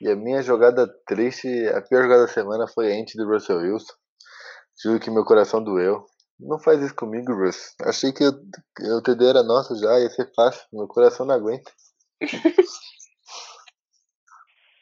E 0.00 0.08
a 0.08 0.16
minha 0.16 0.42
jogada 0.42 0.88
triste, 1.06 1.46
a 1.68 1.82
pior 1.82 2.02
jogada 2.02 2.22
da 2.22 2.32
semana 2.32 2.66
foi 2.66 2.90
a 2.90 2.94
ente 2.94 3.18
do 3.18 3.28
Russell 3.28 3.58
Wilson. 3.58 3.92
Juro 4.82 4.98
que 4.98 5.10
meu 5.10 5.24
coração 5.24 5.62
doeu. 5.62 6.06
Não 6.38 6.58
faz 6.58 6.82
isso 6.82 6.94
comigo, 6.94 7.34
Russ. 7.34 7.74
Achei 7.82 8.12
que 8.12 8.24
o 8.24 9.02
TD 9.02 9.26
era 9.28 9.42
nosso 9.42 9.78
já, 9.78 10.00
ia 10.00 10.08
ser 10.08 10.32
fácil. 10.34 10.66
Meu 10.72 10.88
coração 10.88 11.26
não 11.26 11.34
aguenta. 11.34 11.70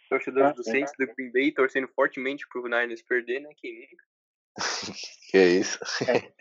Torcedores 0.08 0.54
do 0.54 0.62
Saints 0.62 0.92
do 0.98 1.06
Green 1.14 1.32
Bay 1.32 1.52
torcendo 1.52 1.88
fortemente 1.88 2.46
pro 2.48 2.62
Niners 2.62 3.02
perder, 3.02 3.40
né? 3.40 3.50
Quem 3.56 3.80
nunca? 3.80 4.04
que 5.30 5.36
é 5.36 5.48
isso? 5.58 5.78
É. 6.08 6.32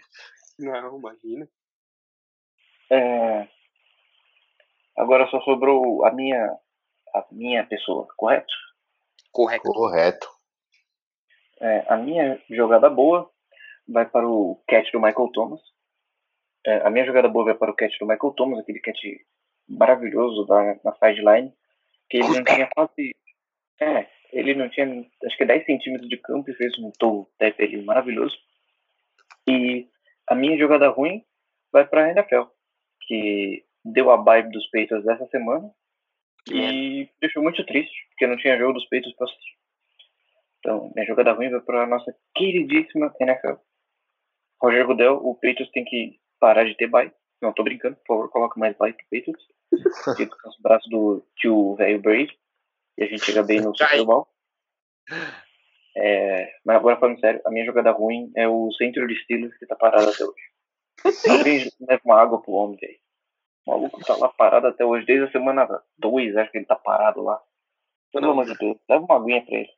Não, 0.59 0.99
imagina. 0.99 1.49
É... 2.91 3.49
Agora 4.97 5.27
só 5.29 5.41
sobrou 5.41 6.05
a 6.05 6.13
minha 6.13 6.57
a 7.13 7.25
minha 7.31 7.65
pessoa, 7.65 8.07
correto? 8.15 8.53
Correto. 9.37 9.71
Correto. 9.71 10.27
É, 11.61 11.85
a 11.87 11.95
minha 11.95 12.41
jogada 12.49 12.89
boa 12.89 13.29
vai 13.87 14.03
para 14.03 14.27
o 14.27 14.59
catch 14.67 14.91
do 14.91 14.99
Michael 14.99 15.29
Thomas. 15.31 15.61
É, 16.65 16.77
a 16.77 16.89
minha 16.89 17.05
jogada 17.05 17.27
boa 17.27 17.45
vai 17.45 17.53
para 17.53 17.69
o 17.69 17.75
catch 17.75 17.99
do 17.99 18.07
Michael 18.07 18.33
Thomas, 18.33 18.57
aquele 18.57 18.79
catch 18.79 18.99
maravilhoso 19.69 20.43
da, 20.47 20.79
na 20.83 20.91
sideline, 20.93 21.53
que 22.09 22.17
ele 22.17 22.29
não 22.29 22.43
tinha 22.43 22.67
quase. 22.73 23.15
É, 23.79 24.07
ele 24.33 24.55
não 24.55 24.69
tinha 24.69 25.05
acho 25.23 25.37
que 25.37 25.45
10 25.45 25.65
centímetros 25.67 26.09
de 26.09 26.17
campo 26.17 26.49
e 26.49 26.55
fez 26.55 26.75
um 26.79 26.91
toe 26.97 27.27
tap 27.37 27.61
ali 27.61 27.83
maravilhoso. 27.83 28.35
E 29.47 29.87
a 30.27 30.33
minha 30.33 30.57
jogada 30.57 30.89
ruim 30.89 31.23
vai 31.71 31.85
para 31.85 32.05
a 32.05 32.09
NFL, 32.09 32.45
que 33.01 33.63
deu 33.85 34.09
a 34.09 34.17
vibe 34.17 34.49
dos 34.49 34.65
Patriots 34.71 35.05
dessa 35.05 35.27
semana 35.27 35.71
e 36.53 37.09
deixou 37.21 37.43
muito 37.43 37.65
triste, 37.65 37.95
porque 38.09 38.27
não 38.27 38.37
tinha 38.37 38.57
jogo 38.57 38.73
dos 38.73 38.85
Patriots 38.85 39.15
para 39.15 39.25
assistir. 39.25 39.57
Então, 40.59 40.91
minha 40.95 41.07
jogada 41.07 41.33
ruim 41.33 41.49
vai 41.49 41.61
para 41.61 41.83
a 41.83 41.87
nossa 41.87 42.13
queridíssima 42.35 43.13
NFL. 43.19 43.59
Roger 44.61 44.87
Goodell, 44.87 45.15
o 45.15 45.35
Patriots 45.35 45.71
tem 45.71 45.85
que 45.85 46.19
parar 46.39 46.65
de 46.65 46.75
ter 46.75 46.87
bye. 46.87 47.11
Não, 47.41 47.53
tô 47.53 47.63
brincando, 47.63 47.95
por 47.97 48.15
favor, 48.15 48.29
coloca 48.29 48.59
mais 48.59 48.75
bye 48.77 48.93
pro 48.93 49.05
Patriots. 49.11 49.45
Fica 50.17 50.35
com 50.41 50.49
os 50.49 50.59
braços 50.59 50.89
do 50.89 51.23
tio 51.37 51.75
velho 51.75 52.01
Brady. 52.01 52.37
E 52.97 53.03
a 53.03 53.07
gente 53.07 53.23
chega 53.23 53.43
bem 53.43 53.61
no 53.61 53.75
Super 53.75 54.03
Bowl. 54.03 54.27
É, 55.95 56.51
mas 56.65 56.77
agora 56.77 56.99
falando 56.99 57.19
sério, 57.19 57.41
a 57.45 57.51
minha 57.51 57.65
jogada 57.65 57.91
ruim 57.91 58.31
é 58.35 58.47
o 58.47 58.71
centro 58.73 59.07
de 59.07 59.15
Steelers 59.23 59.57
que 59.57 59.65
tá 59.65 59.75
parado 59.75 60.09
até 60.09 60.23
hoje. 60.23 60.47
Alguém 61.29 61.71
leva 61.79 62.01
uma 62.05 62.21
água 62.21 62.41
pro 62.41 62.53
homem, 62.53 62.77
velho. 62.79 62.99
O 63.67 63.71
maluco 63.71 63.99
tá 63.99 64.15
lá 64.15 64.29
parado 64.29 64.67
até 64.67 64.85
hoje, 64.85 65.05
desde 65.05 65.25
a 65.25 65.31
semana 65.31 65.67
2, 65.97 66.37
acho 66.37 66.51
que 66.51 66.57
ele 66.59 66.65
tá 66.65 66.77
parado 66.77 67.21
lá. 67.21 67.43
Pelo 68.13 68.31
amor 68.31 68.45
de 68.45 68.57
Deus, 68.57 68.77
leva 68.89 69.03
uma 69.03 69.17
aguinha 69.17 69.45
pra 69.45 69.57
ele. 69.57 69.77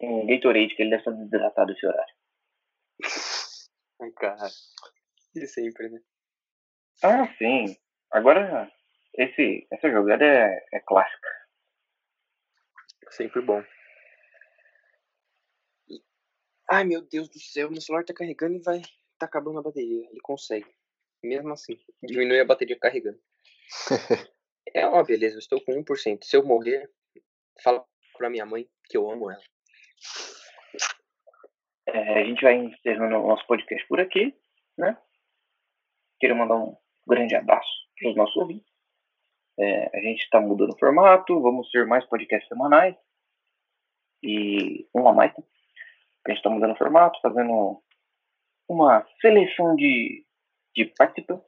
Um 0.00 0.26
Gatorade, 0.28 0.76
que 0.76 0.82
ele 0.82 0.90
deve 0.90 1.02
estar 1.02 1.10
desidratado 1.10 1.72
esse 1.72 1.84
horário. 1.84 2.14
Ai, 4.00 4.10
cara. 4.12 4.48
De 5.34 5.46
sempre, 5.48 5.88
né? 5.88 6.00
Ah, 7.02 7.26
sim. 7.36 7.76
Agora, 8.12 8.70
esse, 9.14 9.66
essa 9.72 9.90
jogada 9.90 10.24
é, 10.24 10.64
é 10.72 10.78
clássica. 10.78 11.28
Sempre 13.10 13.42
bom. 13.42 13.60
Ai, 16.70 16.84
meu 16.84 17.02
Deus 17.02 17.28
do 17.28 17.40
céu, 17.40 17.72
meu 17.72 17.80
celular 17.80 18.04
tá 18.04 18.14
carregando 18.14 18.54
e 18.54 18.62
vai. 18.62 18.82
Tá 19.18 19.26
acabando 19.26 19.58
a 19.58 19.62
bateria. 19.62 20.08
Ele 20.08 20.20
consegue. 20.22 20.72
Mesmo 21.22 21.52
assim, 21.52 21.78
diminui 22.02 22.40
a 22.40 22.44
bateria 22.44 22.78
carregando. 22.78 23.20
é 24.74 24.86
uma 24.86 25.04
beleza, 25.04 25.36
eu 25.36 25.40
estou 25.40 25.60
com 25.62 25.72
1%. 25.72 26.24
Se 26.24 26.36
eu 26.36 26.44
morrer, 26.44 26.90
fala 27.62 27.84
pra 28.16 28.30
minha 28.30 28.46
mãe 28.46 28.68
que 28.88 28.96
eu 28.96 29.10
amo 29.10 29.30
ela. 29.30 29.42
É, 31.88 32.20
a 32.20 32.24
gente 32.24 32.42
vai 32.42 32.54
encerrando 32.54 33.16
o 33.16 33.28
nosso 33.28 33.46
podcast 33.46 33.86
por 33.88 34.00
aqui, 34.00 34.34
né? 34.78 34.96
Queria 36.18 36.36
mandar 36.36 36.56
um 36.56 36.76
grande 37.06 37.34
abraço 37.34 37.68
para 37.98 38.10
os 38.10 38.16
nossos 38.16 38.36
ouvintes. 38.36 38.70
É, 39.58 39.98
a 39.98 40.00
gente 40.00 40.22
está 40.22 40.40
mudando 40.40 40.72
o 40.72 40.78
formato, 40.78 41.40
vamos 41.40 41.70
ter 41.70 41.86
mais 41.86 42.04
podcasts 42.06 42.48
semanais. 42.48 42.96
E 44.22 44.86
um 44.94 45.08
a 45.08 45.12
mais. 45.12 45.36
Né? 45.36 45.44
A 46.26 46.30
gente 46.30 46.38
está 46.38 46.50
mudando 46.50 46.72
o 46.72 46.78
formato, 46.78 47.18
fazendo 47.20 47.82
uma 48.68 49.06
seleção 49.20 49.74
de, 49.74 50.24
de 50.74 50.86
participantes. 50.96 51.46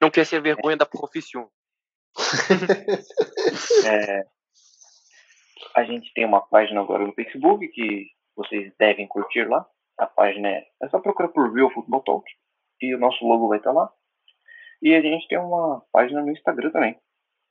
Não 0.00 0.10
quer 0.10 0.26
ser 0.26 0.40
vergonha 0.40 0.74
é. 0.74 0.78
da 0.78 0.86
profissão. 0.86 1.50
é, 3.86 4.24
a 5.74 5.84
gente 5.84 6.12
tem 6.12 6.24
uma 6.24 6.40
página 6.40 6.80
agora 6.80 7.06
no 7.06 7.14
Facebook 7.14 7.66
que 7.68 8.10
vocês 8.36 8.72
devem 8.78 9.06
curtir 9.06 9.44
lá. 9.48 9.66
A 9.98 10.06
página 10.06 10.48
é, 10.48 10.66
é 10.82 10.88
só 10.88 10.98
procurar 11.00 11.28
por 11.28 11.52
Real 11.52 11.70
Football 11.70 12.02
Talk 12.02 12.30
e 12.80 12.94
o 12.94 12.98
nosso 12.98 13.24
logo 13.24 13.48
vai 13.48 13.58
estar 13.58 13.72
lá. 13.72 13.92
E 14.82 14.94
a 14.94 15.00
gente 15.00 15.28
tem 15.28 15.38
uma 15.38 15.80
página 15.92 16.22
no 16.22 16.32
Instagram 16.32 16.70
também, 16.70 16.98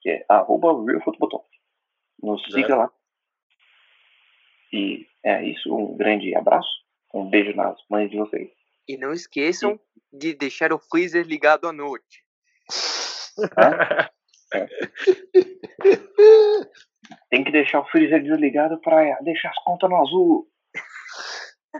que 0.02 0.10
é 0.10 0.26
arroba 0.28 0.68
Real 0.86 1.02
Football 1.02 1.30
Talk. 1.30 1.48
Nos 2.22 2.44
siga 2.52 2.76
lá. 2.76 2.92
E 4.74 5.08
é 5.24 5.44
isso, 5.44 5.74
um 5.74 5.96
grande 5.98 6.36
abraço, 6.36 6.70
um 7.14 7.30
beijo 7.30 7.56
nas 7.56 7.78
mães 7.90 8.10
de 8.10 8.18
vocês. 8.18 8.52
E 8.92 8.98
não 8.98 9.14
esqueçam 9.14 9.80
de 10.12 10.34
deixar 10.34 10.74
o 10.74 10.78
freezer 10.78 11.26
ligado 11.26 11.66
à 11.66 11.72
noite. 11.72 12.26
É. 14.54 14.68
Tem 17.30 17.42
que 17.46 17.54
deixar 17.54 17.80
o 17.80 17.90
freezer 17.90 18.22
desligado 18.22 18.82
para 18.82 19.18
deixar 19.22 19.50
as 19.50 19.64
contas 19.64 19.90
no 19.90 19.96
azul. 19.96 20.52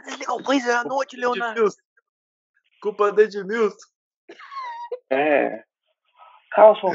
Desligar 0.06 0.36
o 0.38 0.44
freezer 0.46 0.78
à 0.78 0.86
noite, 0.86 1.18
Leonardo. 1.18 1.68
Culpa 2.82 3.12
de 3.12 3.24
Edmilson. 3.24 3.76
É. 5.12 5.66
Carlson, 6.52 6.94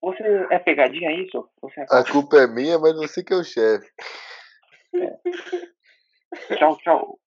você 0.00 0.22
é 0.50 0.58
pegadinha 0.58 1.12
isso? 1.22 1.50
Você 1.60 1.82
é... 1.82 1.86
A 1.90 2.02
culpa 2.02 2.38
é 2.38 2.46
minha, 2.46 2.78
mas 2.78 2.96
você 2.96 3.22
que 3.22 3.34
é 3.34 3.36
o 3.36 3.44
chefe. 3.44 3.92
É. 4.94 6.56
Tchau, 6.56 6.78
tchau. 6.78 7.20